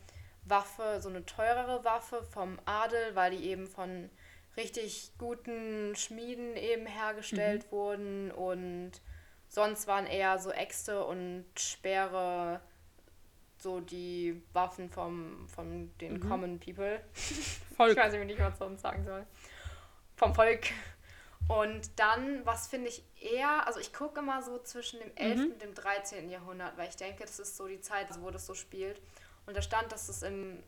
[0.44, 4.11] Waffe, so eine teurere Waffe vom Adel, weil die eben von
[4.57, 7.70] richtig guten Schmieden eben hergestellt mhm.
[7.70, 8.92] wurden und
[9.48, 12.61] sonst waren eher so Äxte und Speere
[13.62, 16.29] so die Waffen vom, von den mhm.
[16.29, 17.01] Common People.
[17.77, 17.92] Volk.
[17.92, 19.27] Ich weiß nicht, was ich sonst sagen soll.
[20.16, 20.66] Vom Volk.
[21.49, 25.38] Und dann, was finde ich eher, also ich gucke immer so zwischen dem 11.
[25.38, 25.53] Mhm.
[25.53, 26.29] und dem 13.
[26.29, 29.01] Jahrhundert, weil ich denke, das ist so die Zeit, wo das so spielt.
[29.47, 30.62] Und da stand, dass es im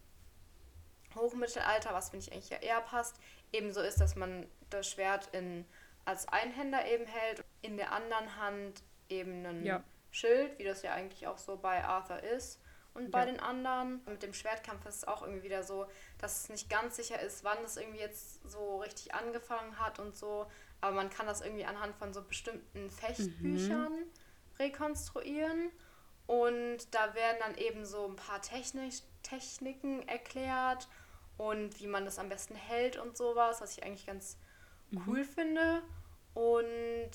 [1.14, 3.20] Hochmittelalter, was finde ich eigentlich ja eher passt,
[3.52, 5.66] eben so ist, dass man das Schwert in,
[6.04, 9.82] als Einhänder eben hält, in der anderen Hand eben ein ja.
[10.10, 12.59] Schild, wie das ja eigentlich auch so bei Arthur ist.
[12.94, 13.26] Und bei ja.
[13.26, 15.86] den anderen, mit dem Schwertkampf ist es auch irgendwie wieder so,
[16.18, 20.16] dass es nicht ganz sicher ist, wann es irgendwie jetzt so richtig angefangen hat und
[20.16, 20.50] so.
[20.80, 24.10] Aber man kann das irgendwie anhand von so bestimmten Fechtbüchern mhm.
[24.58, 25.70] rekonstruieren.
[26.26, 30.88] Und da werden dann eben so ein paar Technik Techniken erklärt
[31.36, 34.38] und wie man das am besten hält und sowas, was ich eigentlich ganz
[34.90, 35.02] mhm.
[35.06, 35.82] cool finde.
[36.34, 37.10] Und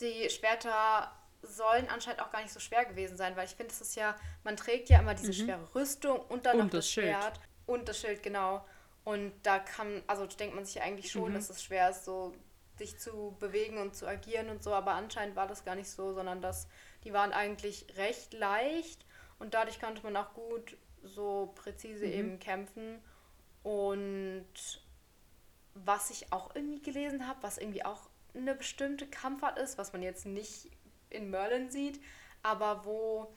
[0.00, 1.12] die Schwerter
[1.42, 4.16] sollen anscheinend auch gar nicht so schwer gewesen sein, weil ich finde, es ist ja,
[4.44, 5.46] man trägt ja immer diese mhm.
[5.46, 8.64] schwere Rüstung und dann und noch das, das Schwert und das Schild, genau.
[9.04, 11.34] Und da kann, also denkt man sich ja eigentlich schon, mhm.
[11.34, 12.34] dass es schwer ist, so
[12.76, 16.12] sich zu bewegen und zu agieren und so, aber anscheinend war das gar nicht so,
[16.12, 16.68] sondern dass
[17.04, 19.04] die waren eigentlich recht leicht
[19.38, 22.12] und dadurch konnte man auch gut so präzise mhm.
[22.12, 23.02] eben kämpfen.
[23.62, 24.46] Und
[25.74, 30.02] was ich auch irgendwie gelesen habe, was irgendwie auch eine bestimmte Kampfart ist, was man
[30.02, 30.70] jetzt nicht
[31.10, 32.00] in Merlin sieht,
[32.42, 33.32] aber wo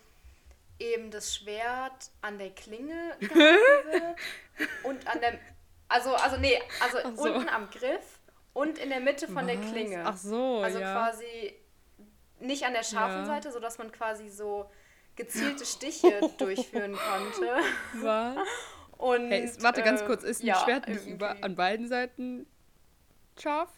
[0.80, 4.16] eben das Schwert an der Klinge wird
[4.84, 5.40] und an der
[5.88, 7.34] also also nee, also so.
[7.34, 8.20] unten am Griff
[8.54, 9.46] und in der Mitte von was?
[9.48, 10.04] der Klinge.
[10.06, 10.94] Ach so, Also ja.
[10.94, 11.56] quasi
[12.40, 13.26] nicht an der scharfen ja.
[13.26, 14.70] Seite, sodass man quasi so
[15.16, 17.58] gezielte Stiche durchführen konnte.
[18.02, 18.38] Was?
[18.98, 22.46] Und, hey, warte ganz äh, kurz, ist ein ja, Schwert nicht über, an beiden Seiten
[23.40, 23.70] scharf?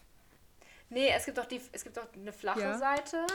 [0.90, 2.78] Nee, es gibt doch die, es gibt doch eine flache.
[2.78, 3.26] Seite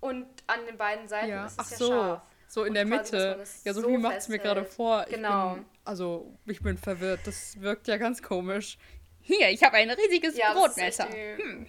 [0.00, 1.46] und an den beiden Seiten ja.
[1.46, 1.88] ist es Ach ja so.
[1.88, 2.22] scharf.
[2.50, 3.44] So in und der Mitte.
[3.64, 5.04] Ja, so, so wie macht es mir gerade vor.
[5.10, 5.54] Genau.
[5.54, 7.20] Bin, also, ich bin verwirrt.
[7.24, 8.78] Das wirkt ja ganz komisch.
[9.20, 11.08] Hier, ich habe ein riesiges ja, Brotmesser.
[11.10, 11.66] Hm,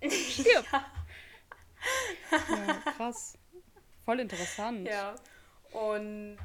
[0.00, 0.10] hm.
[0.10, 0.64] Stirb.
[2.32, 3.38] ja, krass.
[4.04, 4.88] Voll interessant.
[4.88, 5.14] Ja.
[5.70, 6.38] Und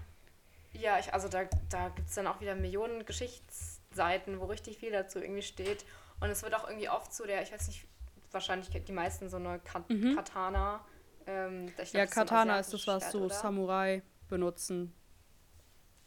[0.74, 4.92] ja, ich, also da, da gibt es dann auch wieder Millionen Geschichtsseiten, wo richtig viel
[4.92, 5.86] dazu irgendwie steht.
[6.20, 7.88] Und es wird auch irgendwie oft so der, ich weiß nicht,
[8.34, 10.16] wahrscheinlich die meisten so eine Kat mhm.
[10.16, 10.86] Katana.
[11.26, 13.34] Ähm, glaub, ja, Katana ist das, was so oder?
[13.34, 14.94] Samurai benutzen.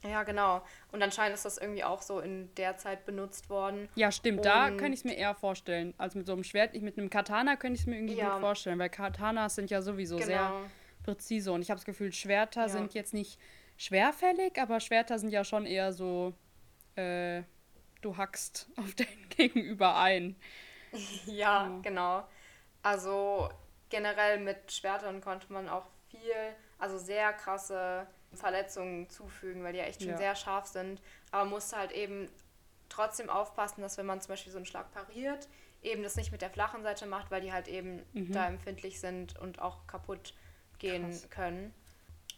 [0.03, 0.62] Ja, genau.
[0.93, 3.89] Und anscheinend ist das irgendwie auch so in der Zeit benutzt worden.
[3.95, 4.39] Ja, stimmt.
[4.39, 5.95] Und da kann ich es mir eher vorstellen.
[5.99, 6.74] als mit so einem Schwert.
[6.74, 8.35] Ich, mit einem Katana könnte ich es mir irgendwie ja.
[8.35, 10.27] gut vorstellen, weil Katanas sind ja sowieso genau.
[10.27, 10.53] sehr
[11.03, 11.53] präzise.
[11.53, 12.68] Und ich habe das Gefühl, Schwerter ja.
[12.68, 13.41] sind jetzt nicht
[13.77, 16.35] schwerfällig, aber Schwerter sind ja schon eher so,
[16.95, 17.43] äh,
[18.01, 20.37] du hackst auf dein Gegenüber ein.
[21.26, 22.24] ja, ja, genau.
[22.82, 23.49] Also
[23.89, 26.34] generell mit Schwertern konnte man auch viel,
[26.78, 30.16] also sehr krasse Verletzungen zufügen, weil die ja echt schon ja.
[30.16, 31.01] sehr scharf sind.
[31.30, 32.28] Aber man musste halt eben
[32.89, 35.49] trotzdem aufpassen, dass wenn man zum Beispiel so einen Schlag pariert,
[35.82, 38.32] eben das nicht mit der flachen Seite macht, weil die halt eben mhm.
[38.32, 40.34] da empfindlich sind und auch kaputt
[40.78, 41.30] gehen Krass.
[41.30, 41.74] können.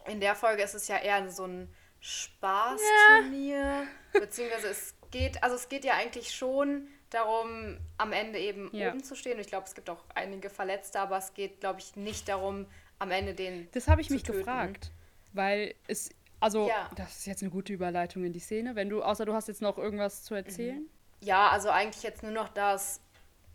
[0.07, 4.21] In der Folge ist es ja eher so ein Spaßturnier, ja.
[4.21, 8.91] beziehungsweise es geht, also es geht ja eigentlich schon darum, am Ende eben ja.
[8.91, 9.39] oben zu stehen.
[9.39, 12.67] Ich glaube, es gibt auch einige Verletzte, aber es geht, glaube ich, nicht darum,
[12.99, 13.69] am Ende den.
[13.73, 14.39] Das habe ich mich töten.
[14.39, 14.91] gefragt,
[15.33, 16.91] weil es, also ja.
[16.97, 18.75] das ist jetzt eine gute Überleitung in die Szene.
[18.75, 20.81] Wenn du, außer du hast jetzt noch irgendwas zu erzählen.
[20.81, 20.89] Mhm.
[21.21, 23.01] Ja, also eigentlich jetzt nur noch, dass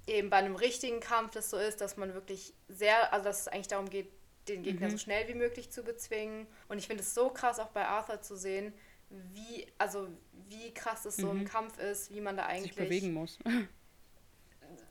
[0.07, 3.47] eben bei einem richtigen Kampf das so ist, dass man wirklich sehr, also dass es
[3.47, 4.11] eigentlich darum geht,
[4.49, 4.91] den Gegner mhm.
[4.91, 6.47] so schnell wie möglich zu bezwingen.
[6.67, 8.73] Und ich finde es so krass, auch bei Arthur zu sehen,
[9.09, 10.09] wie, also
[10.53, 11.41] wie krass es so mhm.
[11.41, 12.75] im Kampf ist, wie man da eigentlich.
[12.75, 13.39] Sich bewegen muss.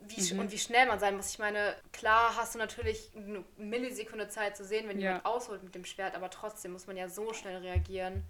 [0.07, 0.41] Wie, mhm.
[0.41, 1.31] Und wie schnell man sein muss.
[1.31, 5.09] Ich meine, klar hast du natürlich eine Millisekunde Zeit zu sehen, wenn ja.
[5.11, 8.25] jemand ausholt mit dem Schwert, aber trotzdem muss man ja so schnell reagieren.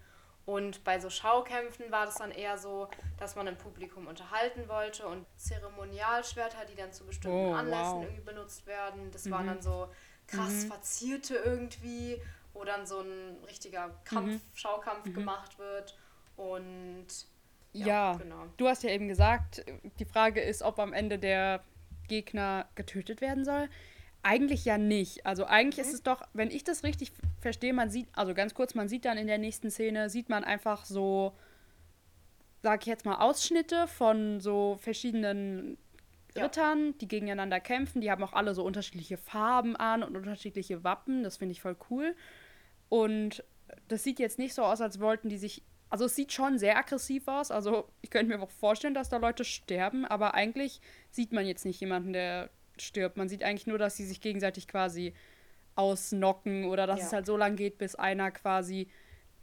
[0.45, 5.07] Und bei so Schaukämpfen war das dann eher so, dass man ein Publikum unterhalten wollte
[5.07, 8.05] und Zeremonialschwerter, die dann zu bestimmten oh, Anlässen wow.
[8.05, 9.11] irgendwie benutzt werden.
[9.13, 9.31] Das mhm.
[9.31, 9.89] waren dann so
[10.27, 10.69] krass mhm.
[10.69, 12.21] verzierte irgendwie,
[12.55, 14.41] wo dann so ein richtiger Kampf, mhm.
[14.55, 15.15] Schaukampf mhm.
[15.15, 15.97] gemacht wird.
[16.37, 17.07] Und
[17.73, 18.47] ja, ja, genau.
[18.57, 19.65] Du hast ja eben gesagt,
[19.99, 21.63] die Frage ist, ob am Ende der
[22.09, 23.69] Gegner getötet werden soll.
[24.23, 25.27] Eigentlich ja nicht.
[25.27, 25.91] Also eigentlich mhm.
[25.91, 29.05] ist es doch, wenn ich das richtig verstehe, man sieht, also ganz kurz, man sieht
[29.05, 31.33] dann in der nächsten Szene, sieht man einfach so,
[32.63, 35.77] sag ich jetzt mal, Ausschnitte von so verschiedenen
[36.37, 36.45] ja.
[36.45, 38.01] Rittern, die gegeneinander kämpfen.
[38.01, 41.23] Die haben auch alle so unterschiedliche Farben an und unterschiedliche Wappen.
[41.23, 42.15] Das finde ich voll cool.
[42.89, 43.45] Und
[43.89, 45.63] das sieht jetzt nicht so aus, als wollten die sich.
[45.93, 47.51] Also es sieht schon sehr aggressiv aus.
[47.51, 50.81] Also ich könnte mir auch vorstellen, dass da Leute sterben, aber eigentlich
[51.11, 53.19] sieht man jetzt nicht jemanden, der stirbt.
[53.19, 55.13] Man sieht eigentlich nur, dass sie sich gegenseitig quasi
[55.75, 57.07] ausnocken oder dass ja.
[57.07, 58.89] es halt so lange geht, bis einer quasi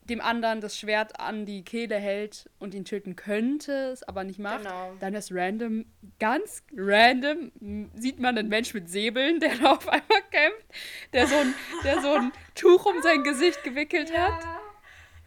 [0.06, 4.40] dem anderen das Schwert an die Kehle hält und ihn töten könnte, es aber nicht
[4.40, 4.94] macht, genau.
[5.00, 5.86] dann ist random,
[6.20, 7.52] ganz random,
[7.94, 10.66] sieht man einen Mensch mit Säbeln, der da auf einmal kämpft,
[11.14, 14.32] der so ein, der so ein Tuch um sein Gesicht gewickelt ja.
[14.32, 14.59] hat.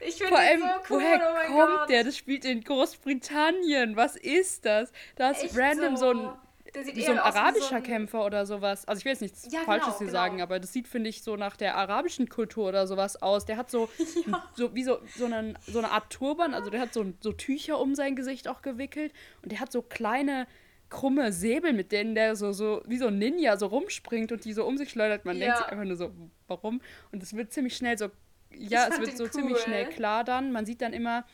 [0.06, 1.90] Ich finde Vor allem, so cool, woher oh kommt Gott.
[1.90, 2.04] der?
[2.04, 3.96] Das spielt in Großbritannien.
[3.96, 4.92] Was ist das?
[5.16, 6.30] Da ist random so, so ein
[6.74, 8.86] wie so ein arabischer so ein Kämpfer oder sowas.
[8.88, 10.18] Also ich will jetzt nichts ja, Falsches genau, hier genau.
[10.18, 13.44] sagen, aber das sieht, finde ich, so nach der arabischen Kultur oder sowas aus.
[13.44, 13.88] Der hat so,
[14.26, 14.42] ja.
[14.54, 17.78] so wie so, so, einen, so eine Art Turban, also der hat so, so Tücher
[17.78, 20.46] um sein Gesicht auch gewickelt und der hat so kleine
[20.88, 24.52] krumme Säbel, mit denen der so, so wie so ein Ninja so rumspringt und die
[24.52, 25.24] so um sich schleudert.
[25.24, 25.46] Man ja.
[25.46, 26.10] denkt sich einfach nur so,
[26.48, 26.80] warum?
[27.12, 28.08] Und es wird ziemlich schnell so,
[28.56, 29.30] ja, es wird so cool.
[29.30, 30.52] ziemlich schnell klar dann.
[30.52, 31.24] Man sieht dann immer,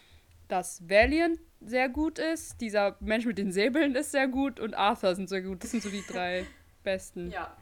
[0.48, 5.14] dass Valiant sehr gut ist, dieser Mensch mit den Säbeln ist sehr gut und Arthur
[5.14, 5.62] sind sehr gut.
[5.62, 6.46] Das sind so die drei
[6.82, 7.30] besten.
[7.30, 7.56] Ja.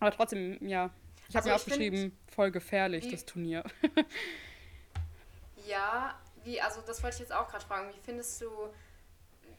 [0.00, 0.90] Aber trotzdem, ja.
[1.28, 3.62] Ich habe also mir aufgeschrieben, voll gefährlich, das Turnier.
[5.66, 7.88] ja, wie, also das wollte ich jetzt auch gerade fragen.
[7.90, 8.48] Wie findest du,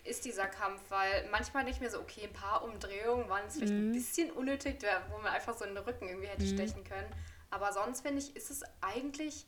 [0.03, 0.81] ist dieser Kampf?
[0.89, 3.89] Weil manchmal nicht mehr so, okay, ein paar Umdrehungen waren es vielleicht mhm.
[3.89, 4.77] ein bisschen unnötig,
[5.09, 6.53] wo man einfach so in den Rücken irgendwie hätte mhm.
[6.53, 7.07] stechen können.
[7.53, 9.45] Aber sonst finde ich, ist es eigentlich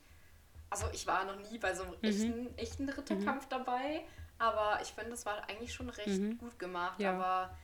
[0.70, 2.08] also ich war noch nie bei so einem mhm.
[2.08, 3.50] echten, echten Ritterkampf mhm.
[3.50, 4.04] dabei,
[4.38, 6.38] aber ich finde, das war eigentlich schon recht mhm.
[6.38, 7.00] gut gemacht.
[7.00, 7.12] Ja.
[7.12, 7.56] Aber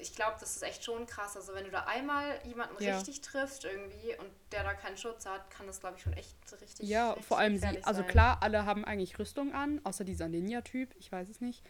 [0.00, 1.36] ich glaube, das ist echt schon krass.
[1.36, 2.96] Also wenn du da einmal jemanden Ja.
[2.96, 6.36] richtig triffst irgendwie und der da keinen Schutz hat, kann das, glaube ich, schon echt
[6.60, 8.10] richtig Ja, richtig vor allem sie, also sein.
[8.10, 11.64] klar, alle haben eigentlich Rüstung an, außer dieser Ninja-Typ, ich weiß es nicht.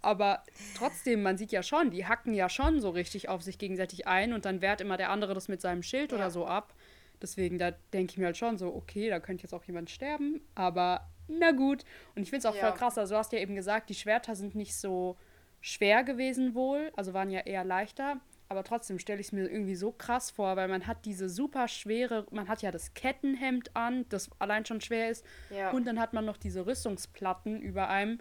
[0.00, 0.44] Aber
[0.78, 4.32] trotzdem, man sieht ja schon, die hacken ja schon so richtig auf sich gegenseitig ein
[4.32, 6.18] und dann wehrt immer der andere das mit seinem Schild Ja.
[6.18, 6.72] oder so ab.
[7.22, 10.40] Deswegen, da denke ich mir halt schon so, okay, da könnte jetzt auch jemand sterben,
[10.54, 11.84] aber na gut.
[12.14, 12.68] Und ich finde es auch Ja.
[12.70, 15.16] voll krass, also du hast ja eben gesagt, die Schwerter sind nicht so
[15.60, 18.16] schwer gewesen wohl, also waren ja eher leichter.
[18.48, 21.68] Aber trotzdem stelle ich es mir irgendwie so krass vor, weil man hat diese super
[21.68, 25.24] schwere, man hat ja das Kettenhemd an, das allein schon schwer ist.
[25.50, 25.70] Ja.
[25.70, 28.18] Und dann hat man noch diese Rüstungsplatten über einem.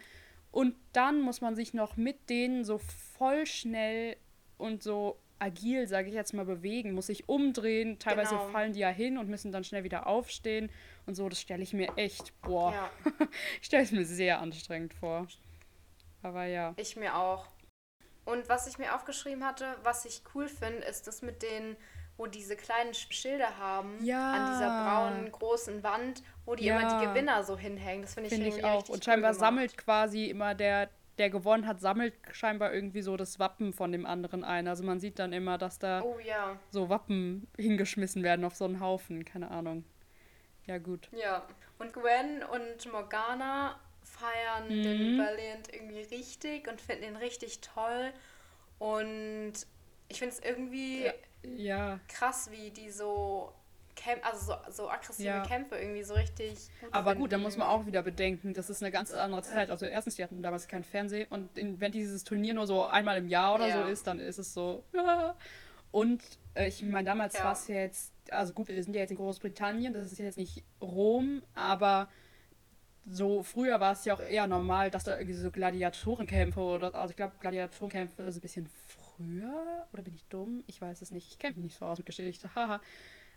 [0.52, 4.18] Und dann muss man sich noch mit denen so voll schnell
[4.60, 7.98] und so agil, sage ich jetzt mal, bewegen, muss sich umdrehen.
[8.00, 8.50] Teilweise Genau.
[8.50, 10.70] fallen die ja hin und müssen dann schnell wieder aufstehen.
[11.06, 12.90] Und so, das stelle ich mir echt, boah, ja,
[13.62, 15.28] ich stelle es mir sehr anstrengend vor.
[16.22, 16.74] Aber ja.
[16.78, 17.48] ich mir auch.
[18.26, 21.76] Und was ich mir aufgeschrieben hatte, was ich cool finde, ist das mit den,
[22.18, 24.34] wo diese kleinen Schilder haben, Ja.
[24.34, 27.00] an dieser braunen großen Wand, wo die immer Ja.
[27.00, 28.02] die Gewinner so hinhängen.
[28.04, 28.88] Das finde ich, Finde ich auch.
[28.90, 33.38] Und scheinbar cool sammelt quasi immer der, der gewonnen hat, sammelt scheinbar irgendwie so das
[33.40, 34.68] Wappen von dem anderen ein.
[34.68, 38.66] Also man sieht dann immer, dass da Oh ja, so Wappen hingeschmissen werden auf so
[38.66, 39.26] einen Haufen.
[39.26, 39.84] Keine Ahnung.
[40.66, 41.10] Ja, gut.
[41.12, 41.46] ja.
[41.78, 45.20] Und Gwen und Morgana feiern den Mhm.
[45.20, 48.12] Valiant irgendwie richtig und finden ihn richtig toll.
[48.80, 49.54] Und
[50.10, 51.14] ich finde es irgendwie Ja.
[51.44, 52.00] Ja.
[52.08, 53.54] krass, wie die so
[54.00, 55.44] Kämp also so, so aggressive Ja.
[55.46, 56.70] Kämpfe irgendwie so richtig.
[56.80, 59.70] Gut Aber gut, da muss man auch wieder bedenken, das ist eine ganz andere Zeit.
[59.70, 63.28] Also erstens, die hatten damals kein Fernsehen und wenn dieses Turnier nur so einmal im
[63.28, 63.84] Jahr oder Ja.
[63.86, 64.84] so ist, dann ist es so.
[65.92, 66.22] Und
[66.54, 67.44] äh, ich meine, damals Ja.
[67.46, 70.38] war es ja jetzt, also gut, wir sind ja jetzt in Großbritannien, das ist jetzt
[70.38, 72.08] nicht Rom, aber
[73.12, 77.10] so früher war es ja auch eher normal, dass da irgendwie so Gladiatorenkämpfe oder, also
[77.12, 80.64] ich glaube, Gladiatorenkämpfe ist ein bisschen früher, oder bin ich dumm?
[80.68, 82.80] Ich weiß es nicht, ich kenne mich nicht so aus mit Geschichte, haha.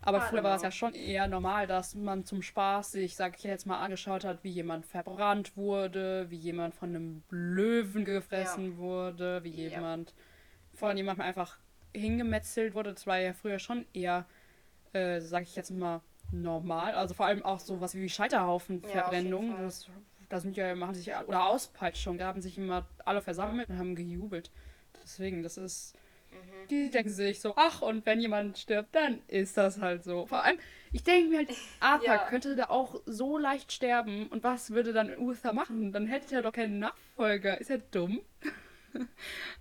[0.05, 3.15] Aber I früher don't war es ja schon eher normal, dass man zum Spaß sich,
[3.17, 8.05] sag ich jetzt mal, angeschaut hat, wie jemand verbrannt wurde, wie jemand von einem Löwen
[8.05, 9.71] gefressen wurde, wie Ja.
[9.71, 10.13] jemand
[10.75, 11.57] von jemandem einfach
[11.95, 12.93] hingemetzelt wurde.
[12.95, 14.27] Das war ja früher schon eher,
[14.93, 16.01] äh, sag ich jetzt mal,
[16.33, 16.95] normal.
[16.95, 19.57] Also vor allem auch so was wie Ja, auf Scheiterhaufenverbrennung.
[19.59, 19.89] das,
[20.29, 23.79] da sind ja, machen sich ja- oder Auspeitschung, da haben sich immer alle versammelt und
[23.79, 24.51] haben gejubelt.
[25.03, 25.95] Deswegen, das ist.
[26.33, 26.69] Mhm.
[26.69, 30.27] Die denken sich so, ach, und wenn jemand stirbt, dann ist das halt so.
[30.27, 30.59] Vor allem,
[30.93, 32.27] ich denke mir halt, Arthur Ja.
[32.29, 34.27] könnte da auch so leicht sterben.
[34.29, 35.93] Und was würde dann Uther machen?
[35.93, 37.61] Dann hätte er doch keinen Nachfolger.
[37.61, 38.21] Ist er dumm?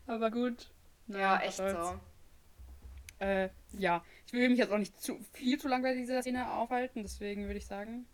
[0.07, 0.69] Aber gut.
[1.07, 1.99] Ja, was echt so.
[3.19, 6.51] Äh, ja, ich will mich jetzt auch nicht zu viel zu lange bei dieser Szene
[6.51, 8.07] aufhalten, deswegen würde ich sagen,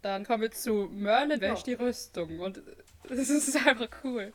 [0.00, 1.52] dann kommen wir zu Merlin Ja.
[1.52, 2.60] wäscht die Rüstung und
[3.08, 4.32] das ist einfach cool.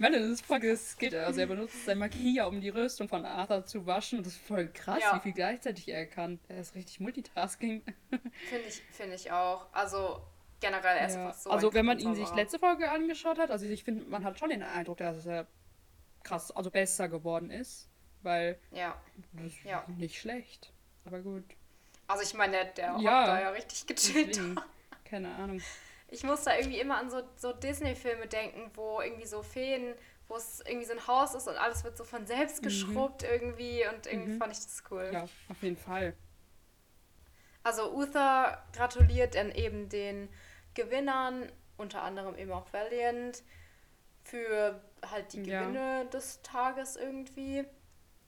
[0.00, 3.84] Merlin ist voll geskillt, also er benutzt sein Magie, um die Rüstung von Arthur zu
[3.86, 5.14] waschen und das ist voll krass, Ja.
[5.16, 6.40] wie viel gleichzeitig er kann.
[6.48, 7.82] Er ist richtig Multitasking.
[8.48, 9.66] Finde ich, finde ich auch.
[9.72, 10.22] Also
[10.60, 11.32] generell er ist Ja.
[11.34, 11.50] so.
[11.50, 14.48] also wenn man ihn sich letzte Folge angeschaut hat, also ich finde, man hat schon
[14.48, 15.46] den Eindruck, dass er
[16.22, 17.90] krass, also besser geworden ist,
[18.22, 18.98] weil Ja.
[19.34, 19.84] das ist Ja.
[19.98, 20.72] nicht schlecht.
[21.04, 21.44] Aber gut.
[22.06, 23.26] Also ich meine, der, der Ja.
[23.26, 24.40] da ja richtig gechillt.
[25.04, 25.60] Keine Ahnung.
[26.10, 29.94] Ich muss da irgendwie immer an so, so Disney-Filme denken, wo irgendwie so Feen,
[30.28, 33.84] wo es irgendwie so ein Haus ist und alles wird so von selbst geschrubbt irgendwie
[33.86, 34.38] und irgendwie Mhm.
[34.38, 35.10] fand ich das cool.
[35.12, 36.14] Ja, auf jeden Fall.
[37.62, 40.28] Also Uther gratuliert dann eben den
[40.74, 43.42] Gewinnern, unter anderem eben auch Valiant,
[44.24, 44.80] für
[45.10, 45.66] halt die Ja.
[45.66, 47.64] Gewinne des Tages irgendwie.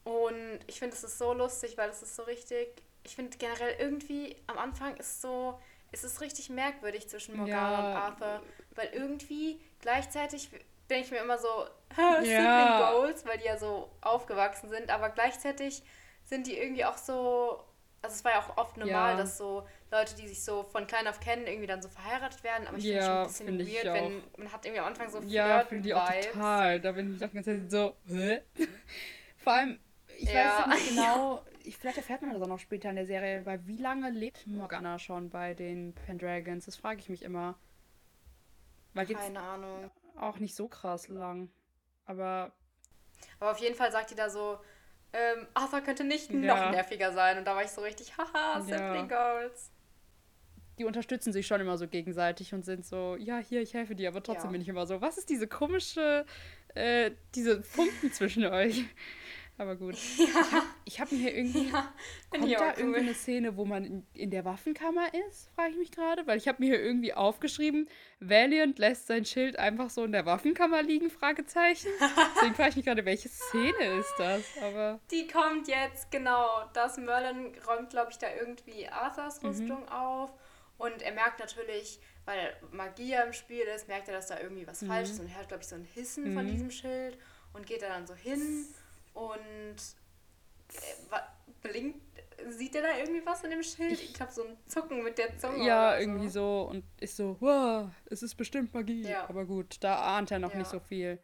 [0.03, 2.83] Und ich finde, es ist so lustig, weil es ist so richtig.
[3.03, 5.59] Ich finde generell irgendwie am Anfang ist so,
[5.93, 7.79] es ist richtig merkwürdig zwischen Morgana Ja.
[7.89, 8.41] und Arthur,
[8.75, 10.49] weil irgendwie gleichzeitig
[10.89, 11.47] denke ich mir immer so,
[12.23, 12.91] Ja.
[12.93, 15.83] Goals, weil die ja so aufgewachsen sind, aber gleichzeitig
[16.25, 17.63] sind die irgendwie auch so,
[18.01, 19.17] also es war ja auch oft normal, Ja.
[19.17, 22.67] dass so Leute, die sich so von klein auf kennen, irgendwie dann so verheiratet werden,
[22.67, 25.21] aber ich finde Ja, schon ein bisschen weird, wenn man hat irgendwie am Anfang so
[25.21, 26.79] Ja, finde ich auch total.
[26.81, 27.95] Da bin ich auch Zeit so.
[29.43, 29.79] Vor allem,
[30.17, 30.59] ich Ja.
[30.59, 33.65] weiß nicht genau, ich, vielleicht erfährt man das auch noch später in der Serie, weil
[33.67, 36.65] wie lange lebt Morgana schon bei den Pendragons?
[36.65, 37.57] Das frage ich mich immer.
[38.93, 39.89] Weil Keine Ahnung.
[40.17, 41.49] auch nicht so krass lang.
[42.05, 42.51] Aber
[43.39, 44.59] Aber auf jeden Fall sagt die da so,
[45.13, 46.65] ähm, Arthur könnte nicht Ja.
[46.65, 47.37] noch nerviger sein.
[47.37, 48.61] Und da war ich so richtig, haha, Ja.
[48.61, 49.71] Sibling Goals.
[50.79, 54.09] die unterstützen sich schon immer so gegenseitig und sind so, ja, hier, ich helfe dir,
[54.09, 54.51] aber trotzdem Ja.
[54.53, 56.25] bin ich immer so, was ist diese komische,
[56.73, 58.83] äh, diese Funken zwischen euch?
[59.57, 59.95] Aber gut.
[60.17, 60.63] Ja.
[60.85, 61.69] Ich habe hab mir hier irgendwie.
[61.69, 61.93] Ja,
[62.29, 62.73] kommt da cool.
[62.77, 65.49] irgendwie eine Szene, wo man in, in der Waffenkammer ist?
[65.55, 66.25] Frage ich mich gerade.
[66.27, 67.87] Weil ich habe mir hier irgendwie aufgeschrieben,
[68.19, 71.09] Valiant lässt sein Schild einfach so in der Waffenkammer liegen?
[71.09, 71.89] Fragezeichen.
[72.35, 74.43] Deswegen frage ich mich gerade, welche Szene ist das?
[74.61, 76.47] Aber Die kommt jetzt, genau.
[76.73, 79.49] Das Merlin räumt, glaube ich, da irgendwie Arthurs mhm.
[79.49, 79.89] Rüstung mhm.
[79.89, 80.31] auf.
[80.77, 84.81] Und er merkt natürlich, weil Magie im Spiel ist, merkt er, dass da irgendwie was
[84.81, 84.87] mhm.
[84.87, 85.19] falsch ist.
[85.19, 86.35] Und er hat, glaube ich, so ein Hissen mhm.
[86.35, 87.17] von diesem Schild
[87.53, 88.67] und geht da dann so hin
[89.13, 89.75] und
[90.69, 91.19] äh,
[91.61, 92.01] blinkt,
[92.49, 93.93] sieht er da irgendwie was in dem Schild?
[93.93, 95.65] Ich, ich glaube, so ein Zucken mit der Zunge.
[95.65, 96.67] Ja, irgendwie so.
[96.69, 99.03] Und ist so, wow, es ist bestimmt Magie.
[99.03, 99.29] Ja.
[99.29, 100.59] Aber gut, da ahnt er noch ja.
[100.59, 101.19] nicht so viel.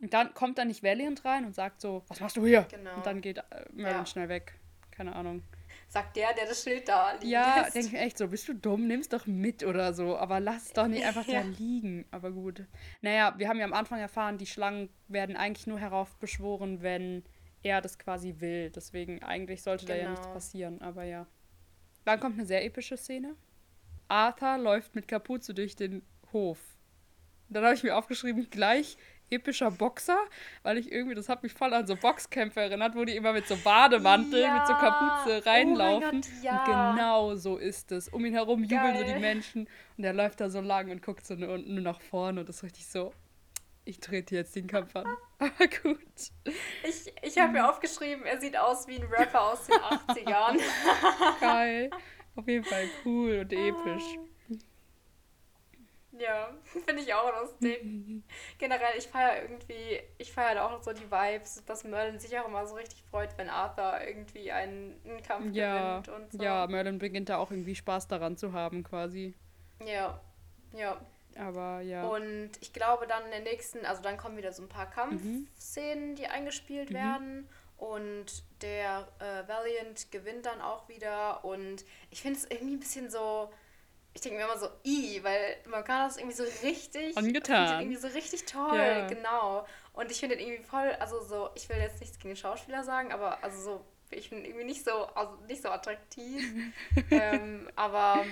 [0.00, 2.66] Und dann kommt dann nicht Valiant rein und sagt so, was machst du hier?
[2.70, 2.96] Genau.
[2.96, 3.42] Und dann geht äh,
[3.72, 4.06] Merlin ja.
[4.06, 4.58] schnell weg.
[4.90, 5.42] Keine Ahnung.
[5.88, 7.24] Sagt der, der das Schild da liegt.
[7.24, 10.16] Ja, denke mir echt so, bist du dumm, nimm's doch mit oder so.
[10.16, 11.42] Aber lass es doch nicht einfach ja.
[11.42, 12.04] da liegen.
[12.10, 12.64] Aber gut.
[13.02, 17.22] Naja, wir haben ja am Anfang erfahren, die Schlangen werden eigentlich nur heraufbeschworen, wenn
[17.62, 18.70] er das quasi will.
[18.70, 19.96] Deswegen eigentlich sollte genau.
[19.96, 20.34] da ja nichts genau.
[20.34, 20.82] passieren.
[20.82, 21.26] Aber ja.
[22.04, 23.36] Dann kommt eine sehr epische Szene.
[24.08, 26.58] Arthur läuft mit Kapuze durch den Hof.
[27.48, 28.96] Dann habe ich mir aufgeschrieben, gleich
[29.30, 30.18] epischer Boxer,
[30.62, 33.46] weil ich irgendwie, das hat mich voll an so Boxkämpfe erinnert, wo die immer mit
[33.46, 34.58] so Bademantel, ja.
[34.58, 36.08] mit so Kapuze oh reinlaufen.
[36.08, 36.58] Oh Gott, ja.
[36.58, 36.66] Und
[36.96, 38.08] genau so ist es.
[38.08, 39.06] Um ihn herum jubeln Geil.
[39.06, 42.00] so die Menschen und er läuft da so lang und guckt so nur, nur nach
[42.00, 43.12] vorne und das ist richtig so,
[43.86, 45.06] ich trete jetzt den Kampf an.
[45.38, 45.98] Aber gut.
[46.82, 50.60] Ich, ich habe mir aufgeschrieben, er sieht aus wie ein Rapper aus den 80ern.
[51.40, 51.90] Geil.
[52.34, 54.02] Auf jeden Fall cool und episch.
[56.18, 56.50] Ja,
[56.86, 57.82] finde ich auch lustig.
[58.58, 62.66] Generell, ich feiere irgendwie, ich feiere auch so die Vibes, dass Merlin sich auch immer
[62.66, 66.42] so richtig freut, wenn Arthur irgendwie einen, einen Kampf ja, gewinnt und so.
[66.42, 69.34] Ja, Merlin beginnt da auch irgendwie Spaß daran zu haben, quasi.
[69.84, 70.20] Ja,
[70.72, 71.00] ja.
[71.38, 72.06] Aber ja.
[72.06, 76.10] Und ich glaube dann in der nächsten, also dann kommen wieder so ein paar Kampfszenen,
[76.10, 76.14] mhm.
[76.14, 76.94] die eingespielt mhm.
[76.94, 77.48] werden.
[77.76, 81.44] Und der äh, Valiant gewinnt dann auch wieder.
[81.44, 83.50] Und ich finde es irgendwie ein bisschen so.
[84.16, 87.14] Ich denke mir immer so, i, weil man kann das irgendwie so richtig.
[87.18, 87.82] Angetan.
[87.82, 89.06] Irgendwie so richtig toll, ja.
[89.06, 89.66] genau.
[89.92, 93.12] Und ich finde irgendwie voll, also so, ich will jetzt nichts gegen den Schauspieler sagen,
[93.12, 96.42] aber also so, ich finde irgendwie nicht so, also nicht so attraktiv.
[97.10, 98.24] ähm, aber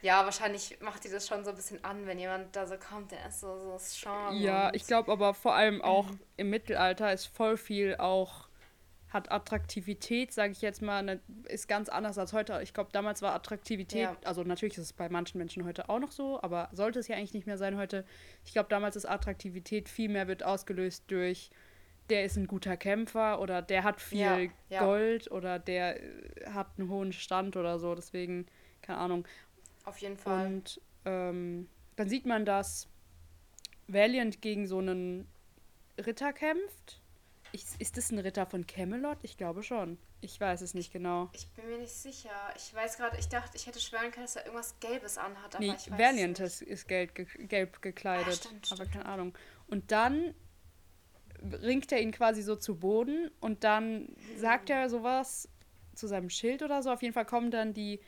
[0.00, 3.12] ja, wahrscheinlich macht die das schon so ein bisschen an, wenn jemand da so kommt,
[3.12, 4.40] der ist so, so Charme.
[4.40, 6.20] Ja, ich glaube aber vor allem auch mhm.
[6.38, 8.45] im Mittelalter ist voll viel auch,
[9.16, 12.60] hat Attraktivität, sage ich jetzt mal, ne, ist ganz anders als heute.
[12.62, 14.16] Ich glaube, damals war Attraktivität, ja.
[14.24, 17.16] also natürlich ist es bei manchen Menschen heute auch noch so, aber sollte es ja
[17.16, 18.04] eigentlich nicht mehr sein heute.
[18.44, 21.50] Ich glaube, damals ist Attraktivität viel mehr wird ausgelöst durch
[22.08, 24.38] der ist ein guter Kämpfer oder der hat viel ja,
[24.68, 24.84] ja.
[24.84, 27.94] Gold oder der äh, hat einen hohen Stand oder so.
[27.94, 28.46] Deswegen,
[28.82, 29.26] keine Ahnung.
[29.84, 30.46] Auf jeden Fall.
[30.46, 32.88] Und ähm, dann sieht man, dass
[33.88, 35.26] Valiant gegen so einen
[35.98, 37.00] Ritter kämpft.
[37.52, 39.18] Ich, ist das ein Ritter von Camelot?
[39.22, 39.98] Ich glaube schon.
[40.20, 41.30] Ich weiß es nicht genau.
[41.32, 42.30] Ich bin mir nicht sicher.
[42.56, 45.54] Ich weiß gerade, ich dachte, ich hätte schwören können, dass er irgendwas Gelbes anhat.
[45.54, 48.28] Aber nee, ich weiß Valiant ist, ist gelb, ge gelb gekleidet.
[48.28, 49.34] Ah, stimmt, aber keine Ahnung.
[49.68, 50.34] Und dann
[51.42, 55.48] ringt er ihn quasi so zu Boden und dann sagt er sowas
[55.94, 56.90] zu seinem Schild oder so.
[56.90, 58.00] Auf jeden Fall kommen dann die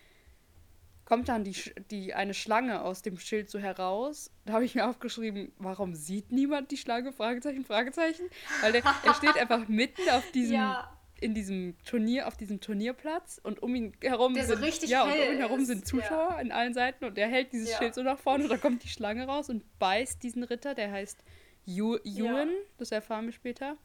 [1.08, 1.56] kommt dann die,
[1.90, 4.30] die, eine Schlange aus dem Schild so heraus.
[4.44, 7.12] Da habe ich mir aufgeschrieben, warum sieht niemand die Schlange?
[7.12, 8.28] Fragezeichen, Fragezeichen.
[8.60, 10.94] Weil der, er steht einfach mitten auf diesem, ja.
[11.18, 15.12] in diesem Turnier, auf diesem Turnierplatz und um ihn herum der sind, so ja, und
[15.12, 16.36] um ihn herum sind Zuschauer ja.
[16.36, 17.78] an allen Seiten und er hält dieses ja.
[17.78, 20.92] Schild so nach vorne und da kommt die Schlange raus und beißt diesen Ritter, der
[20.92, 21.24] heißt
[21.66, 23.78] Ewan, das erfahren wir später.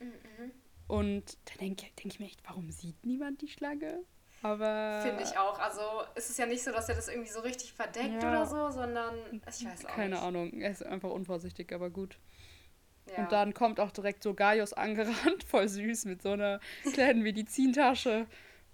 [0.00, 0.52] Mhm.
[0.86, 4.04] Und da denke denk ich mir echt, warum sieht niemand die Schlange?
[4.42, 5.00] Aber.
[5.02, 5.58] Finde ich auch.
[5.58, 5.82] Also
[6.14, 8.28] ist es ja nicht so, dass er das irgendwie so richtig verdeckt ja.
[8.28, 10.22] oder so, sondern ich weiß auch Keine nicht.
[10.22, 10.60] Ahnung.
[10.60, 12.18] Er ist einfach unvorsichtig, aber gut.
[13.10, 13.24] Ja.
[13.24, 16.60] Und dann kommt auch direkt so Gaius angerannt, voll süß, mit so einer
[16.92, 18.26] kleinen Medizintasche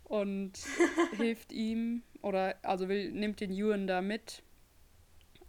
[0.04, 0.52] und
[1.16, 2.02] hilft ihm.
[2.20, 4.42] Oder also will, nimmt den Ewan da mit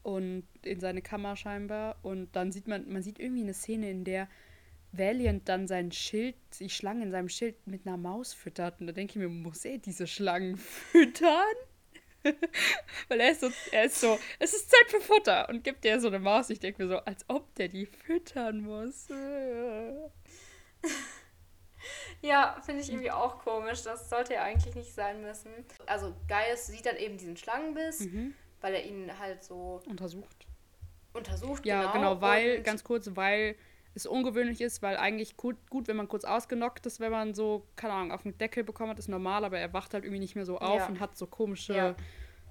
[0.04, 1.98] und in seine Kammer scheinbar.
[2.04, 4.28] Und dann sieht man, man sieht irgendwie eine Szene, in der
[4.98, 8.80] Valiant dann sein Schild, die Schlange in seinem Schild mit einer Maus füttert.
[8.80, 11.56] Und da denke ich mir, muss er diese Schlangen füttern?
[13.08, 16.00] Weil er ist so, er ist so, es ist Zeit für Futter und gibt dir
[16.00, 16.50] so eine Maus.
[16.50, 19.08] Ich denke mir so, als ob der die füttern muss.
[22.22, 23.84] ja, finde ich irgendwie auch komisch.
[23.84, 25.52] Das sollte ja eigentlich nicht sein müssen.
[25.86, 28.34] Also Gaius sieht dann eben diesen Schlangenbiss, mhm.
[28.62, 30.48] weil er ihn halt so untersucht.
[31.14, 31.94] Untersucht, ja, genau.
[31.94, 33.56] genau weil, ganz kurz, weil
[33.96, 37.66] es ungewöhnlich ist, weil eigentlich gut, gut, wenn man kurz ausgenockt ist, wenn man so,
[37.76, 40.36] keine Ahnung, auf den Deckel bekommen hat, ist normal, aber er wacht halt irgendwie nicht
[40.36, 40.88] mehr so auf ja.
[40.88, 41.96] und hat so komische ja.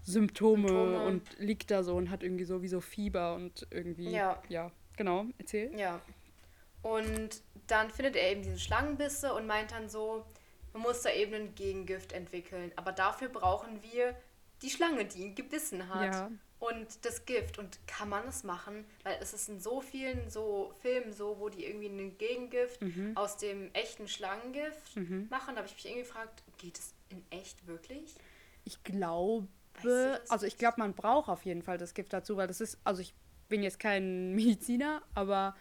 [0.03, 4.11] Symptome, Symptome, und liegt da so und hat irgendwie so wie so Fieber und irgendwie.
[4.11, 4.43] Ja.
[4.49, 5.79] Ja, genau, erzähl.
[5.79, 6.01] Ja.
[6.83, 10.25] Und dann findet er eben diese Schlangenbisse und meint dann so,
[10.73, 12.73] man muss da eben ein Gegengift entwickeln.
[12.77, 14.15] Aber dafür brauchen wir
[14.61, 16.15] die Schlange, die ihn gebissen hat.
[16.15, 16.31] Ja.
[16.71, 17.59] Und das Gift.
[17.59, 18.85] Und kann man das machen?
[19.03, 23.13] Weil es ist in so vielen so Filmen so, wo die irgendwie ein Gegengift Mhm.
[23.17, 25.55] aus dem echten Schlangengift machen.
[25.55, 28.15] Da habe ich mich irgendwie gefragt, geht es in echt wirklich?
[28.65, 32.13] Ich glaube, Weißt du das also ich glaube, man braucht auf jeden Fall das Gift
[32.13, 33.13] dazu, weil das ist, also ich
[33.49, 35.55] bin jetzt kein Mediziner, aber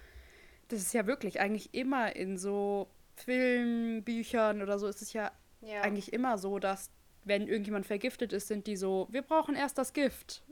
[0.69, 5.31] das ist ja wirklich eigentlich immer in so Filmen, Büchern oder so ist es ja,
[5.61, 5.81] Ja.
[5.81, 6.89] eigentlich immer so, dass
[7.25, 10.43] wenn irgendjemand vergiftet ist, sind die so, wir brauchen erst das Gift,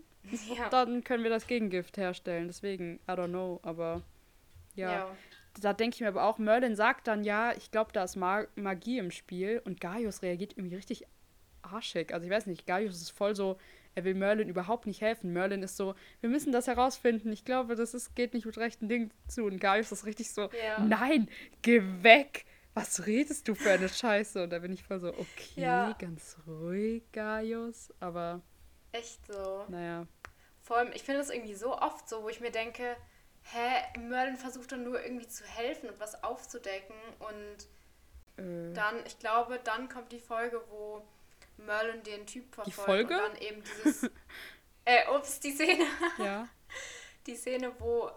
[0.55, 0.69] ja.
[0.69, 2.47] dann können wir das Gegengift herstellen.
[2.47, 4.01] Deswegen, I don't know, aber
[4.75, 4.91] ja.
[4.91, 5.15] ja.
[5.59, 8.45] Da denke ich mir aber auch, Merlin sagt dann ja, ich glaube, da ist Ma
[8.55, 11.05] Magie im Spiel und Gaius reagiert irgendwie richtig
[11.61, 12.13] arschig.
[12.13, 13.57] Also ich weiß nicht, Gaius ist voll so,
[13.93, 15.33] er will Merlin überhaupt nicht helfen.
[15.33, 17.31] Merlin ist so, wir müssen das herausfinden.
[17.33, 19.43] Ich glaube, das ist, geht nicht mit rechten Dingen zu.
[19.43, 20.79] Und Gaius ist richtig so, Ja.
[20.79, 21.27] nein,
[21.61, 22.45] geh weg.
[22.73, 24.43] Was redest du für eine Scheiße?
[24.43, 25.27] Und da bin ich voll so, okay,
[25.61, 25.91] Ja.
[25.99, 27.93] ganz ruhig, Gaius.
[27.99, 28.41] Aber
[28.91, 29.65] Echt so.
[29.69, 30.05] naja,
[30.61, 32.95] Vor allem, ich finde das irgendwie so oft so, wo ich mir denke,
[33.43, 36.95] hä, Merlin versucht dann nur irgendwie zu helfen und was aufzudecken.
[37.19, 41.01] Und äh, dann, ich glaube, dann kommt die Folge, wo
[41.57, 42.75] Merlin den Typ verfolgt.
[42.75, 43.15] Folge?
[43.15, 44.03] Und dann eben dieses.
[44.85, 45.85] äh, ups, die Szene.
[46.17, 46.47] ja,
[47.27, 48.09] Die Szene, wo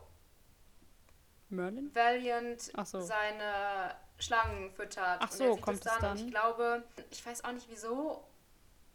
[1.50, 1.94] Merlin?
[1.94, 3.00] Valiant so.
[3.00, 5.18] seine Schlangen füttert.
[5.20, 6.10] Ach Und so, er sieht kommt das es dann.
[6.10, 6.26] Und dann?
[6.26, 8.24] ich glaube, ich weiß auch nicht wieso,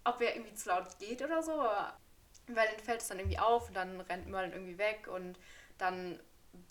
[0.09, 1.97] ob er irgendwie zu laut geht oder so, aber
[2.47, 5.39] Valiant fällt es dann irgendwie auf und dann rennt Merlin irgendwie weg und
[5.77, 6.19] dann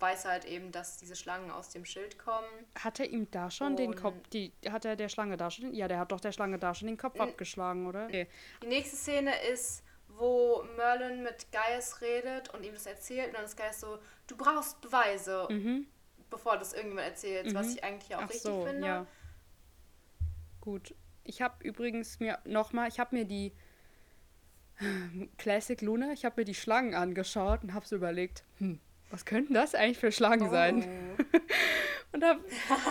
[0.01, 2.49] weiß er halt eben, dass diese Schlangen aus dem Schild kommen.
[2.78, 5.72] Hat er ihm da schon den Und- Kopf, die, hat er der Schlange da schon,
[5.72, 8.09] ja, der hat doch der Schlange da schon den Kopf abgeschlagen, oder?
[8.09, 8.26] Nee.
[8.62, 13.45] Die nächste Szene ist, wo Merlin mit Gaius redet und ihm das erzählt und dann
[13.45, 15.86] ist Gaius so, du brauchst Beweise, Mhm.
[16.28, 17.72] bevor das irgendjemand erzählt, was Mhm.
[17.74, 18.86] ich eigentlich auch Ach richtig so, finde.
[18.86, 19.07] ja.
[20.61, 20.93] Gut.
[21.29, 23.53] Ich habe übrigens mir nochmal, ich habe mir die
[25.39, 29.55] Classic Luna, ich habe mir die Schlangen angeschaut und habe so überlegt, hm, was könnten
[29.55, 30.85] das eigentlich für Schlangen sein?
[30.85, 31.39] Oh.
[32.11, 32.41] Und habe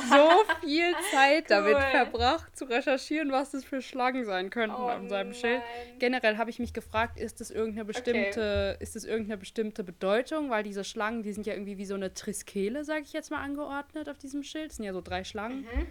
[0.09, 0.29] so
[0.61, 1.81] viel Zeit damit Cool.
[1.89, 5.63] verbracht, zu recherchieren, was das für Schlangen sein könnten Oh an seinem Schild.
[5.97, 10.51] Generell habe ich mich gefragt, ist das irgendeine bestimmte, ist das irgendeine bestimmte Bedeutung?
[10.51, 13.41] Weil diese Schlangen, die sind ja irgendwie wie so eine Triskele, sage ich jetzt mal,
[13.41, 14.69] angeordnet auf diesem Schild.
[14.69, 15.61] Das sind ja so drei Schlangen.
[15.61, 15.87] Mhm.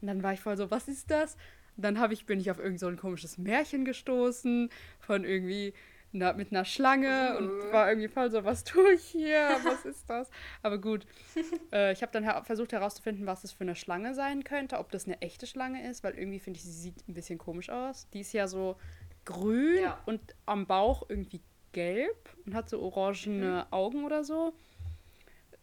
[0.00, 1.36] Und dann war ich voll so, was ist das?
[1.80, 4.68] Dann habe ich, bin ich auf irgend so ein komisches Märchen gestoßen
[5.00, 5.72] von irgendwie
[6.10, 9.58] na, mit einer Schlange und war irgendwie voll so, was tue ich hier?
[9.64, 10.30] Was ist das?
[10.62, 11.06] Aber gut,
[11.72, 14.90] äh, ich habe dann her versucht herauszufinden, was das für eine Schlange sein könnte, ob
[14.90, 18.08] das eine echte Schlange ist, weil irgendwie finde ich, sie sieht ein bisschen komisch aus.
[18.14, 18.76] Die ist ja so
[19.24, 20.00] grün Ja.
[20.06, 23.72] und am Bauch irgendwie gelb und hat so orangene Mhm.
[23.72, 24.54] Augen oder so.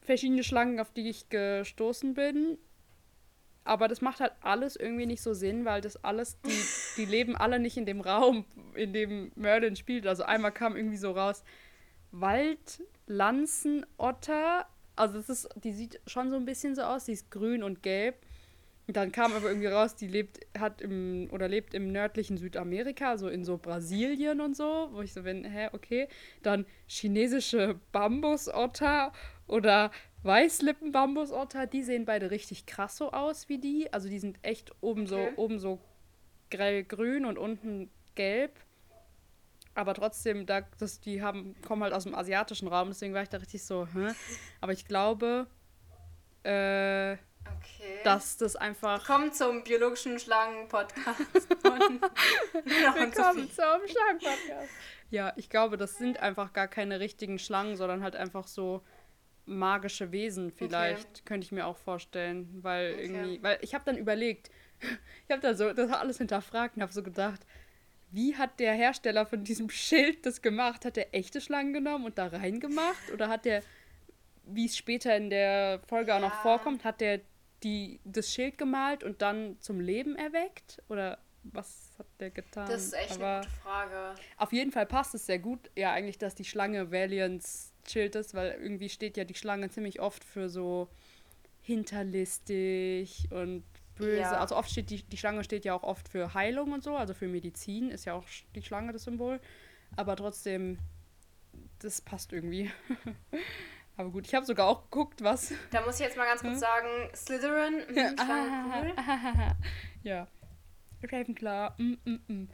[0.02, 2.60] Verschiedene Schlangen, auf die ich gestoßen bin.
[3.66, 6.62] Aber das macht halt alles irgendwie nicht so Sinn, weil das alles, die,
[6.98, 8.46] die leben alle nicht in dem Raum,
[8.76, 10.06] in dem Merlin spielt.
[10.06, 11.44] Also einmal kam irgendwie so raus,
[12.12, 14.68] Wald, Lanzen, Otter.
[14.96, 17.82] Also das ist, die sieht schon so ein bisschen so aus, die ist grün und
[17.82, 18.16] gelb.
[18.88, 23.18] Und dann kam aber irgendwie raus, die lebt, hat im, oder lebt im nördlichen Südamerika,
[23.18, 26.08] so in so Brasilien und so, wo ich so bin, hä, okay.
[26.44, 29.12] Dann chinesische Bambusotter
[29.48, 29.90] oder
[30.26, 33.94] Weißlippen-Bambusotter, die sehen beide richtig krass so aus wie die.
[33.94, 35.10] Also die sind echt oben Okay.
[35.36, 35.80] so, oben so
[36.50, 38.52] grellgrün und unten gelb.
[39.76, 43.30] Aber trotzdem, da, das, die haben, kommen halt aus dem asiatischen Raum, deswegen war ich
[43.30, 44.14] da richtig so, hä?
[44.62, 45.48] Aber ich glaube,
[46.44, 47.18] äh,
[47.48, 48.00] Okay.
[48.04, 49.00] dass das einfach.
[49.08, 51.20] Willkommen zum biologischen Schlangen-Podcast
[51.64, 54.70] Willkommen zum Schlangenpodcast.
[55.12, 58.82] Ja, ich glaube, das sind einfach gar keine richtigen Schlangen, sondern halt einfach so
[59.46, 63.04] magische Wesen vielleicht, könnte ich mir auch vorstellen, weil Okay.
[63.06, 64.50] irgendwie, weil ich habe dann überlegt,
[65.28, 67.46] ich habe da so das alles hinterfragt und habe so gedacht,
[68.12, 70.86] wie hat der Hersteller von diesem Schild das gemacht?
[70.86, 73.62] Hat er echte Schlangen genommen und da reingemacht oder hat der
[74.48, 76.42] wie es später in der Folge auch noch Ja.
[76.42, 77.22] vorkommt, hat der
[77.64, 82.68] die das Schild gemalt und dann zum Leben erweckt oder was hat der getan?
[82.68, 84.16] Das ist echt Aber eine gute Frage.
[84.38, 88.34] auf jeden Fall passt es sehr gut, ja, eigentlich, dass die Schlange Valiants Schild ist,
[88.34, 90.90] weil irgendwie steht ja die Schlange ziemlich oft für so
[91.62, 93.64] hinterlistig und
[93.96, 94.22] böse.
[94.22, 94.38] Ja.
[94.40, 97.14] Also oft steht die, die Schlange steht ja auch oft für Heilung und so, also
[97.14, 98.26] für Medizin ist ja auch
[98.56, 99.40] die Schlange das Symbol.
[99.96, 100.78] Aber trotzdem,
[101.80, 102.72] das passt irgendwie.
[103.98, 105.54] Aber gut, ich habe sogar auch geguckt, was.
[105.72, 106.50] Da muss ich jetzt mal ganz Hm?
[106.50, 108.94] kurz sagen, Slytherin, mhm, cool.
[110.04, 110.28] ja.
[111.04, 111.74] Ravenclaw.
[111.78, 112.50] Mm, mm, mm.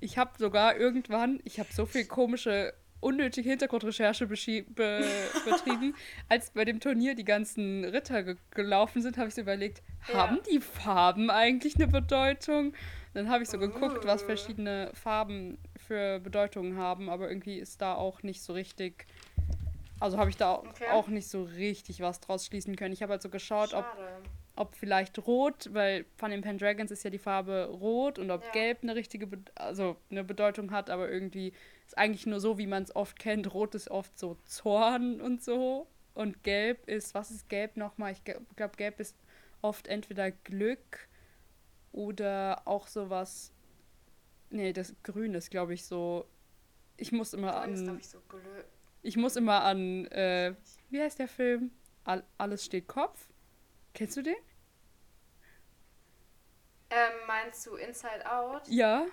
[0.00, 4.34] Ich habe sogar irgendwann, ich habe so viel komische unnötige Hintergrundrecherche be
[5.44, 5.94] betrieben.
[6.28, 10.14] Als bei dem Turnier die ganzen Ritter ge gelaufen sind, habe ich so überlegt, ja.
[10.14, 12.72] haben die Farben eigentlich eine Bedeutung?
[13.14, 14.26] Dann habe ich so geguckt, was uh.
[14.26, 19.06] verschiedene Farben für Bedeutungen haben, aber irgendwie ist da auch nicht so richtig.
[20.00, 20.88] Also habe ich da okay.
[20.90, 22.92] auch nicht so richtig was draus schließen können.
[22.92, 23.84] Ich habe halt so geschaut, ob,
[24.56, 28.50] ob vielleicht rot, weil von den Pendragons ist ja die Farbe rot und ob ja.
[28.50, 31.52] gelb eine richtige, Be also eine Bedeutung hat, aber irgendwie
[31.92, 33.52] ist eigentlich nur so, wie man es oft kennt.
[33.52, 35.86] Rot ist oft so Zorn und so.
[36.14, 38.12] Und gelb ist, was ist gelb nochmal?
[38.12, 39.16] Ich glaube, gelb ist
[39.60, 41.08] oft entweder Glück
[41.92, 43.52] oder auch sowas.
[44.48, 46.26] Nee, das Grün ist, glaube ich, so.
[46.96, 47.98] Ich muss immer Grün an.
[47.98, 48.22] Ist, ich, so
[49.02, 50.06] ich muss immer an.
[50.06, 50.54] Äh,
[50.88, 51.72] wie heißt der Film?
[52.04, 53.28] All, Alles steht Kopf.
[53.94, 54.36] Kennst du den?
[56.90, 58.62] Ähm, meinst du Inside Out?
[58.68, 59.06] Ja.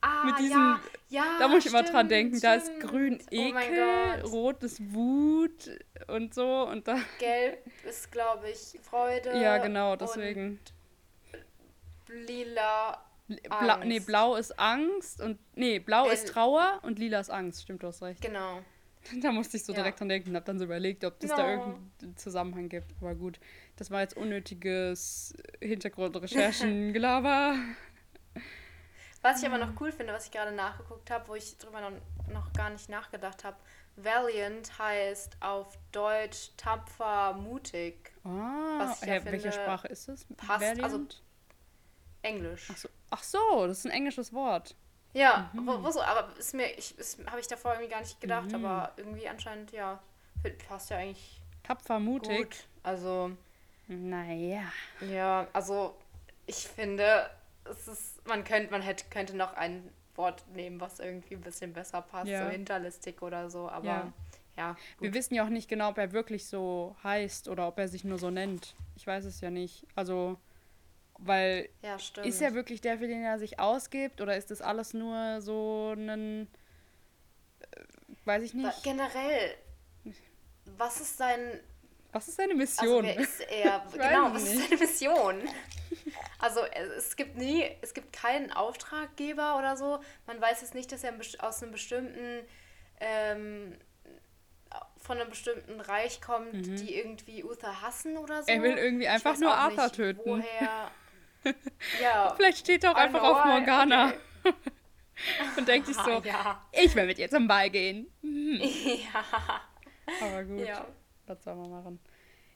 [0.00, 0.78] Ah, mit diesem,
[1.08, 2.44] ja, ja, da muss ich stimmt, immer dran denken, stimmt.
[2.44, 5.70] da ist grün oh Ekel, oh rot ist Wut
[6.06, 6.98] und so und da.
[7.18, 9.40] Gelb ist, glaube ich, Freude.
[9.40, 10.60] Ja, genau, deswegen.
[12.08, 13.02] lila.
[13.26, 13.86] Bla Angst.
[13.86, 15.38] Nee, blau ist Angst und.
[15.54, 18.22] Nee, blau El ist Trauer und lila ist Angst, stimmt, du hast recht.
[18.22, 18.62] Genau.
[19.22, 19.78] Da musste ich so ja.
[19.78, 21.36] direkt dran denken und hab dann so überlegt, ob es no.
[21.36, 22.92] da irgendeinen Zusammenhang gibt.
[23.00, 23.38] Aber gut,
[23.76, 27.54] das war jetzt unnötiges Hintergrundrecherchen-Gelaber.
[29.22, 31.92] Was ich aber noch cool finde, was ich gerade nachgeguckt habe, wo ich drüber noch,
[32.32, 33.56] noch gar nicht nachgedacht habe,
[33.96, 38.12] Valiant heißt auf Deutsch tapfer, mutig.
[38.24, 40.24] Ah, was ich ja finde, welche Sprache ist das?
[40.36, 40.84] Passt, Valiant?
[40.84, 41.06] also
[42.22, 42.68] Englisch.
[42.70, 44.76] Ach so, ach so, das ist ein englisches Wort.
[45.14, 45.66] Ja, mhm.
[45.66, 46.94] wo, wo so, aber ist mir, ich,
[47.26, 48.64] habe ich davor irgendwie gar nicht gedacht, mhm.
[48.64, 50.00] aber irgendwie anscheinend, ja,
[50.68, 51.40] passt ja eigentlich.
[51.64, 52.50] Tapfer, mutig.
[52.50, 52.66] Gut.
[52.82, 53.32] Also.
[53.88, 54.62] Naja.
[55.00, 55.96] Ja, also
[56.46, 57.28] ich finde,
[57.64, 61.72] es ist, man könnte, man hätte, könnte noch ein Wort nehmen, was irgendwie ein bisschen
[61.72, 62.44] besser passt, ja.
[62.44, 64.12] so hinterlistig oder so, aber ja.
[64.56, 67.88] ja Wir wissen ja auch nicht genau, ob er wirklich so heißt oder ob er
[67.88, 68.74] sich nur so nennt.
[68.96, 69.86] Ich weiß es ja nicht.
[69.94, 70.36] Also,
[71.18, 74.92] weil ja, ist er wirklich der, für den er sich ausgibt oder ist das alles
[74.92, 76.48] nur so ein,
[77.60, 77.80] äh,
[78.24, 78.82] weiß ich nicht.
[78.82, 79.54] Generell,
[80.76, 81.60] was ist sein
[82.12, 83.04] was ist seine Mission?
[83.04, 83.86] Also wer ist er?
[83.92, 85.48] genau, was ist seine Mission?
[86.38, 86.60] Also
[86.96, 90.00] es gibt nie, es gibt keinen Auftraggeber oder so.
[90.26, 92.44] Man weiß jetzt nicht, dass er aus einem bestimmten,
[93.00, 93.76] ähm,
[94.98, 96.76] von einem bestimmten Reich kommt, mhm.
[96.76, 98.50] die irgendwie Uther hassen oder so.
[98.50, 100.20] Er will irgendwie einfach nur Arthur nicht, töten.
[100.24, 100.90] Woher?
[102.02, 102.34] ja.
[102.36, 104.12] Vielleicht steht er auch einfach auf Morgana.
[104.44, 104.54] Okay.
[105.56, 106.64] Und denkt sich so, ja.
[106.70, 108.10] ich will mit ihr zum Ball gehen.
[108.22, 108.60] Hm.
[108.60, 109.24] Ja.
[110.22, 110.66] Aber gut.
[110.66, 110.86] Ja.
[111.28, 112.00] Was soll man machen?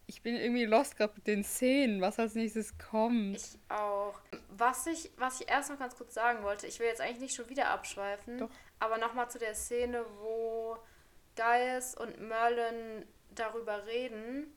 [0.06, 3.36] Ich bin irgendwie lost gerade mit den Szenen, was als nächstes kommt.
[3.36, 4.18] Ich auch.
[4.50, 7.34] Was ich, was ich erst noch ganz kurz sagen wollte, ich will jetzt eigentlich nicht
[7.34, 8.50] schon wieder abschweifen, Doch.
[8.80, 10.76] aber nochmal zu der Szene, wo
[11.36, 14.52] Gaius und Merlin darüber reden,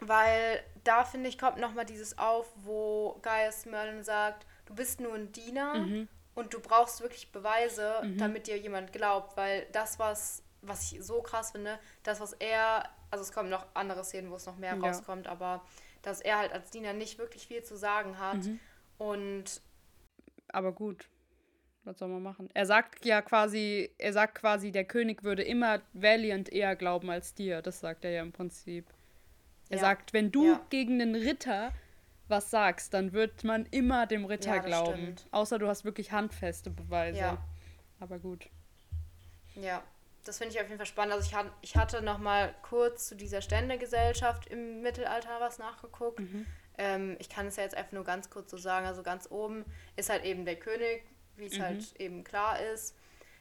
[0.00, 5.14] weil da finde ich, kommt nochmal dieses auf, wo Gaius Merlin sagt, du bist nur
[5.14, 6.08] ein Diener mhm.
[6.34, 8.18] und du brauchst wirklich Beweise, mhm.
[8.18, 12.90] damit dir jemand glaubt, weil das, was, was ich so krass finde, das, was er
[13.14, 14.80] also es kommen noch andere Szenen, wo es noch mehr ja.
[14.80, 15.64] rauskommt, aber
[16.02, 18.44] dass er halt als Diener nicht wirklich viel zu sagen hat.
[18.44, 18.58] Mhm.
[18.98, 19.62] Und.
[20.48, 21.08] Aber gut.
[21.84, 22.48] Was soll man machen?
[22.54, 27.34] Er sagt ja quasi, er sagt quasi, der König würde immer Valiant eher glauben als
[27.34, 27.62] dir.
[27.62, 28.86] Das sagt er ja im Prinzip.
[29.68, 29.82] Er ja.
[29.82, 30.66] sagt, wenn du ja.
[30.70, 31.72] gegen einen Ritter
[32.26, 34.94] was sagst, dann wird man immer dem Ritter glauben.
[34.94, 35.26] Stimmt.
[35.30, 37.18] Außer du hast wirklich handfeste Beweise.
[37.18, 37.44] Ja.
[38.00, 38.48] Aber gut.
[39.54, 39.84] Ja,
[40.24, 41.14] das finde ich auf jeden Fall spannend.
[41.14, 46.20] Also ich, hat, ich hatte noch mal kurz zu dieser Ständegesellschaft im Mittelalter was nachgeguckt.
[46.20, 46.46] Mhm.
[46.76, 48.86] Ähm, ich kann es ja jetzt einfach nur ganz kurz so sagen.
[48.86, 49.64] Also ganz oben
[49.96, 51.04] ist halt eben der König,
[51.36, 51.62] wie es mhm.
[51.62, 52.96] halt eben klar ist.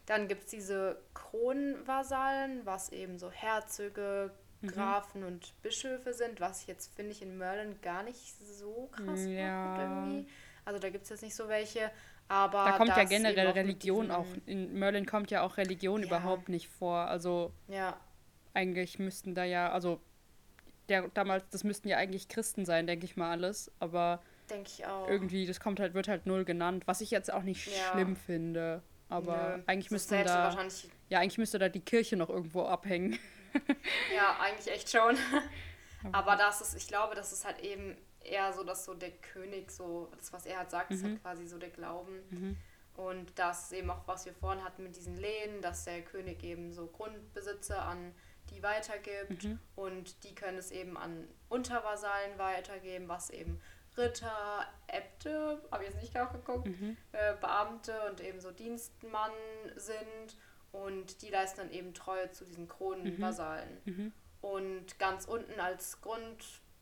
[0.05, 4.31] Dann gibt es diese Kronenvasallen, was eben so Herzöge,
[4.61, 4.67] mhm.
[4.67, 5.27] Grafen mhm.
[5.27, 9.81] und Bischöfe sind, was ich jetzt, finde ich, in Merlin gar nicht so krass ja.
[9.81, 10.27] irgendwie.
[10.65, 11.91] Also da gibt es jetzt nicht so welche.
[12.27, 14.25] Aber da kommt ja generell Religion auch.
[14.45, 16.07] In Merlin kommt ja auch Religion ja.
[16.07, 16.97] überhaupt nicht vor.
[16.97, 17.97] Also ja.
[18.53, 20.01] eigentlich müssten da ja, also
[20.89, 23.71] der damals, das müssten ja eigentlich Christen sein, denke ich mal alles.
[23.79, 25.07] Aber denke ich auch.
[25.07, 27.91] Irgendwie, das kommt halt, wird halt null genannt, was ich jetzt auch nicht ja.
[27.91, 28.81] schlimm finde.
[29.09, 29.63] Aber Nö.
[29.67, 30.55] eigentlich müsste da.
[31.09, 33.19] Ja, eigentlich müsste da die Kirche noch irgendwo abhängen.
[34.15, 35.15] ja, eigentlich echt schon.
[36.11, 39.71] Aber das ist, ich glaube, das ist halt eben eher so, dass so der König
[39.71, 40.95] so, das was er halt sagt, mhm.
[40.95, 41.21] ist halt mhm.
[41.21, 42.19] quasi so der Glauben.
[42.29, 42.57] Mhm.
[42.95, 46.71] Und das eben auch, was wir vorhin hatten mit diesen Lehen, dass der König eben
[46.71, 48.13] so Grundbesitze an
[48.49, 49.59] die weitergibt mhm.
[49.75, 53.59] und die können es eben an Untervasallen weitergeben, was eben
[53.97, 56.97] Ritter, Äbte, habe ich jetzt nicht nachgeguckt, mhm.
[57.13, 59.31] äh, Beamte und eben so Dienstmann
[59.75, 60.37] sind
[60.71, 63.77] Und die leisten dann eben Treue zu diesen Kronenvasallen.
[63.85, 64.11] Mhm.
[64.41, 66.01] Und ganz unten als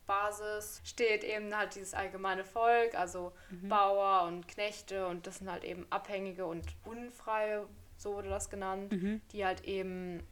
[0.06, 3.70] Grundbasis steht eben halt dieses allgemeine Volk, also Mhm.
[3.70, 7.66] Bauer und Knechte und das sind halt eben Abhängige und Unfreie,
[7.98, 9.22] so wurde das genannt, Mhm.
[9.32, 10.24] die halt eben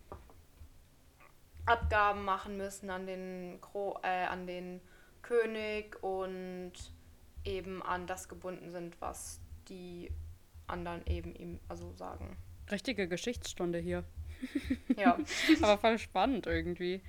[1.65, 4.81] Abgaben machen müssen an den, Kro äh, an den
[5.21, 6.73] König und
[7.43, 10.11] eben an das gebunden sind, was die
[10.67, 12.37] anderen eben ihm also sagen.
[12.71, 14.03] Richtige Geschichtsstunde hier.
[14.97, 15.17] Ja,
[15.61, 17.01] Aber voll spannend irgendwie.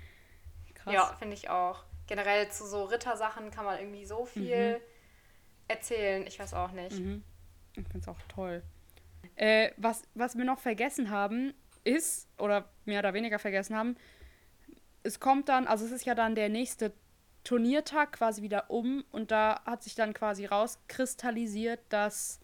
[0.75, 0.95] Krass.
[0.95, 1.85] ja finde ich auch.
[2.11, 4.81] Generell zu so Rittersachen kann man irgendwie so viel
[5.69, 6.27] erzählen.
[6.27, 6.99] Ich weiß auch nicht.
[6.99, 7.23] Mhm.
[7.77, 8.65] Ich finde es auch toll.
[9.37, 11.55] Äh, was, was wir noch vergessen haben,
[11.85, 13.97] ist, oder mehr oder weniger vergessen haben,
[15.05, 16.93] es kommt dann, also es ist ja dann der nächste
[17.45, 22.41] Turniertag quasi wieder um und da hat sich dann quasi rauskristallisiert, dass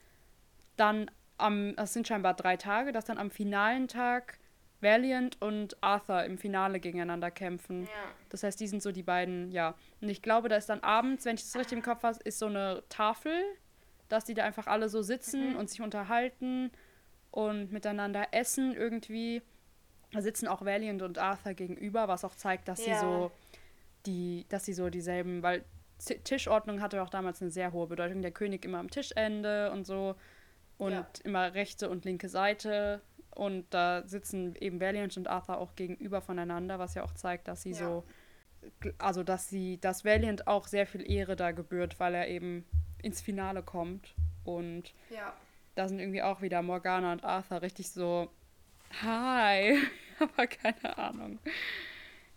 [0.76, 4.38] dann am, das sind scheinbar drei Tage, dass dann am finalen Tag
[4.80, 7.84] Valiant und Arthur im Finale gegeneinander kämpfen.
[7.84, 7.88] Ja.
[8.28, 9.74] Das heißt, die sind so die beiden, ja.
[10.00, 12.38] Und ich glaube, da ist dann abends, wenn ich das richtig im Kopf habe, ist
[12.38, 13.32] so eine Tafel,
[14.08, 15.56] dass die da einfach alle so sitzen Mhm.
[15.56, 16.70] und sich unterhalten
[17.30, 19.42] und miteinander essen irgendwie.
[20.12, 23.00] Da sitzen auch Valiant und Arthur gegenüber, was auch zeigt, dass sie Ja.
[23.00, 23.30] so
[24.06, 25.64] die, dass sie so dieselben, weil
[26.24, 28.22] Tischordnung hatte auch damals eine sehr hohe Bedeutung.
[28.22, 30.14] Der König immer am Tischende und so
[30.78, 31.06] und Ja.
[31.24, 33.00] immer rechte und linke Seite.
[33.36, 37.62] Und da sitzen eben Valiant und Arthur auch gegenüber voneinander, was ja auch zeigt, dass
[37.62, 37.78] sie Ja.
[37.78, 38.04] so,
[38.98, 42.64] also dass sie, dass Valiant auch sehr viel Ehre da gebührt, weil er eben
[43.02, 44.14] ins Finale kommt.
[44.44, 45.34] Und Ja.
[45.74, 48.30] da sind irgendwie auch wieder Morgana und Arthur richtig so,
[49.02, 49.78] hi,
[50.18, 51.38] aber keine Ahnung.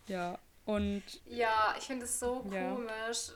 [0.07, 2.75] Ja, und Ja, ich finde es so Ja.
[2.75, 3.31] komisch.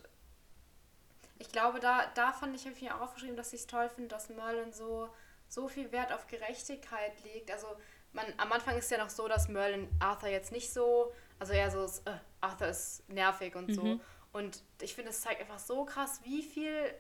[1.40, 4.30] Ich glaube, da, da fand ich irgendwie auch aufgeschrieben, dass ich es toll finde, dass
[4.30, 5.10] Merlin so,
[5.54, 7.52] so viel Wert auf Gerechtigkeit legt.
[7.52, 7.68] Also
[8.12, 11.72] man, am Anfang ist ja noch so, dass Merlin Arthur jetzt nicht so, also eher
[11.72, 13.84] so, ist, äh, Arthur ist nervig und so.
[13.84, 14.02] Mhm.
[14.32, 16.94] Und ich finde, es zeigt einfach so krass, wie viel,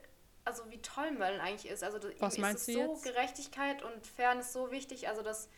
[0.45, 1.83] also wie toll Merlin eigentlich ist.
[1.83, 3.03] Also Was ihm meinst ist du es so jetzt?
[3.05, 5.49] Gerechtigkeit und Fairness so wichtig, also dass,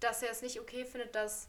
[0.00, 1.48] dass er es nicht okay findet, dass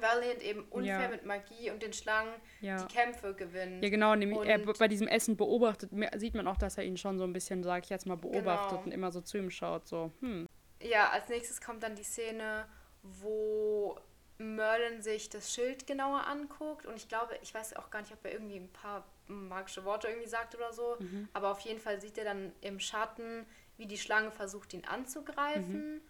[0.00, 1.08] Valiant eben unfair Ja.
[1.08, 2.82] mit Magie und den Schlangen ja.
[2.84, 3.82] die Kämpfe gewinnt.
[3.82, 7.18] Ja, genau, nämlich er, bei diesem Essen beobachtet, sieht man auch, dass er ihn schon
[7.18, 8.82] so ein bisschen, sag ich jetzt mal, beobachtet Genau.
[8.84, 10.46] und immer so zu ihm schaut, so, hm.
[10.80, 12.66] Ja, als nächstes kommt dann die Szene,
[13.02, 13.98] wo
[14.38, 18.24] Merlin sich das Schild genauer anguckt und ich glaube, ich weiß auch gar nicht, ob
[18.24, 21.28] er irgendwie ein paar magische Worte irgendwie sagt oder so, Mhm.
[21.32, 26.00] aber auf jeden Fall sieht er dann im Schatten, wie die Schlange versucht, ihn anzugreifen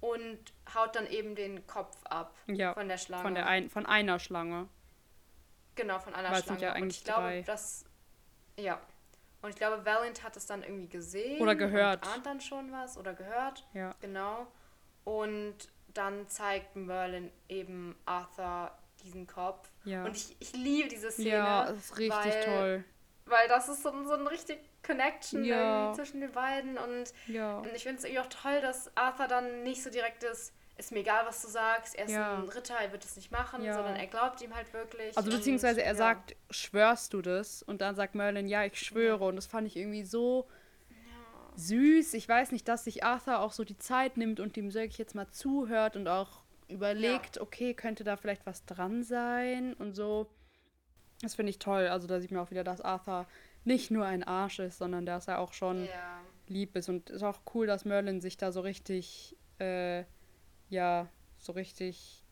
[0.00, 0.38] und
[0.74, 3.22] haut dann eben den Kopf ab Ja, von der Schlange.
[3.22, 4.68] von, der ein, von einer Schlange.
[5.74, 6.58] Genau, von einer Weil Schlange.
[6.60, 7.42] sind ja und eigentlich ich glaube, drei.
[7.42, 7.84] dass.
[8.58, 8.80] Ja.
[9.40, 11.40] Und ich glaube, Valiant hat es dann irgendwie gesehen.
[11.40, 12.04] Oder gehört.
[12.04, 13.64] Und ahnt dann schon was oder gehört.
[13.72, 13.94] Ja.
[14.00, 14.46] Genau.
[15.04, 15.56] Und
[15.94, 18.72] dann zeigt Merlin eben Arthur
[19.04, 19.70] diesen Kopf.
[19.84, 20.04] Ja.
[20.04, 21.28] Und ich, ich liebe diese Szene.
[21.30, 22.84] ja, das ist richtig toll.
[23.28, 25.92] Weil das ist so, so ein richtig Connection Ja.
[25.94, 26.78] zwischen den beiden.
[26.78, 27.62] Und, Ja.
[27.74, 31.00] ich finde es irgendwie auch toll, dass Arthur dann nicht so direkt ist, ist mir
[31.00, 32.36] egal, was du sagst, er ist Ja.
[32.36, 33.74] ein Ritter, er wird es nicht machen, Ja.
[33.74, 35.16] sondern er glaubt ihm halt wirklich.
[35.16, 35.94] Also beziehungsweise er ja.
[35.96, 37.62] sagt, schwörst du das?
[37.64, 39.24] Und dann sagt Merlin, ja, ich schwöre.
[39.26, 40.48] Und das fand ich irgendwie so
[41.56, 42.14] süß.
[42.14, 44.98] Ich weiß nicht, dass sich Arthur auch so die Zeit nimmt und ihm, sag ich
[44.98, 50.30] jetzt mal, zuhört und auch überlegt, okay, könnte da vielleicht was dran sein und so.
[51.22, 51.88] Das finde ich toll.
[51.88, 53.26] Also da sieht man auch wieder, dass Arthur
[53.64, 56.20] nicht nur ein Arsch ist, sondern dass er auch schon Ja.
[56.46, 56.88] lieb ist.
[56.88, 60.04] Und ist auch cool, dass Merlin sich da so richtig, äh,
[60.70, 61.08] ja,
[61.38, 62.24] so richtig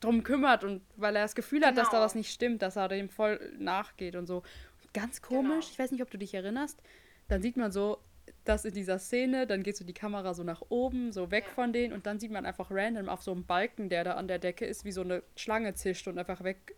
[0.00, 2.04] drum kümmert und weil er das Gefühl hat, dass da Genau.
[2.04, 4.38] was nicht stimmt, dass er dem voll nachgeht und so.
[4.82, 5.72] Und ganz komisch, Genau.
[5.72, 6.80] ich weiß nicht, ob du dich erinnerst,
[7.28, 7.98] dann sieht man so,
[8.44, 11.52] dass in dieser Szene, dann geht so die Kamera so nach oben, so weg Ja.
[11.52, 14.26] von denen und dann sieht man einfach random auf so einem Balken, der da an
[14.28, 16.74] der Decke ist, wie so eine Schlange zischt und einfach weg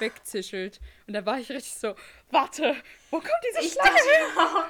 [0.00, 0.80] wegzischelt.
[1.06, 1.94] Und da war ich richtig so,
[2.30, 2.76] warte,
[3.10, 4.64] wo kommt diese Ich Schlange dachte, mir auch,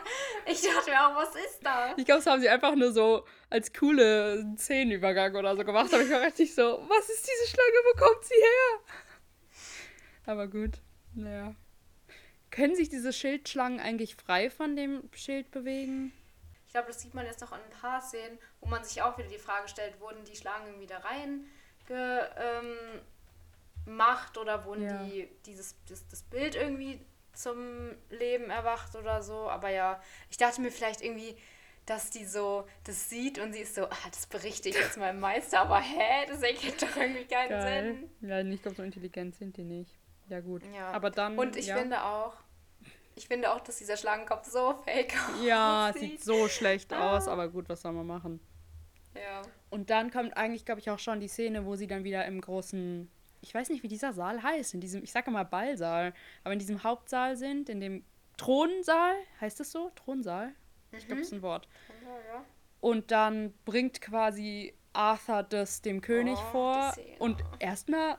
[0.47, 1.95] ich dachte mir auch, was ist da?
[1.97, 5.93] Ich glaube, das haben sie einfach nur so als coole Szenenübergang oder so gemacht.
[5.93, 7.77] Aber ich war richtig so, was ist diese Schlange?
[7.85, 8.81] Wo kommt sie her?
[10.27, 10.73] Aber gut,
[11.15, 11.55] naja.
[12.51, 16.13] Können sich diese Schildschlangen eigentlich frei von dem Schild bewegen?
[16.67, 19.17] Ich glaube, das sieht man jetzt noch an ein paar Szenen, wo man sich auch
[19.19, 21.47] wieder die Frage stellt, wurden die Schlangen wieder rein
[21.87, 23.01] ge, ähm,
[23.87, 25.03] macht oder wurden Ja.
[25.05, 27.01] die dieses das, das Bild irgendwie
[27.33, 29.49] zum Leben erwacht oder so.
[29.51, 31.37] Aber ja, ich dachte mir vielleicht irgendwie,
[31.85, 35.21] dass die so das sieht und sie ist so, ah, das berichte ich jetzt meinem
[35.21, 37.97] Meister, aber hä, das ergibt doch irgendwie keinen Geil.
[38.21, 38.29] Sinn.
[38.29, 39.95] Ja, ich glaube, so intelligent sind die nicht.
[40.29, 40.63] Ja, gut.
[40.75, 40.91] Ja.
[40.91, 41.39] Aber dann.
[41.39, 41.77] Und ich ja.
[41.77, 42.35] finde auch,
[43.15, 45.15] ich finde auch, dass dieser Schlangenkopf so fake
[45.45, 46.11] Ja, aussieht.
[46.13, 47.17] sieht so schlecht Ah.
[47.17, 48.41] aus, aber gut, was soll man machen?
[49.15, 49.43] Ja.
[49.71, 52.41] Und dann kommt eigentlich, glaube ich, auch schon die Szene, wo sie dann wieder im
[52.41, 53.11] großen,
[53.47, 56.59] ich weiß nicht, wie dieser Saal heißt, in diesem, ich sage mal Ballsaal, aber in
[56.59, 58.05] diesem Hauptsaal sind, in dem
[58.37, 59.93] Thronsaal, heißt es so?
[59.95, 60.53] Thronsaal?
[60.91, 61.69] Ich glaube, das ist ein Wort.
[62.03, 62.45] Ja, ja.
[62.81, 66.95] Und dann bringt quasi Arthur das dem König Oh, vor.
[67.19, 68.19] Und erstmal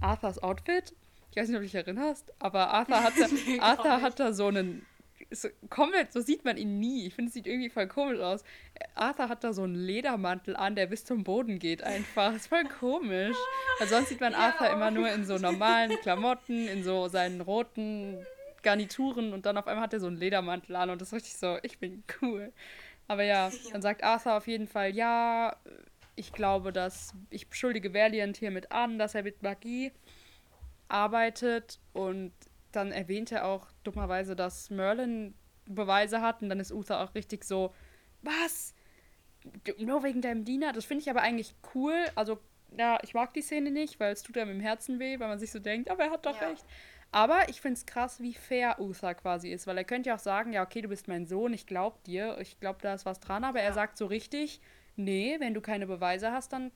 [0.00, 0.94] Arthurs Outfit.
[1.30, 4.48] Ich weiß nicht, ob du dich erinnerst, aber Arthur hat da, Arthur hat da so
[4.48, 4.84] einen.
[5.30, 7.06] So, komplett, so sieht man ihn nie.
[7.06, 8.44] Ich finde, es sieht irgendwie voll komisch aus.
[8.94, 12.34] Arthur hat da so einen Ledermantel an, der bis zum Boden geht einfach.
[12.34, 13.36] ist voll komisch.
[13.78, 14.38] Weil sonst sieht man Ja.
[14.38, 18.24] Arthur immer nur in so normalen Klamotten, in so seinen roten
[18.62, 21.36] Garnituren und dann auf einmal hat er so einen Ledermantel an und das ist richtig
[21.36, 22.52] so, ich bin cool.
[23.06, 25.56] Aber ja, dann sagt Arthur auf jeden Fall, ja,
[26.16, 29.92] ich glaube, dass ich beschuldige Valiant hiermit an, dass er mit Magie
[30.88, 32.32] arbeitet und
[32.72, 35.34] dann erwähnt er auch dummerweise, dass Merlin
[35.66, 37.74] Beweise hat und dann ist Uther auch richtig so,
[38.22, 38.74] was?
[39.78, 40.72] Nur wegen deinem Diener?
[40.72, 41.94] Das finde ich aber eigentlich cool.
[42.14, 42.38] Also,
[42.76, 45.38] ja, ich mag die Szene nicht, weil es tut einem im Herzen weh, weil man
[45.38, 46.48] sich so denkt, aber er hat doch Ja.
[46.48, 46.64] recht.
[47.10, 50.20] Aber ich finde es krass, wie fair Uther quasi ist, weil er könnte ja auch
[50.20, 53.20] sagen, ja, okay, du bist mein Sohn, ich glaub dir, ich glaube, da ist was
[53.20, 53.72] dran, aber er Ja.
[53.74, 54.60] sagt so richtig,
[54.96, 56.70] nee, wenn du keine Beweise hast, dann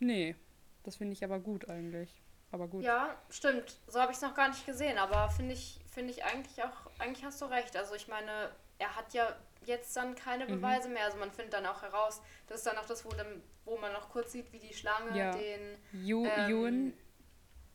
[0.00, 0.36] nee.
[0.84, 2.22] Das finde ich aber gut eigentlich.
[2.50, 2.82] Aber gut.
[2.82, 3.78] Ja, stimmt.
[3.86, 6.90] So habe ich es noch gar nicht gesehen, aber finde ich, finde ich eigentlich auch,
[6.98, 7.76] eigentlich hast du recht.
[7.76, 9.36] Also ich meine, er hat ja
[9.66, 10.52] jetzt dann keine Mhm.
[10.52, 11.04] Beweise mehr.
[11.04, 13.92] Also man findet dann auch heraus, das ist dann auch das, wo, dann, wo man
[13.92, 15.30] noch kurz sieht, wie die Schlange Ja.
[15.32, 16.94] den, Ju, ähm,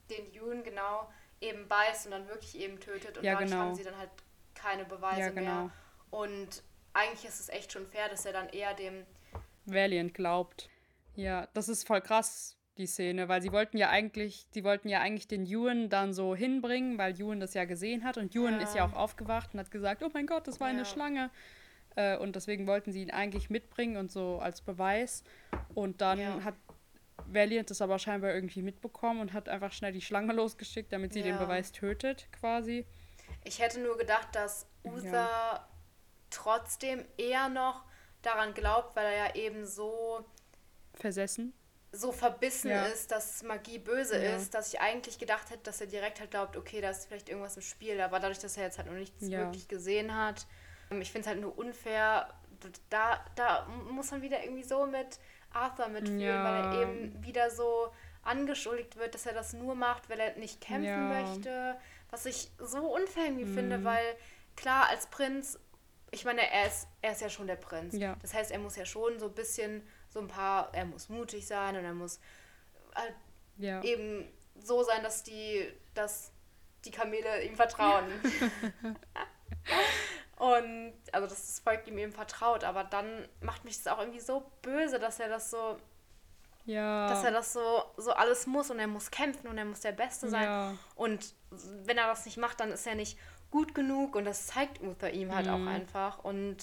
[0.09, 1.07] den Yun genau
[1.39, 3.17] eben beißt und dann wirklich eben tötet.
[3.17, 3.61] Und Ja, dadurch genau.
[3.63, 4.09] haben sie dann halt
[4.55, 5.41] keine Beweise Ja, genau.
[5.65, 5.71] mehr.
[6.09, 6.63] Und
[6.93, 9.05] eigentlich ist es echt schon fair, dass er dann eher dem
[9.65, 10.69] Valiant glaubt.
[11.15, 14.99] Ja, das ist voll krass, die Szene, weil sie wollten ja eigentlich, die wollten ja
[14.99, 18.59] eigentlich den Ewan dann so hinbringen, weil Ewan das ja gesehen hat und Ewan Ja.
[18.61, 20.85] ist ja auch aufgewacht und hat gesagt, oh mein Gott, das war eine Ja.
[20.85, 21.29] Schlange.
[21.95, 25.23] Äh, und deswegen wollten sie ihn eigentlich mitbringen und so als Beweis.
[25.75, 26.43] Und dann Ja.
[26.43, 26.55] hat
[27.27, 31.21] Valiant das aber scheinbar irgendwie mitbekommen und hat einfach schnell die Schlange losgeschickt, damit sie
[31.21, 31.37] den.
[31.37, 32.85] Beweis tötet, quasi.
[33.43, 35.67] Ich hätte nur gedacht, dass Uther
[36.31, 37.83] trotzdem eher noch
[38.23, 40.25] daran glaubt, weil er ja eben so,
[40.95, 41.53] Versessen.
[41.95, 42.85] So verbissen Ja.
[42.87, 44.35] ist, dass Magie böse Ja.
[44.35, 47.29] ist, dass ich eigentlich gedacht hätte, dass er direkt halt glaubt, okay, da ist vielleicht
[47.29, 48.01] irgendwas im Spiel.
[48.01, 49.39] Aber dadurch, dass er jetzt halt noch nichts Ja.
[49.39, 50.47] wirklich gesehen hat,
[50.89, 52.33] ähm, ich finde es halt nur unfair.
[52.89, 55.19] Da, da muss man wieder irgendwie so mit
[55.51, 57.91] Arthur mitfühlen, weil er eben wieder so
[58.23, 61.77] angeschuldigt wird, dass er das nur macht, weil er nicht kämpfen möchte.
[62.09, 63.53] Was ich so unfair irgendwie Mhm.
[63.53, 64.15] finde, weil
[64.55, 65.59] klar, als Prinz,
[66.11, 67.95] ich meine, er ist, er ist ja schon der Prinz.
[67.97, 68.15] Ja.
[68.21, 71.45] Das heißt, er muss ja schon so ein bisschen, so ein paar, er muss mutig
[71.47, 72.19] sein und er muss
[72.95, 73.15] halt
[73.57, 73.81] Ja.
[73.83, 76.31] eben so sein, dass die, dass
[76.85, 78.05] die Kamele ihm vertrauen.
[80.37, 84.19] und also dass das Volk ihm eben vertraut, aber dann macht mich das auch irgendwie
[84.19, 85.77] so böse, dass er das so,
[86.65, 87.07] Ja.
[87.07, 89.91] dass er das so, so alles muss und er muss kämpfen und er muss der
[89.93, 90.43] Beste sein.
[90.43, 90.77] Ja.
[90.95, 93.17] Und wenn er das nicht macht, dann ist er nicht
[93.51, 95.53] gut genug und das zeigt Uther ihm halt Mhm.
[95.53, 96.57] auch einfach und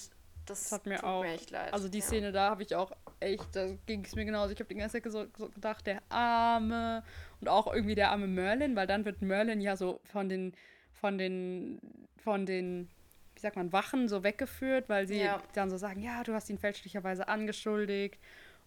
[0.45, 1.21] das, Das hat mir tut auch.
[1.23, 1.73] mir echt leid.
[1.73, 2.03] Also die ja.
[2.05, 4.51] Szene da habe ich auch echt, da ging es mir genauso.
[4.53, 7.03] Ich habe die ganze Zeit so, gedacht, der arme
[7.39, 10.53] und auch irgendwie der arme Merlin, weil dann wird Merlin ja so von den,
[10.93, 11.79] von den,
[12.17, 12.89] von den,
[13.35, 15.41] wie sagt man, Wachen so weggeführt, weil sie Ja.
[15.53, 18.19] dann so sagen, ja, du hast ihn fälschlicherweise angeschuldigt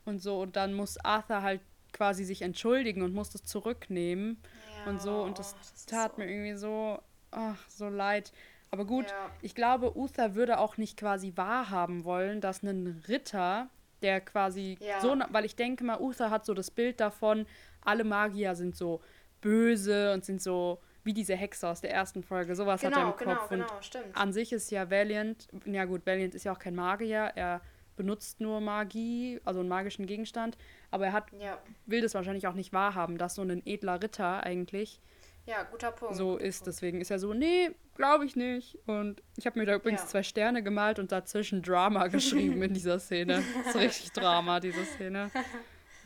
[0.05, 1.61] und so und dann muss Arthur halt
[1.93, 4.39] quasi sich entschuldigen und muss das zurücknehmen
[4.85, 7.01] Ja, und so und das, oh, ist tat so- mir irgendwie so,
[7.31, 8.33] ach, so leid.
[8.75, 9.31] Aber gut, Ja.
[9.41, 13.69] ich glaube, Uther würde auch nicht quasi wahrhaben wollen, dass ein Ritter,
[14.03, 14.99] der quasi Ja.
[14.99, 17.47] so, weil ich denke mal, Uther hat so das Bild davon,
[17.83, 19.01] alle Magier sind so
[19.41, 23.11] böse und sind so wie diese Hexe aus der ersten Folge, sowas hat er Genau,
[23.13, 23.49] im genau, Kopf.
[23.51, 24.17] genau, Und stimmt.
[24.17, 27.61] an sich ist ja Valiant, ja gut, Valiant ist ja auch kein Magier, er
[27.95, 30.59] benutzt nur Magie, also einen magischen Gegenstand,
[30.91, 31.59] aber er hat, Ja.
[31.87, 35.01] will das wahrscheinlich auch nicht wahrhaben, dass so ein edler Ritter eigentlich
[35.47, 36.17] ja, guter Punkt.
[36.17, 36.59] so ist.
[36.61, 36.67] Punkt.
[36.69, 38.79] Deswegen ist er so, nee, glaube ich nicht.
[38.87, 40.07] Und ich habe mir da übrigens Ja.
[40.09, 43.43] zwei Sterne gemalt und dazwischen Drama geschrieben in dieser Szene.
[43.65, 45.31] Das ist richtig Drama, diese Szene.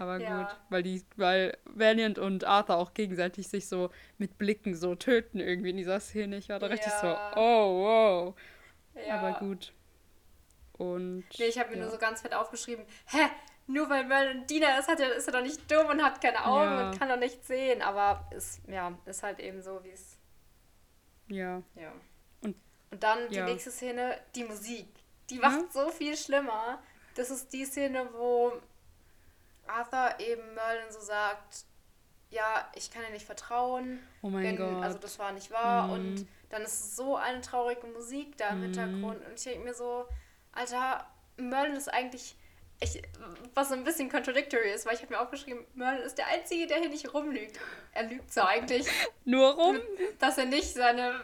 [0.01, 0.43] Aber Ja.
[0.43, 5.40] gut, weil die, weil Valiant und Arthur auch gegenseitig sich so mit Blicken so töten
[5.40, 6.36] irgendwie in dieser Szene.
[6.36, 7.32] Ich war da richtig so, Ja.
[7.36, 8.35] oh, wow.
[9.06, 9.20] Ja.
[9.20, 9.73] Aber gut.
[10.73, 11.24] Und.
[11.39, 11.82] Nee, ich habe mir ja.
[11.82, 13.27] nur so ganz fett aufgeschrieben, hä,
[13.68, 16.44] nur weil Merlin Diener ist, hat er, ist er doch nicht dumm und hat keine
[16.44, 16.88] Augen Ja.
[16.90, 17.80] und kann doch nichts sehen.
[17.82, 20.16] Aber ist, ja, ist halt eben so, wie es,
[21.28, 21.62] Ja.
[21.76, 21.92] ja.
[22.42, 22.56] Und-
[22.90, 23.44] und dann die ja.
[23.44, 24.88] nächste Szene, die Musik.
[25.30, 25.84] Die macht Ja.
[25.84, 26.78] so viel schlimmer.
[27.14, 28.52] Das ist die Szene, wo
[29.66, 31.64] Arthur eben Merlin so sagt,
[32.30, 34.00] ja, ich kann dir nicht vertrauen.
[34.22, 34.82] Oh mein wenn, Gott.
[34.82, 35.88] Also das war nicht wahr.
[35.88, 35.92] Mhm.
[35.92, 38.62] Und dann ist es so eine traurige Musik da im Mhm.
[38.64, 39.26] Hintergrund.
[39.26, 40.06] Und ich denke mir so,
[40.52, 42.36] Alter, Merlin ist eigentlich
[42.80, 43.02] ich,
[43.55, 46.66] was so ein bisschen contradictory ist, weil ich habe mir aufgeschrieben, Merlin ist der Einzige,
[46.66, 47.59] der hier nicht rumlügt.
[47.92, 48.86] Er lügt so eigentlich.
[49.24, 49.78] Nur rum?
[50.18, 51.20] Dass er nicht seine,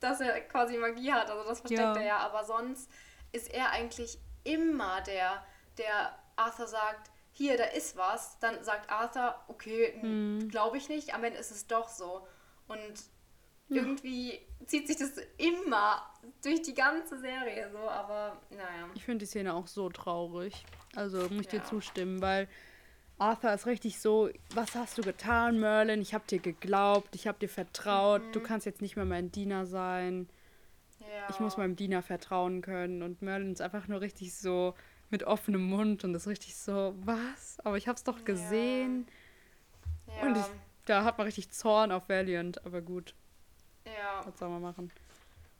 [0.00, 1.96] dass er quasi Magie hat, also das versteckt ja.
[1.96, 2.90] er ja, aber sonst
[3.32, 5.44] ist er eigentlich immer der,
[5.78, 10.48] der Arthur sagt, hier, da ist was, dann sagt Arthur, okay, hm.
[10.48, 12.26] glaube ich nicht, am Ende ist es doch so.
[12.66, 12.94] Und
[13.68, 16.02] irgendwie zieht sich das immer
[16.42, 18.88] durch die ganze Serie so, aber naja.
[18.94, 20.64] Ich finde die Szene auch so traurig.
[20.96, 21.60] Also muss ich ja.
[21.60, 22.48] dir zustimmen, weil
[23.18, 26.00] Arthur ist richtig so, was hast du getan, Merlin?
[26.00, 28.32] Ich habe dir geglaubt, ich habe dir vertraut, mhm.
[28.32, 30.28] du kannst jetzt nicht mehr mein Diener sein.
[31.00, 31.30] Ja.
[31.30, 33.02] Ich muss meinem Diener vertrauen können.
[33.02, 34.74] Und Merlin ist einfach nur richtig so
[35.10, 37.58] mit offenem Mund und ist richtig so, was?
[37.64, 39.06] Aber ich hab's doch gesehen.
[40.08, 40.26] Ja.
[40.26, 40.44] Und ich,
[40.84, 43.14] da hat man richtig Zorn auf Valiant, aber gut.
[43.84, 44.26] Ja.
[44.26, 44.90] Was soll man machen?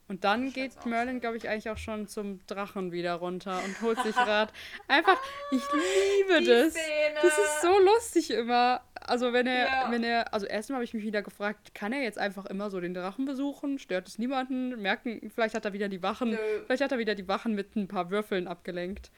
[0.09, 4.01] Und dann geht Merlin, glaube ich, eigentlich auch schon zum Drachen wieder runter und holt
[4.03, 4.53] sich Rat.
[4.87, 5.21] Einfach,
[5.51, 6.73] ich liebe Die das.
[6.73, 7.19] Szene.
[7.23, 8.83] Das ist so lustig immer.
[9.01, 9.91] Also wenn er, ja.
[9.91, 12.81] wenn er, also erstmal habe ich mich wieder gefragt, kann er jetzt einfach immer so
[12.81, 13.79] den Drachen besuchen?
[13.79, 14.81] Stört es niemanden?
[14.81, 16.37] Merken, vielleicht hat er wieder die Wachen, Nö.
[16.67, 19.11] vielleicht hat er wieder die Wachen mit ein paar Würfeln abgelenkt.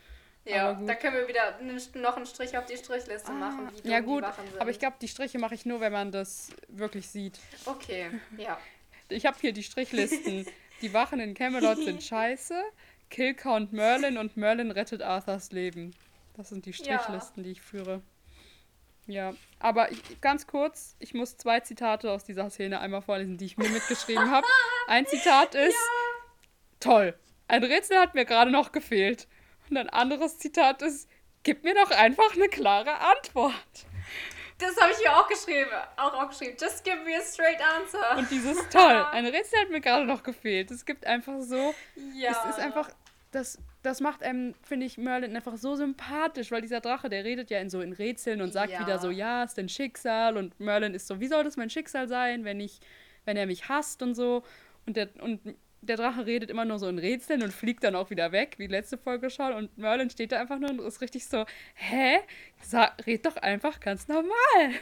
[0.44, 1.58] Ja, da können wir wieder
[2.00, 3.68] noch einen Strich auf die Strichliste ah, machen.
[3.82, 4.24] ja gut,
[4.58, 7.38] aber ich glaube, die Striche mache ich nur, wenn man das wirklich sieht.
[7.66, 8.06] Okay,
[8.38, 8.58] ja.
[9.10, 10.46] Ich habe hier die Strichlisten.
[10.80, 12.60] Die Wachen in Camelot sind scheiße.
[13.10, 15.94] Kill Count Merlin und Merlin rettet Arthurs Leben.
[16.36, 17.44] Das sind die Strichlisten, ja.
[17.44, 18.02] die ich führe.
[19.06, 23.46] Ja, aber ich, ganz kurz, ich muss zwei Zitate aus dieser Szene einmal vorlesen, die
[23.46, 24.46] ich mir mitgeschrieben habe.
[24.86, 26.28] Ein Zitat ist: ja.
[26.78, 27.14] Toll,
[27.48, 29.26] ein Rätsel hat mir gerade noch gefehlt.
[29.70, 31.08] Und ein anderes Zitat ist:
[31.42, 33.87] Gib mir doch einfach eine klare Antwort.
[34.58, 35.70] Das habe ich hier auch geschrieben.
[35.96, 36.56] Auch aufgeschrieben.
[36.60, 38.18] Just give me a straight answer.
[38.18, 39.06] Und dieses toll.
[39.12, 40.70] Ein Rätsel hat mir gerade noch gefehlt.
[40.70, 41.74] Es gibt einfach so.
[42.14, 42.32] Ja.
[42.32, 42.90] Es ist einfach.
[43.30, 47.50] Das, das macht einem, finde ich, Merlin einfach so sympathisch, weil dieser Drache, der redet
[47.50, 48.80] ja in so in Rätseln und sagt ja.
[48.80, 50.36] wieder so, ja, ist dein Schicksal.
[50.36, 52.80] Und Merlin ist so, wie soll das mein Schicksal sein, wenn ich,
[53.26, 54.42] wenn er mich hasst und so.
[54.86, 55.40] Und der, und
[55.80, 58.66] der Drache redet immer nur so in Rätseln und fliegt dann auch wieder weg, wie
[58.66, 59.52] letzte Folge schon.
[59.52, 61.44] Und Merlin steht da einfach nur und ist richtig so,
[61.74, 62.18] hä?
[62.62, 64.72] Sag, red doch einfach ganz normal.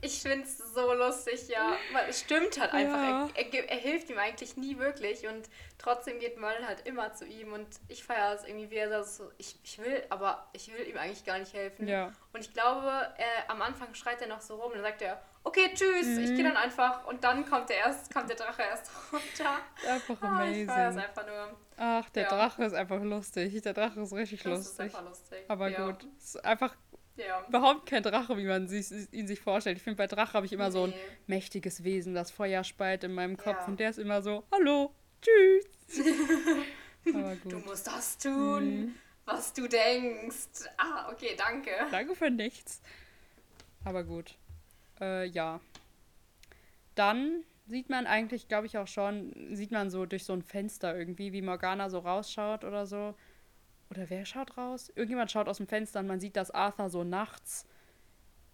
[0.00, 1.76] Ich finde es so lustig, ja.
[1.92, 2.96] Weil es stimmt halt einfach.
[2.96, 3.28] Ja.
[3.34, 7.26] Er, er, er, hilft ihm eigentlich nie wirklich und trotzdem geht Merlin halt immer zu
[7.26, 10.72] ihm und ich feiere es irgendwie, wie er sagt, so, ich, ich will, aber ich
[10.72, 11.86] will ihm eigentlich gar nicht helfen.
[11.86, 12.12] Ja.
[12.32, 15.20] Und ich glaube, er, am Anfang schreit er noch so rum und dann sagt er,
[15.44, 16.24] okay, tschüss, mhm.
[16.24, 19.58] ich gehe dann einfach und dann kommt der erst, kommt der Drache erst runter.
[19.88, 20.70] Einfach oh, amazing.
[20.70, 21.56] Einfach nur.
[21.76, 22.28] Ach, der ja.
[22.28, 23.60] Drache ist einfach lustig.
[23.62, 24.72] Der Drache ist richtig das lustig.
[24.72, 25.38] Ist einfach lustig.
[25.48, 25.86] Aber ja.
[25.86, 26.74] gut, es ist einfach
[27.16, 27.44] ja.
[27.48, 29.78] überhaupt kein Drache, wie man sich, ihn sich vorstellt.
[29.78, 30.72] Ich finde, bei Drache habe ich immer nee.
[30.72, 30.94] so ein
[31.26, 36.06] mächtiges Wesen, das Feuer speit in meinem Kopf und der ist immer so, hallo, tschüss.
[37.14, 37.52] Aber gut.
[37.52, 38.94] Du musst das tun, mhm.
[39.24, 40.68] was du denkst.
[40.76, 41.70] Ah, okay, danke.
[41.90, 42.80] Danke für nichts.
[43.84, 44.36] Aber gut.
[45.02, 45.60] Äh, ja.
[46.94, 50.96] Dann sieht man eigentlich, glaube ich, auch schon, sieht man so durch so ein Fenster
[50.96, 53.14] irgendwie, wie Morgana so rausschaut oder so.
[53.90, 54.90] Oder wer schaut raus?
[54.94, 57.66] Irgendjemand schaut aus dem Fenster und man sieht, dass Arthur so nachts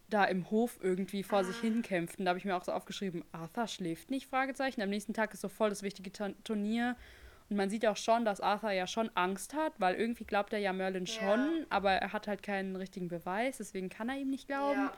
[0.09, 1.45] da im Hof irgendwie vor ah.
[1.45, 2.19] sich hinkämpft.
[2.19, 4.81] Und da habe ich mir auch so aufgeschrieben, Arthur schläft nicht, Fragezeichen.
[4.81, 6.11] Am nächsten Tag ist so voll das wichtige
[6.45, 6.97] Turnier.
[7.51, 10.59] Und man sieht auch schon, dass Arthur ja schon Angst hat, weil irgendwie glaubt er
[10.59, 11.66] ja Merlin schon, ja.
[11.70, 14.81] aber er hat halt keinen richtigen Beweis, deswegen kann er ihm nicht glauben.
[14.81, 14.93] Ja.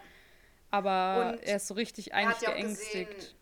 [0.70, 3.16] Aber und er ist so richtig eigentlich ja geängstigt.
[3.16, 3.34] Gesehen,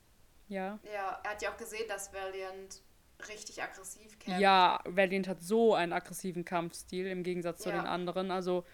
[0.49, 0.79] ja.
[0.93, 2.83] Ja, er hat ja auch gesehen, dass Valiant
[3.29, 4.41] richtig aggressiv kämpft.
[4.41, 7.77] Ja, Valiant hat so einen aggressiven Kampfstil im Gegensatz zu ja.
[7.77, 8.31] den anderen.
[8.31, 8.65] Also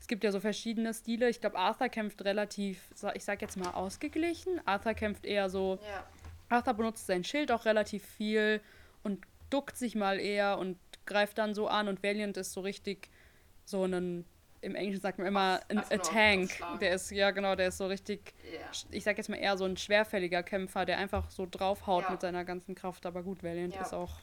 [0.00, 1.28] es gibt ja so verschiedene Stile.
[1.28, 4.60] Ich glaube, Arthur kämpft relativ, ich sag jetzt mal, ausgeglichen.
[4.64, 5.78] Arthur kämpft eher so.
[5.82, 6.06] Ja.
[6.48, 8.60] Arthur benutzt sein Schild auch relativ viel
[9.02, 11.88] und duckt sich mal eher und greift dann so an.
[11.88, 13.10] Und Valiant ist so richtig
[13.64, 14.24] so ein
[14.60, 16.50] im Englischen sagt man immer ein a Tank.
[16.80, 18.70] Der ist, ja genau, der ist so richtig, yeah.
[18.90, 22.10] ich sag jetzt mal eher so ein schwerfälliger Kämpfer, der einfach so draufhaut ja.
[22.10, 23.06] mit seiner ganzen Kraft.
[23.06, 23.82] Aber gut, Valiant ja.
[23.82, 24.20] ist auch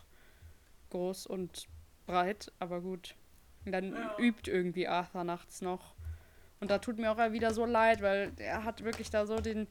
[0.90, 1.68] groß und
[2.06, 3.16] breit, aber gut.
[3.66, 4.16] Und dann ja.
[4.20, 5.96] übt irgendwie Arthur nachts noch.
[6.60, 9.68] Und da tut mir auch wieder so leid, weil er hat wirklich da so den,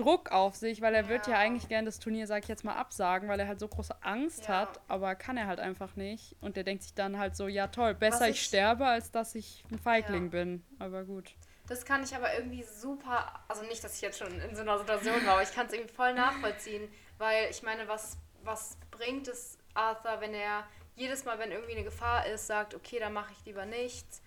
[0.00, 1.08] Druck auf sich, weil er ja.
[1.08, 3.68] wird ja eigentlich gerne das Turnier, sag ich jetzt mal, absagen, weil er halt so
[3.68, 4.60] große Angst ja.
[4.60, 6.36] hat, aber kann er halt einfach nicht.
[6.40, 9.34] Und der denkt sich dann halt so, ja toll, besser ich, ich, sterbe, als dass
[9.34, 10.30] ich ein Feigling ja.
[10.30, 10.64] bin.
[10.78, 11.34] Aber gut.
[11.68, 14.78] Das kann ich aber irgendwie super, also nicht, dass ich jetzt schon in so einer
[14.78, 19.28] Situation war, aber ich kann es irgendwie voll nachvollziehen, weil ich meine, was, was bringt
[19.28, 20.64] es Arthur, wenn er
[20.96, 24.20] jedes Mal, wenn irgendwie eine Gefahr ist, sagt, okay, dann mache ich lieber nichts,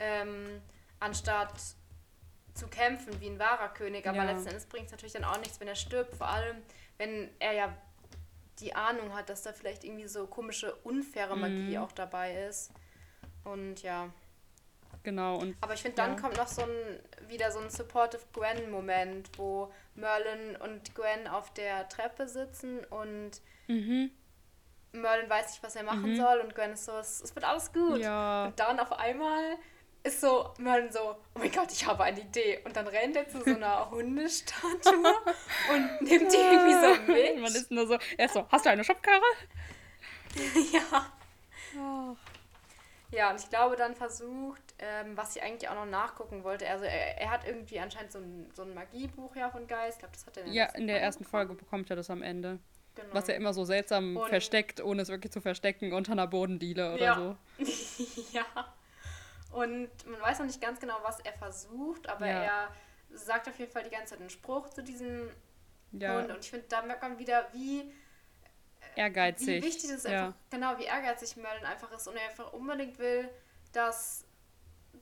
[0.00, 0.60] ähm,
[0.98, 1.54] anstatt
[2.58, 4.24] zu kämpfen wie ein wahrer König, aber ja.
[4.24, 6.56] letzten Endes bringt es natürlich dann auch nichts, wenn er stirbt, vor allem
[6.98, 7.76] wenn er ja
[8.58, 11.82] die Ahnung hat, dass da vielleicht irgendwie so komische, unfaire Magie mhm.
[11.82, 12.72] auch dabei ist.
[13.44, 14.10] Und ja.
[15.04, 15.38] Genau.
[15.38, 16.20] Und, Aber ich finde, dann ja.
[16.20, 21.88] kommt noch so ein, wieder so ein supportive Gwen-Moment, wo Merlin und Gwen auf der
[21.88, 24.10] Treppe sitzen und Mhm.
[24.92, 27.72] Merlin weiß nicht, was er machen soll und Gwen ist so, es, es wird alles
[27.72, 27.98] gut.
[27.98, 28.46] Ja.
[28.46, 29.56] Und dann auf einmal
[30.08, 32.60] ist so Merlin so, oh mein Gott, ich habe eine Idee.
[32.64, 34.92] Und dann rennt er zu so einer Hundestatue
[35.72, 36.74] und nimmt die irgendwie
[37.06, 37.40] so mit.
[37.40, 39.22] Man ist nur so, er ist so, hast du eine Schubkarre?
[40.72, 41.06] ja.
[41.78, 42.16] Oh.
[43.10, 46.68] Ja, und ich glaube, dann versucht, ähm, was ich eigentlich auch noch nachgucken wollte.
[46.68, 49.96] Also, er, er hat irgendwie anscheinend so ein, so ein Magiebuch ja von Geist.
[49.96, 52.20] Ich glaube, das hat er in Ja, in der ersten Folge bekommt er das am
[52.22, 52.58] Ende.
[52.94, 53.08] Genau.
[53.12, 56.94] Was er immer so seltsam Und- versteckt, ohne es wirklich zu verstecken, unter einer Bodendiele
[56.94, 57.14] oder Ja.
[57.16, 57.36] so.
[58.32, 58.44] ja.
[59.58, 62.42] Und man weiß noch nicht ganz genau, was er versucht, aber Ja.
[62.42, 62.68] er
[63.10, 65.30] sagt auf jeden Fall die ganze Zeit einen Spruch zu diesem
[65.92, 66.30] Ja, Hund.
[66.30, 67.92] Und ich finde, da merkt man wieder, wie,
[68.96, 69.46] ehrgeizig.
[69.62, 70.26] wie wichtig es ja.
[70.26, 73.28] einfach, genau, wie ehrgeizig Merlin einfach ist und er einfach unbedingt will,
[73.72, 74.24] dass,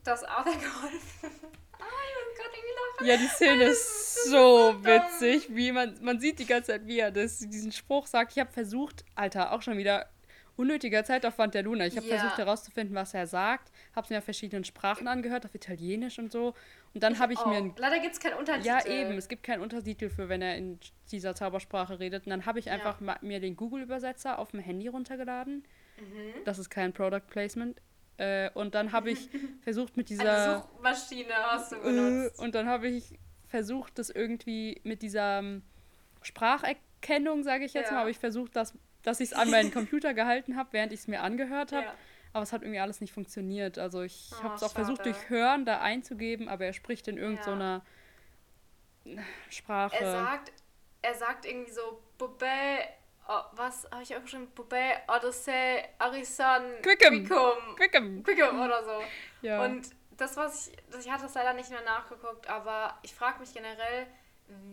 [0.03, 1.31] dass Arthur geholfen
[1.79, 3.07] Ah, ich muss gerade irgendwie lachen.
[3.07, 4.85] Ja, die Szene Das ist ist so so dumm.
[4.85, 8.31] witzig, wie man, man sieht die ganze Zeit, wie er das, diesen Spruch sagt.
[8.31, 10.09] Ich habe versucht, Alter, auch schon wieder
[10.57, 11.85] unnötiger Zeitaufwand der Luna.
[11.85, 12.17] Ich habe Ja.
[12.17, 16.31] versucht herauszufinden, was er sagt, habe es mir auf verschiedenen Sprachen angehört, auf Italienisch und
[16.31, 16.53] so.
[16.93, 17.51] Und dann habe ich mir...
[17.53, 18.67] Oh, ein- Leider gibt es keinen Untertitel.
[18.67, 20.79] Ja, eben, es gibt keinen Untertitel für, wenn er in
[21.11, 22.25] dieser Zaubersprache redet.
[22.25, 22.73] Und dann habe ich Ja.
[22.73, 25.63] einfach ma- mir den Google-Übersetzer auf dem Handy runtergeladen.
[25.99, 26.43] Mhm.
[26.45, 27.79] Das ist kein Product Placement.
[28.17, 29.29] Äh, und dann habe ich
[29.61, 30.55] versucht mit dieser...
[30.55, 32.39] Eine Suchmaschine hast du Äh, benutzt.
[32.39, 35.61] Und dann habe ich versucht, das irgendwie mit dieser ähm,
[36.23, 37.93] Spracherkennung, sage ich jetzt Ja.
[37.93, 38.73] mal, habe ich versucht, dass,
[39.07, 41.85] dass ich es an meinen Computer gehalten habe, während ich es mir angehört habe.
[41.85, 41.93] Ja.
[42.33, 43.79] Aber es hat irgendwie alles nicht funktioniert.
[43.79, 47.17] Also ich Oh, habe es auch versucht, durch Hören da einzugeben, aber er spricht in
[47.17, 47.85] irgendeiner
[49.49, 49.95] Sprache.
[49.95, 50.51] Er sagt,
[51.01, 52.45] er sagt irgendwie so, Bube,
[53.29, 54.49] oh, was habe ich auch schon?
[54.49, 57.23] Bube, Odyssey, Arisan, Quickum.
[57.23, 58.23] Quickum, Quickem.
[58.23, 59.01] Quickum oder so.
[59.41, 59.63] Ja.
[59.63, 63.39] Und das, was ich, das, ich hatte das leider nicht mehr nachgeguckt, aber ich frage
[63.39, 64.07] mich generell,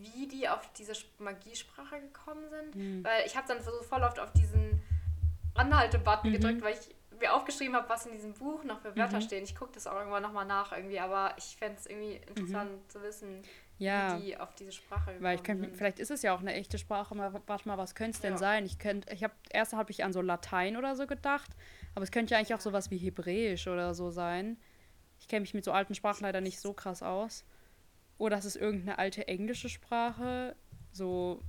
[0.01, 2.75] wie die auf diese Sp- Magiesprache gekommen sind.
[2.75, 3.05] Hm.
[3.05, 4.83] Weil ich habe dann so voll oft auf diesen
[5.55, 6.35] Anhalte-Button Mhm.
[6.35, 9.23] gedrückt, weil ich mir aufgeschrieben habe, was in diesem Buch noch für Wörter Mhm.
[9.23, 9.45] stehen.
[9.45, 13.01] Ich gucke das auch irgendwann nochmal nach irgendwie, aber ich fände es irgendwie interessant zu
[13.03, 13.43] wissen,
[13.79, 14.19] ja.
[14.19, 15.77] wie die auf diese Sprache gekommen Weil ich könnte, sind.
[15.77, 18.33] vielleicht ist es ja auch eine echte Sprache, aber warte mal, was könnte es denn
[18.33, 18.39] Ja.
[18.39, 18.67] sein?
[18.67, 21.51] Ich könnte, ich habe, erst habe ich an so Latein oder so gedacht,
[21.95, 24.57] aber es könnte ja eigentlich auch sowas wie Hebräisch oder so sein.
[25.21, 27.45] Ich kenne mich mit so alten Sprachen leider nicht so krass aus.
[28.19, 30.55] Oder es ist irgendeine alte englische Sprache,
[30.93, 31.43] so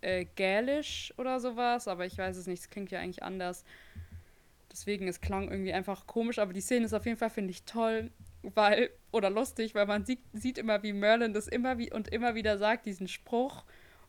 [0.00, 3.64] äh, Gälisch oder sowas, aber ich weiß es nicht, es klingt ja eigentlich anders.
[4.70, 7.64] Deswegen, es klang irgendwie einfach komisch, aber die Szene ist auf jeden Fall, finde ich,
[7.64, 8.10] toll,
[8.42, 12.34] weil, oder lustig, weil man sieht, sieht immer, wie Merlin das immer wie und immer
[12.34, 13.64] wieder sagt, diesen Spruch.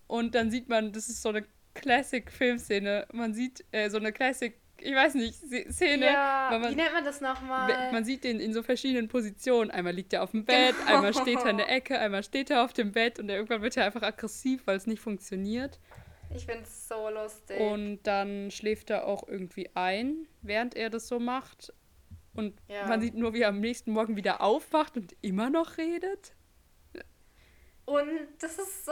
[0.08, 3.08] Und dann sieht man, das ist so eine Classic-Filmszene.
[3.14, 5.36] Man sieht äh, so eine Classic, ich weiß nicht,
[5.72, 6.06] Szene.
[6.06, 7.92] ja, man- wie nennt man das nochmal?
[7.92, 9.72] Man sieht den in so verschiedenen Positionen.
[9.72, 10.96] Einmal liegt er auf dem Bett, Genau.
[10.96, 13.78] einmal steht er in der Ecke, einmal steht er auf dem Bett und irgendwann wird
[13.78, 15.80] er einfach aggressiv, weil es nicht funktioniert.
[16.36, 17.60] Ich finde es so lustig.
[17.60, 21.72] Und dann schläft er auch irgendwie ein, während er das so macht.
[22.34, 22.86] Und Ja.
[22.88, 26.34] man sieht nur, wie er am nächsten Morgen wieder aufwacht und immer noch redet.
[27.86, 28.10] Und
[28.40, 28.92] das ist so,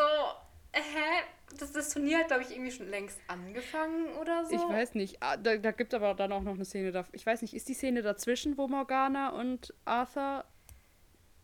[0.71, 1.23] hä?
[1.59, 4.55] Das, das Turnier hat, glaube ich, irgendwie schon längst angefangen oder so.
[4.55, 5.17] Ich weiß nicht.
[5.21, 6.91] Ah, Da, da gibt es aber dann auch noch eine Szene.
[6.91, 10.43] Da, ich weiß nicht, ist die Szene dazwischen, wo Morgana und Arthur.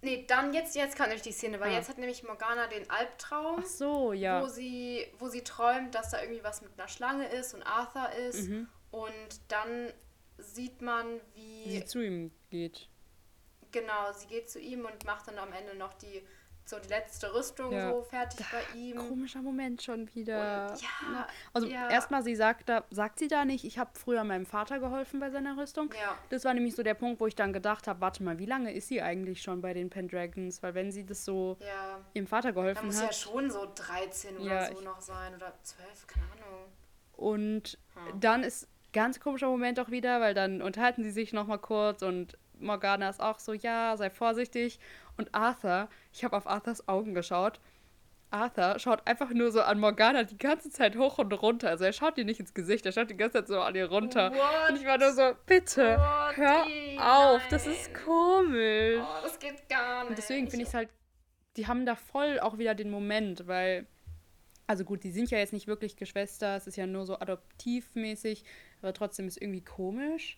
[0.02, 1.76] Nee, dann jetzt, jetzt kann ich die Szene, weil Ah.
[1.76, 4.42] jetzt hat nämlich Morgana den Albtraum, Ach so, ja.
[4.42, 8.10] wo, sie, wo sie träumt, dass da irgendwie was mit einer Schlange ist und Arthur
[8.28, 8.50] ist.
[8.50, 8.68] Mhm.
[8.90, 9.12] Und
[9.50, 9.94] dann
[10.40, 11.06] sieht man,
[11.36, 12.90] wie, sie zu ihm geht.
[13.72, 16.24] genau, sie geht zu ihm und macht dann am Ende noch die,
[16.66, 17.90] so die letzte Rüstung Ja.
[17.92, 18.96] so fertig bei ihm.
[18.98, 20.72] Komischer Moment schon wieder.
[20.72, 21.90] Und, ja, Also ja.
[21.90, 25.30] erstmal, sie sagt da, sagt sie da nicht, ich habe früher meinem Vater geholfen bei
[25.32, 25.90] seiner Rüstung.
[26.00, 26.18] Ja.
[26.30, 28.74] Das war nämlich so der Punkt, wo ich dann gedacht habe, warte mal, wie lange
[28.74, 30.64] ist sie eigentlich schon bei den Pendragons?
[30.64, 32.00] Weil wenn sie das so Ja.
[32.14, 35.02] ihrem Vater Da geholfen muss ja hat schon so 13 oder Ja, so ich- noch
[35.02, 36.66] sein oder 12, keine Ahnung.
[37.14, 38.20] und Hm.
[38.20, 42.02] dann ist ganz komischer Moment auch wieder, weil dann unterhalten sie sich noch mal kurz
[42.02, 44.80] und Morgana ist auch so, ja, sei vorsichtig.
[45.18, 47.60] Und Arthur, ich habe auf Arthurs Augen geschaut.
[48.32, 51.70] Arthur schaut einfach nur so an Morgana die ganze Zeit hoch und runter.
[51.70, 53.90] Also er schaut ihr nicht ins Gesicht, er schaut die ganze Zeit so an ihr
[53.90, 54.32] runter.
[54.32, 54.70] What?
[54.70, 56.38] Und ich war nur so, bitte, What?
[56.38, 57.76] hör Ih, auf, das nein.
[57.76, 59.02] ist komisch.
[59.02, 60.10] Oh, das geht gar nicht.
[60.12, 60.90] Und deswegen finde ich es halt,
[61.58, 63.86] die haben da voll auch wieder den Moment, weil,
[64.66, 68.46] also gut, die sind ja jetzt nicht wirklich Geschwister, es ist ja nur so adoptivmäßig,
[68.82, 70.38] aber trotzdem ist irgendwie komisch.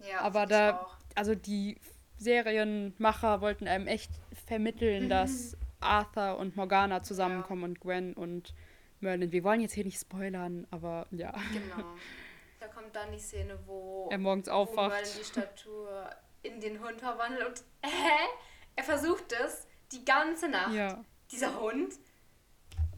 [0.00, 0.96] Ja, aber da, auch.
[1.14, 1.78] also die
[2.16, 4.10] Serienmacher wollten einem echt
[4.46, 8.54] vermitteln, dass Arthur und Morgana zusammenkommen und Gwen und
[9.00, 9.32] Merlin.
[9.32, 11.32] Wir wollen jetzt hier nicht spoilern, aber ja.
[11.52, 11.84] Genau.
[12.60, 14.88] Da kommt dann die Szene, wo Er morgens wo aufwacht.
[14.92, 16.10] Merlin die Statue
[16.42, 18.28] in den Hund verwandelt und hä?
[18.74, 20.72] Er versucht es die ganze Nacht.
[20.72, 21.04] Ja.
[21.30, 21.92] Dieser Hund.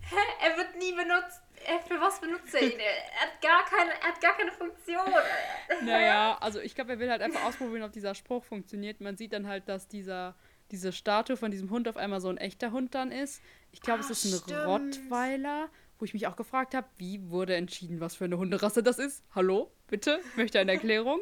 [0.02, 0.16] Hä?
[0.44, 1.42] Er wird nie benutzt.
[1.64, 2.78] Er, für was benutzt er ihn?
[2.78, 5.04] Er hat gar keine, er hat gar keine Funktion.
[5.84, 9.00] Naja, also ich glaube, er will halt einfach ausprobieren, ob dieser Spruch funktioniert.
[9.00, 10.34] Man sieht dann halt, dass dieser,
[10.70, 13.42] diese Statue von diesem Hund auf einmal so ein echter Hund dann ist.
[13.72, 14.66] Ich glaube, Ah, es ist ein stimmt.
[14.66, 15.68] Rottweiler,
[15.98, 19.24] wo ich mich auch gefragt habe, wie wurde entschieden, was für eine Hunderasse das ist.
[19.34, 21.20] Hallo, bitte, ich möchte eine Erklärung.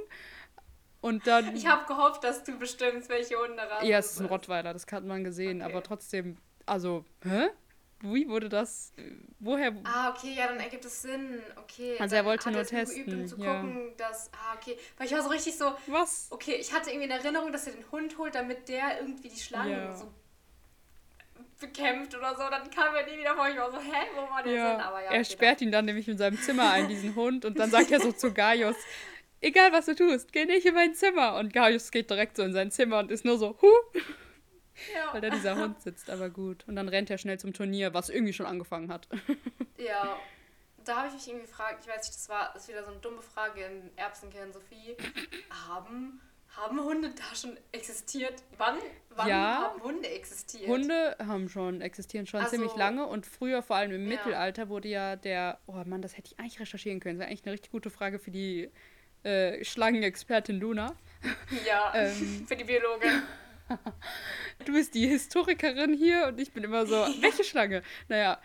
[1.01, 1.55] Und dann.
[1.55, 5.05] Ich habe gehofft, dass du bestimmst, welche Hunderasse ja, es ist ein Rottweiler, das hat
[5.05, 5.71] man gesehen, Okay.
[5.71, 7.49] aber trotzdem, also, hä?
[8.05, 8.93] Wie wurde das?
[8.97, 9.03] äh,
[9.41, 9.75] Woher?
[9.85, 11.41] Ah, okay, ja, dann ergibt es Sinn.
[11.57, 11.97] Okay.
[11.99, 13.55] Also er dann wollte nur es geübt, um testen, zu ja.
[13.61, 14.31] gucken, dass.
[14.33, 14.77] Ah, okay.
[14.99, 15.73] Weil ich war so richtig so.
[15.87, 16.29] Was?
[16.31, 19.41] Okay, ich hatte irgendwie in Erinnerung, dass er den Hund holt, damit der irgendwie die
[19.41, 19.97] Schlangen Ja.
[19.97, 20.13] so
[21.61, 22.43] bekämpft oder so.
[22.51, 23.49] Dann kam er nie wieder vor.
[23.49, 24.61] Ich war so, hä, wo war der Sinn?
[24.61, 27.45] Ja, Aber ja, er okay, sperrt ihn dann nämlich in seinem Zimmer ein, diesen Hund,
[27.45, 28.77] und dann sagt er so zu Gaius,
[29.41, 31.37] egal was du tust, geh nicht in mein Zimmer.
[31.37, 34.03] Und Gaius geht direkt so in sein Zimmer und ist nur so, huh, dann-
[34.95, 35.13] ja.
[35.13, 36.65] weil da dieser Hund sitzt, aber gut.
[36.67, 39.09] Und dann rennt er schnell zum Turnier, was irgendwie schon angefangen hat.
[39.77, 40.17] Ja,
[40.85, 42.91] da habe ich mich irgendwie gefragt, ich weiß nicht, das war das ist wieder so
[42.91, 44.97] eine dumme Frage im Erbsenkern Sophie.
[45.69, 46.21] Haben,
[46.57, 48.35] haben Hunde da schon existiert?
[48.57, 48.79] Wann,
[49.11, 49.63] wann Ja.
[49.63, 50.69] haben Hunde existiert?
[50.69, 54.17] Hunde haben schon, existieren schon Also- ziemlich lange und früher, vor allem im Ja.
[54.17, 57.17] Mittelalter, wurde ja der, oh Mann, das hätte ich eigentlich recherchieren können.
[57.19, 58.71] Das wäre eigentlich eine richtig gute Frage für die
[59.25, 60.95] äh, Schlangenexpertin Luna.
[61.67, 62.45] Ja, Ähm.
[62.49, 63.23] für die Biologin.
[64.65, 67.83] Du bist die Historikerin hier und ich bin immer so, welche Schlange?
[68.09, 68.39] Naja,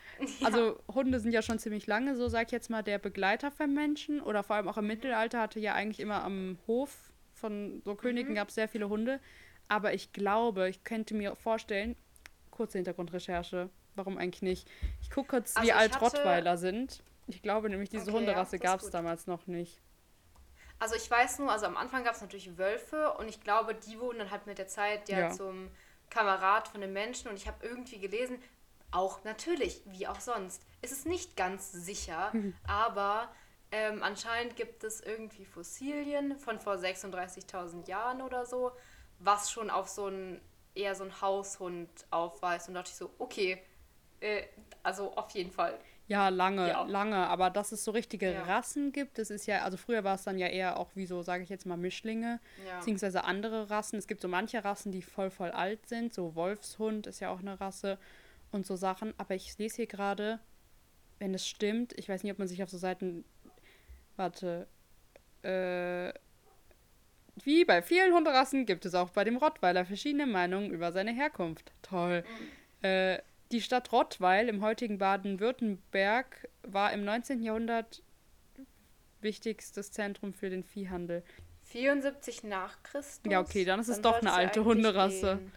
[0.43, 3.73] also Hunde sind ja schon ziemlich lange, so sag ich jetzt mal, der Begleiter von
[3.73, 7.95] Menschen oder vor allem auch im Mittelalter hatte ja eigentlich immer am Hof von so
[7.95, 9.19] Königen gab es sehr viele Hunde.
[9.67, 11.95] Aber ich glaube, ich könnte mir vorstellen,
[12.49, 14.67] kurze Hintergrundrecherche, warum eigentlich nicht?
[15.01, 17.03] Ich gucke kurz, Also wie alt hatte- Rottweiler sind.
[17.27, 19.79] Ich glaube nämlich, diese Okay, ja, Hunderasse ist gab es damals noch nicht.
[20.79, 23.99] Also ich weiß nur, also am Anfang gab es natürlich Wölfe und ich glaube, die
[23.99, 25.29] wurden dann halt mit der Zeit ja, Ja.
[25.29, 25.71] zum
[26.09, 28.41] Kamerad von den Menschen und ich habe irgendwie gelesen,
[28.91, 32.33] auch natürlich, wie auch sonst, ist es nicht ganz sicher,
[32.65, 33.29] aber
[33.71, 38.71] ähm, anscheinend gibt es irgendwie Fossilien von vor 36.000 Jahren oder so,
[39.19, 40.41] was schon auf so ein
[40.75, 43.61] eher so ein Haushund aufweist und da dachte ich so, okay,
[44.21, 44.43] äh,
[44.83, 45.79] also auf jeden Fall.
[46.09, 46.83] Ja, lange, Ja.
[46.83, 47.15] lange.
[47.27, 48.43] Aber dass es so richtige Ja.
[48.43, 51.21] Rassen gibt, das ist ja, also früher war es dann ja eher auch wie so,
[51.21, 52.79] sage ich jetzt mal, Mischlinge, Ja.
[52.79, 53.97] beziehungsweise andere Rassen.
[53.97, 56.13] Es gibt so manche Rassen, die voll, voll alt sind.
[56.13, 57.97] So Wolfshund ist ja auch eine Rasse
[58.51, 59.13] und so Sachen.
[59.17, 60.39] Aber ich lese hier gerade,
[61.19, 63.23] wenn es stimmt, ich weiß nicht, ob man sich auf so Seiten,
[64.17, 64.67] warte,
[65.43, 66.11] äh,
[67.43, 71.71] wie bei vielen Hunderassen gibt es auch bei dem Rottweiler verschiedene Meinungen über seine Herkunft.
[71.83, 72.23] Toll.
[72.81, 73.19] Äh,
[73.51, 77.41] die Stadt Rottweil im heutigen Baden-Württemberg war im 19.
[77.41, 78.03] Jahrhundert
[79.21, 81.23] wichtigstes Zentrum für den Viehhandel.
[81.63, 83.31] 74 nach Christus.
[83.31, 85.37] Ja, okay, dann ist es Dann doch sollte eine alte Hunderasse.
[85.37, 85.51] gehen.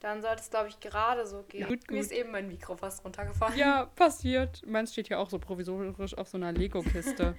[0.00, 1.68] Dann sollte es, glaube ich, gerade so gehen.
[1.68, 2.18] Gut, Mir ist gut.
[2.18, 3.58] eben mein Mikro fast runtergefallen.
[3.58, 4.64] Ja, passiert.
[4.66, 7.34] Meins steht ja auch so provisorisch auf so einer Lego-Kiste.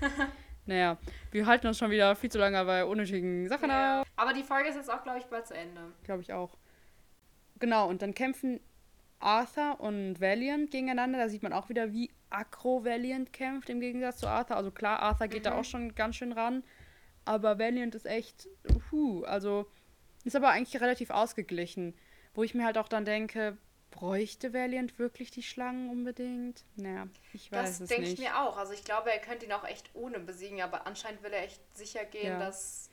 [0.66, 0.98] naja,
[1.30, 4.02] wir halten uns schon wieder viel zu lange bei unnötigen Sachen Ja.
[4.02, 4.06] auf.
[4.16, 5.80] Aber die Folge ist jetzt auch, glaube ich, bald zu Ende.
[6.02, 6.50] Glaube ich auch.
[7.58, 8.60] Genau, und dann kämpfen
[9.18, 11.18] Arthur und Valiant gegeneinander.
[11.18, 14.56] Da sieht man auch wieder, wie aggro Valiant kämpft im Gegensatz zu Arthur.
[14.56, 15.56] Also klar, Arthur geht da Mhm.
[15.58, 16.62] auch schon ganz schön ran.
[17.24, 18.46] Aber Valiant ist echt,
[18.90, 19.66] puh, also
[20.24, 21.94] ist aber eigentlich relativ ausgeglichen.
[22.34, 23.56] Wo ich mir halt auch dann denke,
[23.90, 26.64] bräuchte Valiant wirklich die Schlangen unbedingt?
[26.76, 28.28] Naja, ich weiß Das es denke ich nicht.
[28.28, 28.58] mir auch.
[28.58, 31.60] Also ich glaube, er könnte ihn auch echt ohne besiegen, aber anscheinend will er echt
[31.74, 32.38] sicher gehen, Ja.
[32.38, 32.90] dass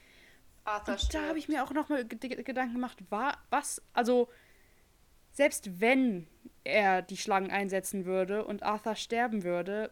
[0.64, 1.16] Arthur Und stirbt.
[1.26, 4.30] da habe ich mir auch nochmal Gedanken gemacht, war, was, also,
[5.34, 6.28] selbst wenn
[6.64, 9.92] er die Schlangen einsetzen würde und Arthur sterben würde,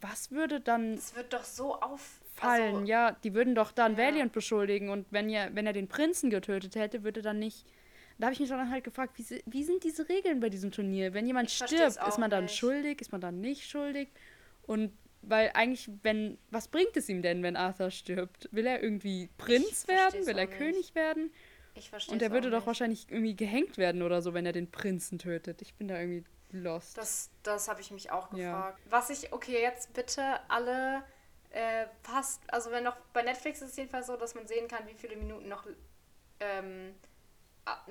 [0.00, 2.20] was würde dann Das wird doch so auf...
[2.34, 2.74] fallen?
[2.76, 3.98] Also, ja, die würden doch dann Ja.
[3.98, 7.66] Valiant beschuldigen und wenn, er, wenn er den Prinzen getötet hätte, würde dann nicht.
[8.18, 11.14] Da habe ich mich dann halt gefragt, wie, wie sind diese Regeln bei diesem Turnier?
[11.14, 12.56] Wenn jemand stirbt, ist man dann nicht.
[12.56, 14.08] schuldig, ist man dann nicht schuldig?
[14.66, 14.92] Und
[15.22, 18.48] weil eigentlich, wenn, was bringt es ihm denn, wenn Arthur stirbt?
[18.52, 20.26] Will er irgendwie Prinz werden?
[20.26, 20.58] Will er nicht.
[20.58, 21.30] König werden?
[21.78, 24.70] Ich verstehe Und er würde doch wahrscheinlich irgendwie gehängt werden oder so, wenn er den
[24.70, 25.62] Prinzen tötet.
[25.62, 26.96] Ich bin da irgendwie lost.
[26.98, 28.52] Das, das habe ich mich auch Ja.
[28.52, 28.80] gefragt.
[28.90, 31.02] Was ich, okay, jetzt bitte alle
[31.50, 34.86] äh, fast, also wenn noch, bei Netflix ist es jedenfalls so, dass man sehen kann,
[34.86, 35.66] wie viele Minuten noch,
[36.40, 36.94] ähm,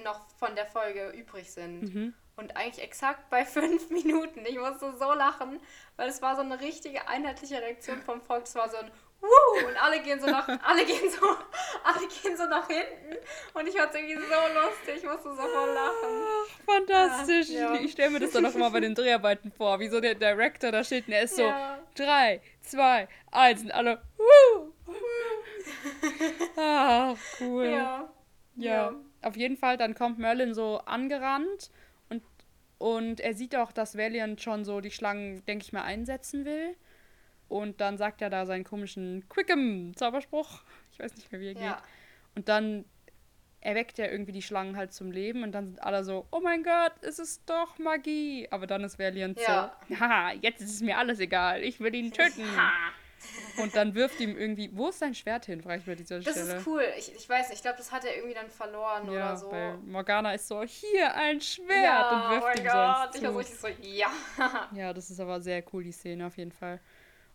[0.04, 1.82] noch von der Folge übrig sind.
[1.94, 2.14] Mhm.
[2.36, 4.46] Und eigentlich exakt bei fünf Minuten.
[4.46, 5.60] Ich musste so lachen,
[5.96, 8.44] weil es war so eine richtige einheitliche Reaktion vom Volk.
[8.44, 8.92] Es war so ein
[9.22, 9.68] Wuh!
[9.68, 11.26] Und alle gehen so nach, alle gehen so,
[11.84, 13.18] alle gehen so nach hinten.
[13.54, 14.96] Und ich fand es irgendwie so lustig.
[14.98, 16.56] Ich musste so voll lachen.
[16.66, 17.50] Fantastisch.
[17.50, 17.82] Ja, ja.
[17.82, 20.72] Ich stelle mir das dann auch immer bei den Dreharbeiten vor, wie so der Director
[20.72, 21.80] da steht und er ist so Ja.
[21.96, 24.02] drei, zwei, eins und alle.
[24.18, 24.72] Wuh!
[26.58, 27.66] ah, cool.
[27.66, 28.10] Ja.
[28.56, 28.96] Ja, Ja.
[29.24, 31.70] auf jeden Fall, dann kommt Merlin so angerannt
[32.10, 32.24] und,
[32.78, 36.76] und er sieht auch, dass Valiant schon so die Schlangen, denke ich mal, einsetzen will.
[37.50, 40.62] Und dann sagt er da seinen komischen Quickem-Zauberspruch.
[40.92, 41.74] Ich weiß nicht mehr, wie er Ja.
[41.76, 41.84] geht.
[42.36, 42.86] Und dann
[43.62, 46.64] erweckt er irgendwie die Schlangen halt zum Leben und dann sind alle so, oh mein
[46.64, 48.48] Gott, es ist doch Magie.
[48.52, 49.76] Aber dann ist Valiant Ja.
[49.90, 52.44] so, haha, jetzt ist es mir alles egal, ich will ihn töten.
[53.58, 56.34] Und dann wirft ihm irgendwie, wo ist sein Schwert hin, frage ich an dieser Das
[56.36, 56.58] Stelle.
[56.60, 56.84] ist cool.
[56.98, 59.52] Ich, ich weiß nicht, ich glaube, das hat er irgendwie dann verloren Ja, oder so.
[59.52, 63.12] weil Morgana ist so, hier ein Schwert ja, und wirft oh mein ihm Gott.
[63.12, 64.70] sonst Ich war so so, ja.
[64.76, 66.80] Ja, das ist aber sehr cool, die Szene auf jeden Fall.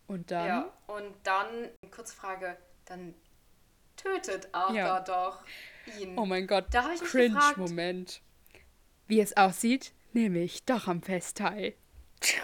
[0.07, 3.15] Und dann, Ja, und dann, kurze Frage, dann
[3.97, 5.01] tötet Arthur Ja.
[5.01, 5.39] doch
[5.99, 6.19] ihn.
[6.19, 8.21] oh mein Gott, Da Cringe-Moment.
[9.07, 11.75] Wie es aussieht, nehme ich doch am Fest teil.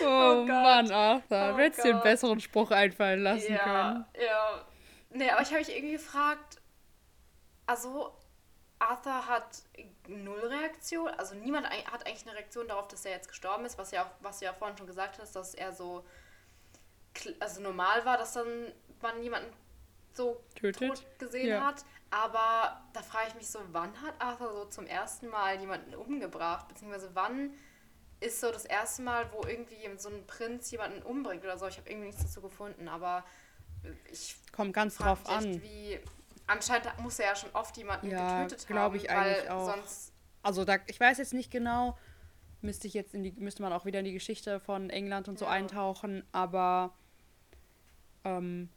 [0.00, 0.44] oh, Oh.
[0.46, 4.04] Mann, Arthur, Oh du hättest dir einen besseren Spruch einfallen lassen ja, können.
[4.20, 4.66] ja.
[5.10, 6.60] Nee, aber ich habe mich irgendwie gefragt,
[7.66, 8.16] also
[8.78, 9.62] Arthur hat
[10.08, 13.90] null Reaktion, also niemand hat eigentlich eine Reaktion darauf, dass er jetzt gestorben ist, was
[13.92, 16.04] ja auch, was du ja vorhin schon gesagt hast, dass er so
[17.40, 19.52] also normal war, dass dann man jemanden
[20.14, 20.88] so Tötet?
[20.88, 21.66] tot gesehen Ja.
[21.66, 21.84] hat.
[22.10, 26.68] Aber da frage ich mich so, wann hat Arthur so zum ersten Mal jemanden umgebracht?
[26.68, 27.54] Beziehungsweise wann
[28.20, 31.66] ist so das erste Mal, wo irgendwie so ein Prinz jemanden umbringt oder so?
[31.66, 33.24] Ich habe irgendwie nichts dazu gefunden, aber
[34.10, 35.62] ich Kommt ganz drauf echt, an.
[35.62, 36.00] wie.
[36.46, 39.66] Anscheinend muss er ja schon oft jemanden Ja, getötet haben, ich eigentlich weil auch.
[39.66, 40.12] sonst.
[40.42, 41.96] Also da, ich weiß jetzt nicht genau,
[42.60, 45.38] müsste ich jetzt in die, müsste man auch wieder in die Geschichte von England und
[45.38, 45.52] so Ja.
[45.52, 46.94] eintauchen, aber
[48.24, 48.68] ähm,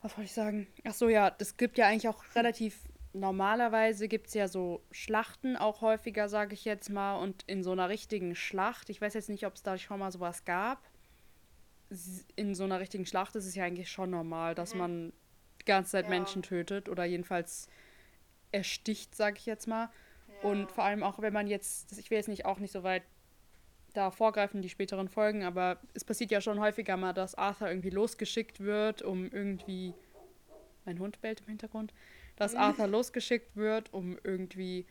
[0.00, 0.66] was wollte ich sagen?
[0.84, 2.80] Ach so, ja, das gibt ja eigentlich auch relativ
[3.14, 7.72] normalerweise gibt es ja so Schlachten auch häufiger, sage ich jetzt mal, und in so
[7.72, 10.86] einer richtigen Schlacht, ich weiß jetzt nicht, ob es da schon mal sowas gab,
[12.36, 14.78] in so einer richtigen Schlacht ist es ja eigentlich schon normal, dass Mhm.
[14.78, 15.12] man
[15.68, 16.10] ganze Zeit Ja.
[16.10, 17.68] Menschen tötet oder jedenfalls
[18.50, 19.90] ersticht, sage ich jetzt mal.
[20.42, 20.48] Ja.
[20.50, 23.02] Und vor allem auch, wenn man jetzt, ich will jetzt nicht auch nicht so weit
[23.94, 27.90] da vorgreifen, die späteren Folgen, aber es passiert ja schon häufiger mal, dass Arthur irgendwie
[27.90, 29.94] losgeschickt wird, um irgendwie.
[30.84, 31.92] Mein Hund bellt im Hintergrund.
[32.36, 32.60] Dass Mhm.
[32.60, 34.86] Arthur losgeschickt wird, um irgendwie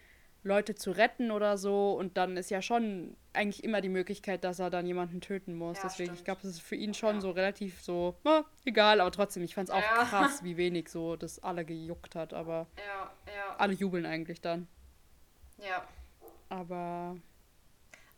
[0.47, 1.93] Leute zu retten oder so.
[1.93, 5.77] Und dann ist ja schon eigentlich immer die Möglichkeit, dass er dann jemanden töten muss.
[5.77, 6.25] Ja, Deswegen, ich stimmt.
[6.25, 7.21] glaube, das ist für ihn schon Ja.
[7.21, 10.03] so relativ so, na, egal, aber trotzdem, ich fand es auch Ja.
[10.05, 12.33] krass, wie wenig so das alle gejuckt hat.
[12.33, 14.67] Aber ja, ja, alle jubeln eigentlich dann.
[15.59, 15.87] ja.
[16.49, 17.17] Aber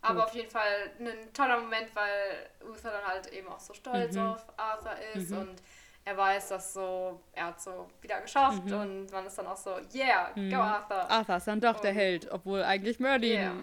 [0.01, 0.23] Aber Gut.
[0.29, 4.27] auf jeden Fall ein toller Moment, weil Uther dann halt eben auch so stolz Mhm.
[4.27, 5.37] auf Arthur ist Mhm.
[5.39, 5.61] und
[6.09, 8.73] er weiß, dass so, er hat so wieder geschafft Mhm.
[8.73, 10.49] und man ist dann auch so, yeah, Mhm.
[10.49, 11.09] go Arthur.
[11.09, 13.53] Arthur ist dann doch der Und- Held, obwohl eigentlich Merlin Ja.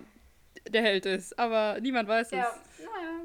[0.71, 1.39] der Held ist.
[1.39, 2.47] Aber niemand weiß Ja,
[2.79, 2.85] es.
[2.85, 3.21] naja.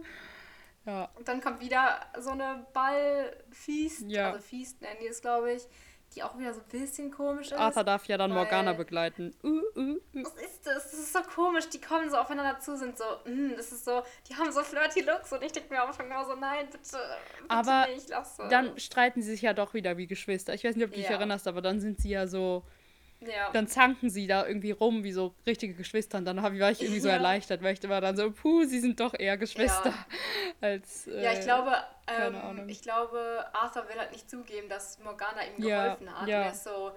[0.85, 1.10] Ja.
[1.15, 4.31] Und dann kommt wieder so eine Ballfeast, Ja.
[4.31, 5.68] also Feast nennen die es, glaube ich,
[6.15, 7.53] die auch wieder so ein bisschen komisch ist.
[7.53, 9.33] Arthur darf ja dann Morgana begleiten.
[9.43, 10.23] Uh, uh, uh.
[10.23, 10.91] Was ist das?
[10.91, 11.69] Das ist so komisch.
[11.69, 15.01] Die kommen so aufeinander zu, sind so, mm, das ist so, die haben so flirty
[15.01, 18.39] Looks und ich denke mir am Anfang immer so, nein, bitte, bitte Aber nicht, lass
[18.39, 18.49] es.
[18.49, 20.53] Dann streiten sie sich ja doch wieder wie Geschwister.
[20.53, 21.15] Ich weiß nicht, ob du dich Ja.
[21.15, 22.63] erinnerst, aber dann sind sie ja so,
[23.22, 23.52] ja.
[23.52, 26.18] dann zanken sie da irgendwie rum wie so richtige Geschwister.
[26.18, 27.15] Und dann war ich irgendwie so Ja.
[27.15, 29.93] erleichtert, weil ich war dann so, puh, sie sind doch eher Geschwister.
[30.61, 31.72] Als, äh, ja, ich glaube,
[32.06, 36.27] keine ähm, ich glaube, Arthur will halt nicht zugeben, dass Morgana ihm Ja, geholfen hat.
[36.27, 36.39] ja.
[36.39, 36.91] Und er ist so,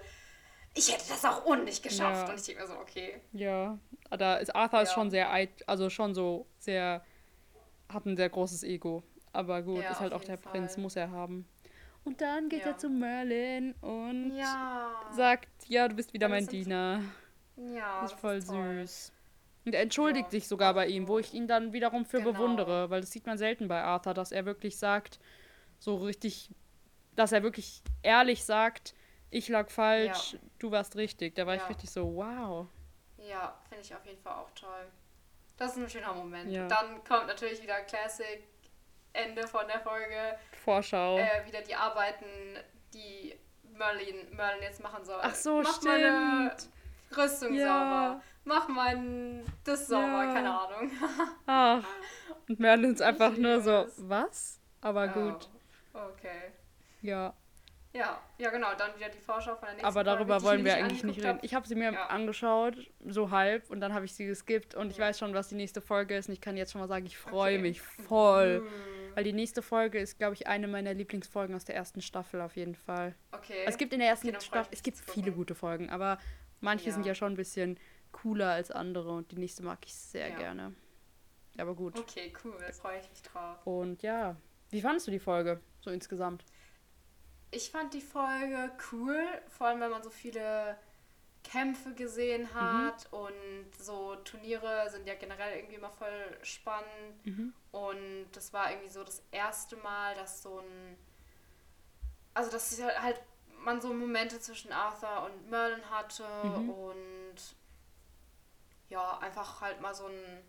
[0.73, 2.27] ich hätte das auch ohne dich geschafft.
[2.27, 2.33] Ja.
[2.33, 3.21] Und ich denke mir so, okay.
[3.31, 3.77] Ja,
[4.11, 4.95] da ist Arthur ist Ja.
[4.95, 5.29] schon sehr
[5.67, 7.03] also schon so sehr,
[7.91, 9.03] hat ein sehr großes Ego.
[9.31, 10.83] Aber gut, Ja, ist halt auch der jeden Prinz, Fall.
[10.83, 11.47] muss er haben.
[12.05, 12.67] Und dann geht Ja.
[12.71, 15.01] er zu Merlin und Ja.
[15.11, 17.01] sagt, ja, du bist wieder mein Diener.
[17.57, 18.85] Ja, Das ist voll toll.
[18.85, 19.11] süß.
[19.65, 22.31] Und er entschuldigt sich sogar bei ihm, wo ich ihn dann wiederum für Genau.
[22.33, 25.19] bewundere, weil das sieht man selten bei Arthur, dass er wirklich sagt,
[25.79, 26.51] so richtig,
[27.15, 28.93] dass er wirklich ehrlich sagt,
[29.31, 31.33] ich lag falsch, du warst richtig.
[31.35, 32.67] Da war ich richtig so, wow.
[33.17, 34.85] Ja, finde ich auf jeden Fall auch toll.
[35.57, 36.53] Das ist ein schöner Moment.
[36.69, 38.43] Dann kommt natürlich wieder Classic,
[39.15, 40.37] Ende von der Folge.
[40.63, 41.17] Vorschau.
[41.17, 42.25] Äh, wieder die Arbeiten,
[42.93, 43.35] die
[43.73, 45.19] Merlin, Merlin jetzt machen soll.
[45.21, 46.71] Ach so, Mach meine stimmt.
[47.17, 47.65] Rüstung Ja.
[47.67, 48.21] sauber.
[48.45, 50.33] Mach mein das sauber, Ja.
[50.33, 50.91] keine Ahnung.
[51.47, 51.83] Ach.
[52.47, 53.93] Und Merlin ist einfach Ich nur so, es.
[54.09, 54.59] was?
[54.81, 55.49] Aber gut,
[55.93, 56.51] Oh, okay.
[57.01, 57.33] ja.
[57.93, 60.65] Ja, ja genau, dann wieder die Vorschau von der nächsten Aber darüber Folge, wollen ich
[60.65, 61.37] wir eigentlich nicht reden.
[61.37, 61.43] hab.
[61.45, 62.07] Ich habe sie mir Ja.
[62.07, 62.75] angeschaut,
[63.07, 65.05] so halb, und dann habe ich sie geskippt und ich Ja.
[65.05, 66.27] weiß schon, was die nächste Folge ist.
[66.27, 67.61] Und ich kann jetzt schon mal sagen, ich freue Okay.
[67.61, 68.59] mich voll.
[68.61, 68.67] Mm,
[69.15, 72.55] Weil die nächste Folge ist, glaube ich, eine meiner Lieblingsfolgen aus der ersten Staffel auf
[72.57, 73.15] jeden Fall.
[73.31, 73.63] Okay.
[73.65, 76.19] Es gibt in der ersten Okay, Staffel, es gibt viele gute Folgen, aber
[76.59, 76.93] manche Ja.
[76.93, 77.79] sind ja schon ein bisschen
[78.11, 80.35] cooler als andere und die nächste mag ich sehr Ja.
[80.35, 80.75] gerne.
[81.57, 81.97] Aber gut.
[81.97, 83.65] Okay, cool, da freue ich mich drauf.
[83.65, 84.35] Und ja,
[84.69, 86.43] wie fandest du die Folge so insgesamt?
[87.51, 90.77] ich fand die Folge cool, vor allem wenn man so viele
[91.45, 92.53] Kämpfe gesehen mhm.
[92.53, 93.17] hat mhm.
[93.17, 97.25] und so Turniere sind ja generell irgendwie immer voll spannend.
[97.25, 97.53] Mhm.
[97.71, 100.97] Und das war irgendwie so das erste Mal, dass so ein.
[102.33, 103.21] Also, dass halt
[103.59, 106.69] man so Momente zwischen Arthur und Merlin hatte mhm.
[106.69, 107.35] und
[108.89, 110.43] ja, einfach halt mal so ein.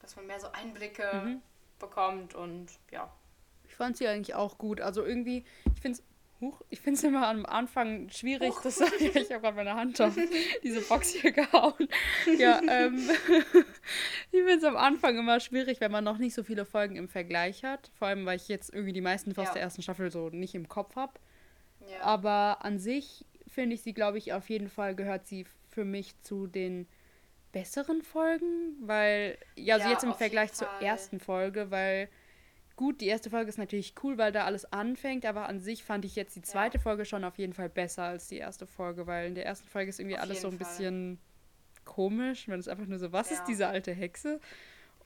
[0.00, 1.42] dass man mehr so Einblicke mhm.
[1.78, 3.12] bekommt und ja.
[3.64, 4.80] Ich fand sie eigentlich auch gut.
[4.80, 6.04] Also irgendwie, ich finde es
[6.40, 8.62] Huch, ich finde es immer am Anfang schwierig, Huch.
[8.62, 10.14] das ich habe gerade meine Hand auf
[10.62, 11.88] diese Box hier gehauen.
[12.38, 13.08] Ja, ähm,
[14.32, 17.08] ich finde es am Anfang immer schwierig, wenn man noch nicht so viele Folgen im
[17.08, 17.90] Vergleich hat.
[17.98, 19.54] Vor allem, weil ich jetzt irgendwie die meisten fast ja.
[19.54, 21.14] der ersten Staffel so nicht im Kopf habe.
[21.90, 22.02] Ja.
[22.02, 26.20] Aber an sich finde ich sie, glaube ich, auf jeden Fall gehört sie für mich
[26.22, 26.86] zu den
[27.52, 32.10] besseren Folgen, weil, ja, also ja, jetzt im Vergleich zur ersten Folge, weil
[32.76, 36.04] Gut, die erste Folge ist natürlich cool, weil da alles anfängt, aber an sich fand
[36.04, 36.82] ich jetzt die zweite ja.
[36.82, 39.88] Folge schon auf jeden Fall besser als die erste Folge, weil in der ersten Folge
[39.88, 40.68] ist irgendwie auf alles so ein Fall.
[40.68, 41.18] bisschen
[41.86, 43.36] komisch, wenn es einfach nur so, was ja.
[43.36, 44.40] ist diese alte Hexe?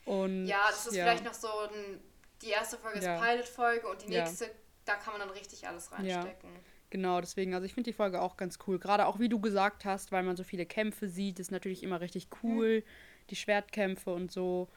[0.03, 1.05] Und, ja, das ist ja.
[1.05, 2.01] vielleicht noch so ein,
[2.41, 4.49] die erste Folge ist Pilot-Folge und die nächste,
[4.83, 6.49] da kann man dann richtig alles reinstecken.
[6.89, 8.77] Genau, deswegen, also ich finde die Folge auch ganz cool.
[8.77, 12.01] Gerade auch wie du gesagt hast, weil man so viele Kämpfe sieht, ist natürlich immer
[12.01, 12.79] richtig cool.
[12.79, 12.83] Mhm.
[13.29, 14.67] Die Schwertkämpfe und so.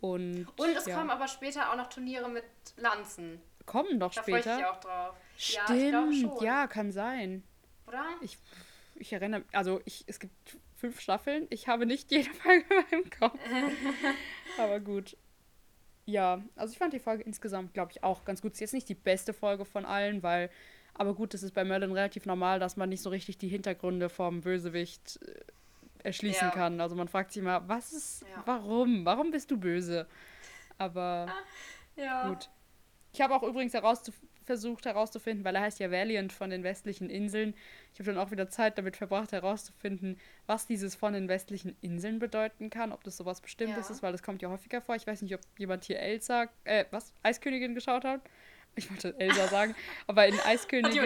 [0.00, 0.96] Und, und es ja.
[0.96, 2.44] kommen aber später auch noch Turniere mit
[2.76, 3.40] Lanzen.
[3.66, 4.38] Kommen doch da später.
[4.38, 5.16] Da freue ich mich auch drauf.
[5.36, 7.42] Stimmt, ja, ja, kann sein.
[7.86, 8.04] Oder?
[8.22, 8.38] Ich,
[8.94, 11.46] ich erinnere, also ich, es gibt fünf Staffeln.
[11.50, 13.38] Ich habe nicht jede Folge meinem Kopf.
[14.58, 15.16] aber gut.
[16.06, 18.52] Ja, also ich fand die Folge insgesamt, glaube ich, auch ganz gut.
[18.52, 20.50] Es ist jetzt nicht die beste Folge von allen, weil,
[20.94, 24.08] aber gut, es ist bei Merlin relativ normal, dass man nicht so richtig die Hintergründe
[24.08, 25.40] vom Bösewicht äh,
[26.04, 26.54] erschließen ja.
[26.54, 26.80] kann.
[26.80, 28.42] Also man fragt sich immer, was ist, ja.
[28.46, 29.04] warum?
[29.04, 30.06] Warum bist du böse?
[30.78, 31.28] Aber
[31.96, 32.28] ja.
[32.28, 32.50] gut.
[33.12, 34.12] Ich habe auch übrigens herauszu
[34.44, 37.54] versucht herauszufinden, weil er heißt ja Valiant von den westlichen Inseln.
[37.92, 42.18] Ich habe dann auch wieder Zeit damit verbracht herauszufinden, was dieses von den westlichen Inseln
[42.18, 44.96] bedeuten kann, ob das sowas Bestimmtes ist, weil das kommt ja häufiger vor.
[44.96, 48.22] Ich weiß nicht, ob jemand hier Elsa, äh, was, Eiskönigin geschaut hat
[48.76, 49.74] ich wollte Elsa sagen,
[50.06, 51.02] aber in Eiskönigin.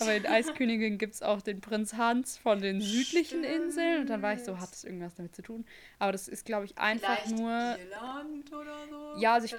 [0.00, 3.64] Aber in Eiskönigin gibt es auch den Prinz Hans von den südlichen Stimmt.
[3.64, 4.00] Inseln.
[4.02, 5.64] Und dann war ich so, hat das irgendwas damit zu tun?
[5.98, 7.50] Aber das ist, glaube ich, einfach Vielleicht nur.
[7.50, 9.20] Irland oder so?
[9.20, 9.56] Ja, also ich,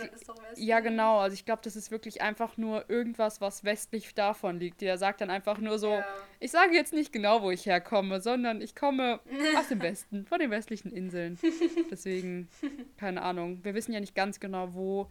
[0.58, 1.20] ja, genau.
[1.20, 4.82] Also ich glaube, das ist wirklich einfach nur irgendwas, was westlich davon liegt.
[4.82, 6.06] Der sagt dann einfach nur so, ja.
[6.40, 9.20] ich sage jetzt nicht genau, wo ich herkomme, sondern ich komme
[9.58, 11.40] aus dem Westen, von den westlichen Inseln.
[11.92, 12.50] Deswegen,
[12.98, 13.60] keine Ahnung.
[13.64, 15.10] Wir wissen ja nicht ganz genau, wo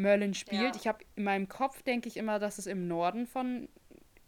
[0.00, 0.74] Merlin spielt.
[0.74, 0.80] Ja.
[0.80, 3.68] Ich habe in meinem Kopf denke ich immer, dass es im Norden von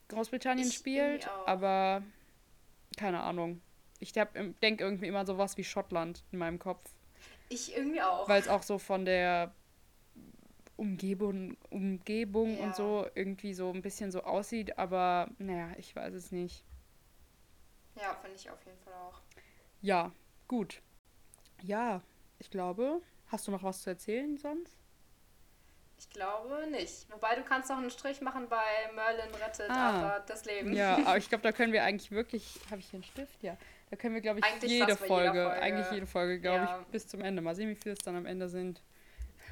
[0.09, 2.03] Großbritannien ich spielt, aber
[2.97, 3.61] keine Ahnung.
[3.99, 6.85] Ich denke irgendwie immer sowas wie Schottland in meinem Kopf.
[7.49, 8.28] Ich irgendwie auch.
[8.28, 9.55] Weil es auch so von der
[10.77, 12.65] Umgebung, Umgebung ja.
[12.65, 16.65] und so irgendwie so ein bisschen so aussieht, aber naja, ich weiß es nicht.
[17.94, 19.20] Ja, finde ich auf jeden Fall auch.
[19.81, 20.12] Ja,
[20.49, 20.82] gut.
[21.62, 22.03] Ja,
[22.39, 24.81] ich glaube, hast du noch was zu erzählen sonst?
[26.03, 27.07] Ich glaube nicht.
[27.12, 30.73] Wobei du kannst auch einen Strich machen bei Merlin rettet ah, aber das Leben.
[30.73, 32.59] Ja, aber ich glaube, da können wir eigentlich wirklich.
[32.70, 33.41] Habe ich hier einen Stift?
[33.43, 33.57] Ja.
[33.91, 36.81] Da können wir, glaube ich, jede Folge, Folge, eigentlich jede Folge, glaube ja.
[36.81, 37.41] ich, bis zum Ende.
[37.41, 38.83] Mal sehen, wie viele es dann am Ende sind.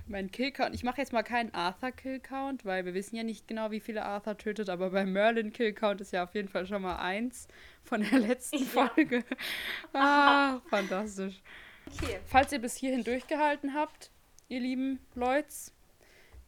[0.09, 3.81] Mein Killcount, ich mache jetzt mal keinen Arthur-Killcount, weil wir wissen ja nicht genau, wie
[3.81, 7.47] viele Arthur tötet, aber beim Merlin-Killcount ist ja auf jeden Fall schon mal eins
[7.85, 8.89] von der letzten ja.
[8.89, 9.25] Folge.
[9.93, 11.41] Ah, fantastisch.
[11.87, 12.19] Okay.
[12.27, 14.11] Falls ihr bis hierhin durchgehalten habt,
[14.49, 15.49] ihr lieben Leute,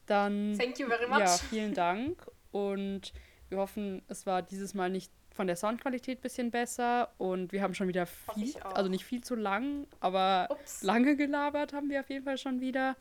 [0.06, 1.20] dann Thank you very much.
[1.20, 2.26] Ja, vielen Dank.
[2.50, 3.12] Und
[3.48, 7.62] wir hoffen, es war dieses Mal nicht von der Soundqualität ein bisschen besser und wir
[7.62, 10.82] haben schon wieder viel, also nicht viel zu lang, aber Ups.
[10.82, 12.96] lange gelabert haben wir auf jeden Fall schon wieder.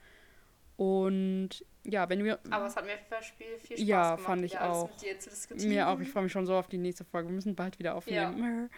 [0.78, 2.40] Und ja, wenn wir.
[2.50, 2.98] Aber es hat mir
[3.38, 4.90] viel, viel Spaß ja, gemacht, fand ich auch.
[5.58, 6.00] Mir auch.
[6.00, 7.30] Ich freue mich schon so auf die nächste Folge.
[7.30, 8.70] Wir müssen bald wieder aufnehmen.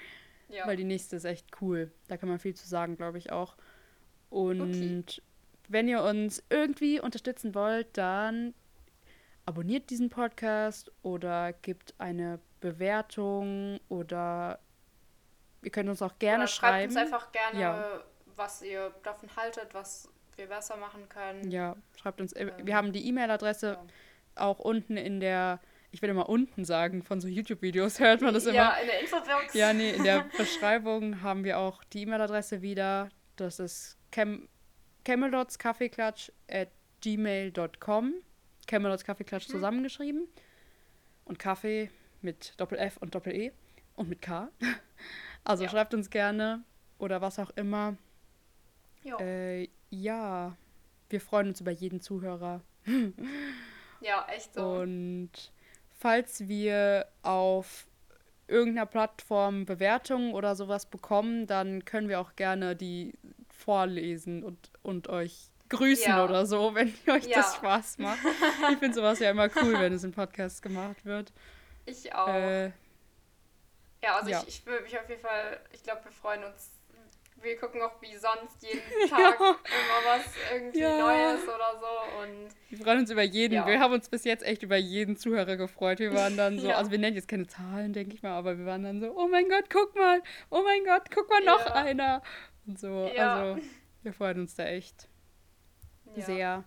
[0.49, 0.57] Ja.
[0.57, 0.67] ja.
[0.67, 1.91] Weil die nächste ist echt cool.
[2.07, 3.55] Da kann man viel zu sagen, glaube ich auch.
[4.29, 5.03] Und okay.
[5.67, 8.53] Wenn ihr uns irgendwie unterstützen wollt, dann
[9.45, 14.59] abonniert diesen Podcast oder gebt eine Bewertung oder
[15.61, 16.93] ihr könnt uns auch gerne oder schreiben.
[16.93, 18.03] Schreibt uns einfach gerne, ja.
[18.35, 21.51] was ihr davon haltet, was wir besser machen können.
[21.51, 22.33] Ja, schreibt uns.
[22.33, 23.85] Äh, ähm, wir haben die E-Mail-Adresse ja.
[24.35, 25.59] auch unten in der,
[25.91, 28.55] ich will immer unten sagen, von so YouTube-Videos hört man das immer.
[28.55, 29.53] Ja, in der Infobox.
[29.53, 33.09] Ja, nee, in der Beschreibung haben wir auch die E-Mail-Adresse wieder.
[33.35, 34.47] Das ist cam
[35.03, 36.69] Camelots Kaffeeklatsch at
[37.01, 38.13] gmail.com.
[38.67, 39.51] Camelots Kaffeeklatsch mhm.
[39.51, 40.27] zusammengeschrieben.
[41.25, 41.89] Und Kaffee
[42.21, 43.51] mit Doppel-F und Doppel-E
[43.95, 44.49] und mit K.
[45.45, 45.69] Also ja.
[45.69, 46.63] schreibt uns gerne
[46.99, 47.97] oder was auch immer.
[49.19, 50.55] Äh, ja,
[51.09, 52.61] wir freuen uns über jeden Zuhörer.
[54.01, 54.65] ja, echt so.
[54.65, 55.31] Und
[55.89, 57.87] falls wir auf
[58.47, 63.13] irgendeiner Plattform Bewertungen oder sowas bekommen, dann können wir auch gerne die
[63.49, 66.23] vorlesen und, und euch grüßen ja.
[66.23, 67.37] oder so, wenn euch ja.
[67.37, 68.19] das Spaß macht.
[68.71, 71.31] Ich finde sowas ja immer cool, wenn es im Podcast gemacht wird.
[71.85, 72.29] Ich auch.
[72.29, 72.67] Äh,
[74.01, 74.41] ja, also ja.
[74.47, 76.69] Ich, ich würde mich auf jeden Fall, ich glaube, wir freuen uns
[77.43, 80.81] wir gucken auch wie sonst jeden Tag immer was irgendwie.
[80.81, 82.21] Neues oder so.
[82.21, 83.65] Und wir freuen uns über jeden.
[83.65, 85.99] Wir haben uns bis jetzt echt über jeden Zuhörer gefreut.
[85.99, 88.65] Wir waren dann so, also wir nennen jetzt keine Zahlen, denke ich mal, aber wir
[88.65, 92.21] waren dann so, oh mein Gott, guck mal, oh mein Gott, guck mal, noch einer.
[92.65, 93.61] Und so, also
[94.03, 95.09] wir freuen uns da echt
[96.15, 96.63] sehr.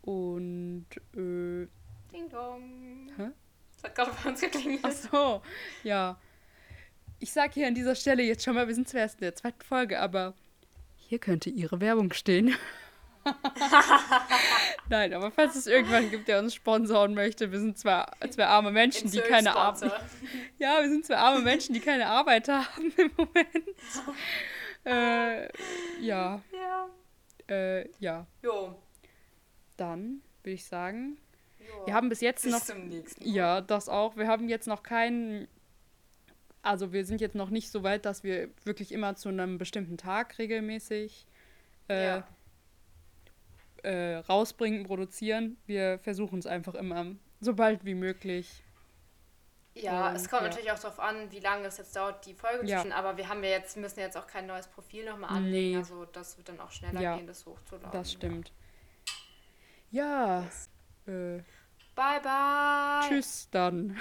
[0.00, 1.68] Und äh,
[2.12, 3.10] Ding Dong.
[3.16, 3.30] Hä?
[3.74, 4.80] Das hat gerade bei uns geklingelt.
[4.82, 5.42] Ach so,
[5.82, 6.18] ja
[7.22, 9.36] ich sage hier an dieser Stelle jetzt schon mal, wir sind zwar erst in der
[9.36, 10.34] zweiten Folge, aber
[10.96, 12.56] hier könnte Ihre Werbung stehen.
[14.88, 18.72] Nein, aber falls es irgendwann gibt, der uns sponsoren möchte, wir sind zwar zwei arme
[18.72, 19.92] Menschen, die keine Arbeit.
[20.58, 23.46] Ja, wir sind zwei arme Menschen, die keine Arbeit haben im Moment.
[24.84, 25.48] äh,
[26.00, 26.42] ja.
[26.52, 26.88] Ja.
[27.48, 28.26] Äh, ja.
[28.42, 28.74] Jo.
[29.76, 31.18] Dann würde ich sagen,
[31.58, 31.86] jo.
[31.86, 32.60] wir haben bis jetzt bis noch.
[32.60, 34.16] Zum nächsten Ja, das auch.
[34.16, 35.48] Wir haben jetzt noch keinen
[36.62, 39.98] also wir sind jetzt noch nicht so weit, dass wir wirklich immer zu einem bestimmten
[39.98, 41.26] Tag regelmäßig
[41.88, 42.28] äh, ja.
[43.82, 45.56] äh, rausbringen, produzieren.
[45.66, 47.06] Wir versuchen es einfach immer
[47.40, 48.62] so bald wie möglich.
[49.74, 50.48] Ja, Und, es kommt ja.
[50.48, 52.76] natürlich auch darauf an, wie lange es jetzt dauert, die Folge ja.
[52.76, 52.96] zu finden.
[52.96, 55.72] Aber wir haben ja jetzt, müssen jetzt auch kein neues Profil nochmal anlegen.
[55.72, 55.76] Nee.
[55.78, 57.90] Also das wird dann auch schneller ja, gehen, das hochzuladen.
[57.90, 58.52] Das stimmt.
[59.90, 60.42] Ja.
[60.42, 60.70] Yes.
[61.06, 61.42] Äh,
[61.94, 63.08] bye bye.
[63.08, 63.96] Tschüss dann.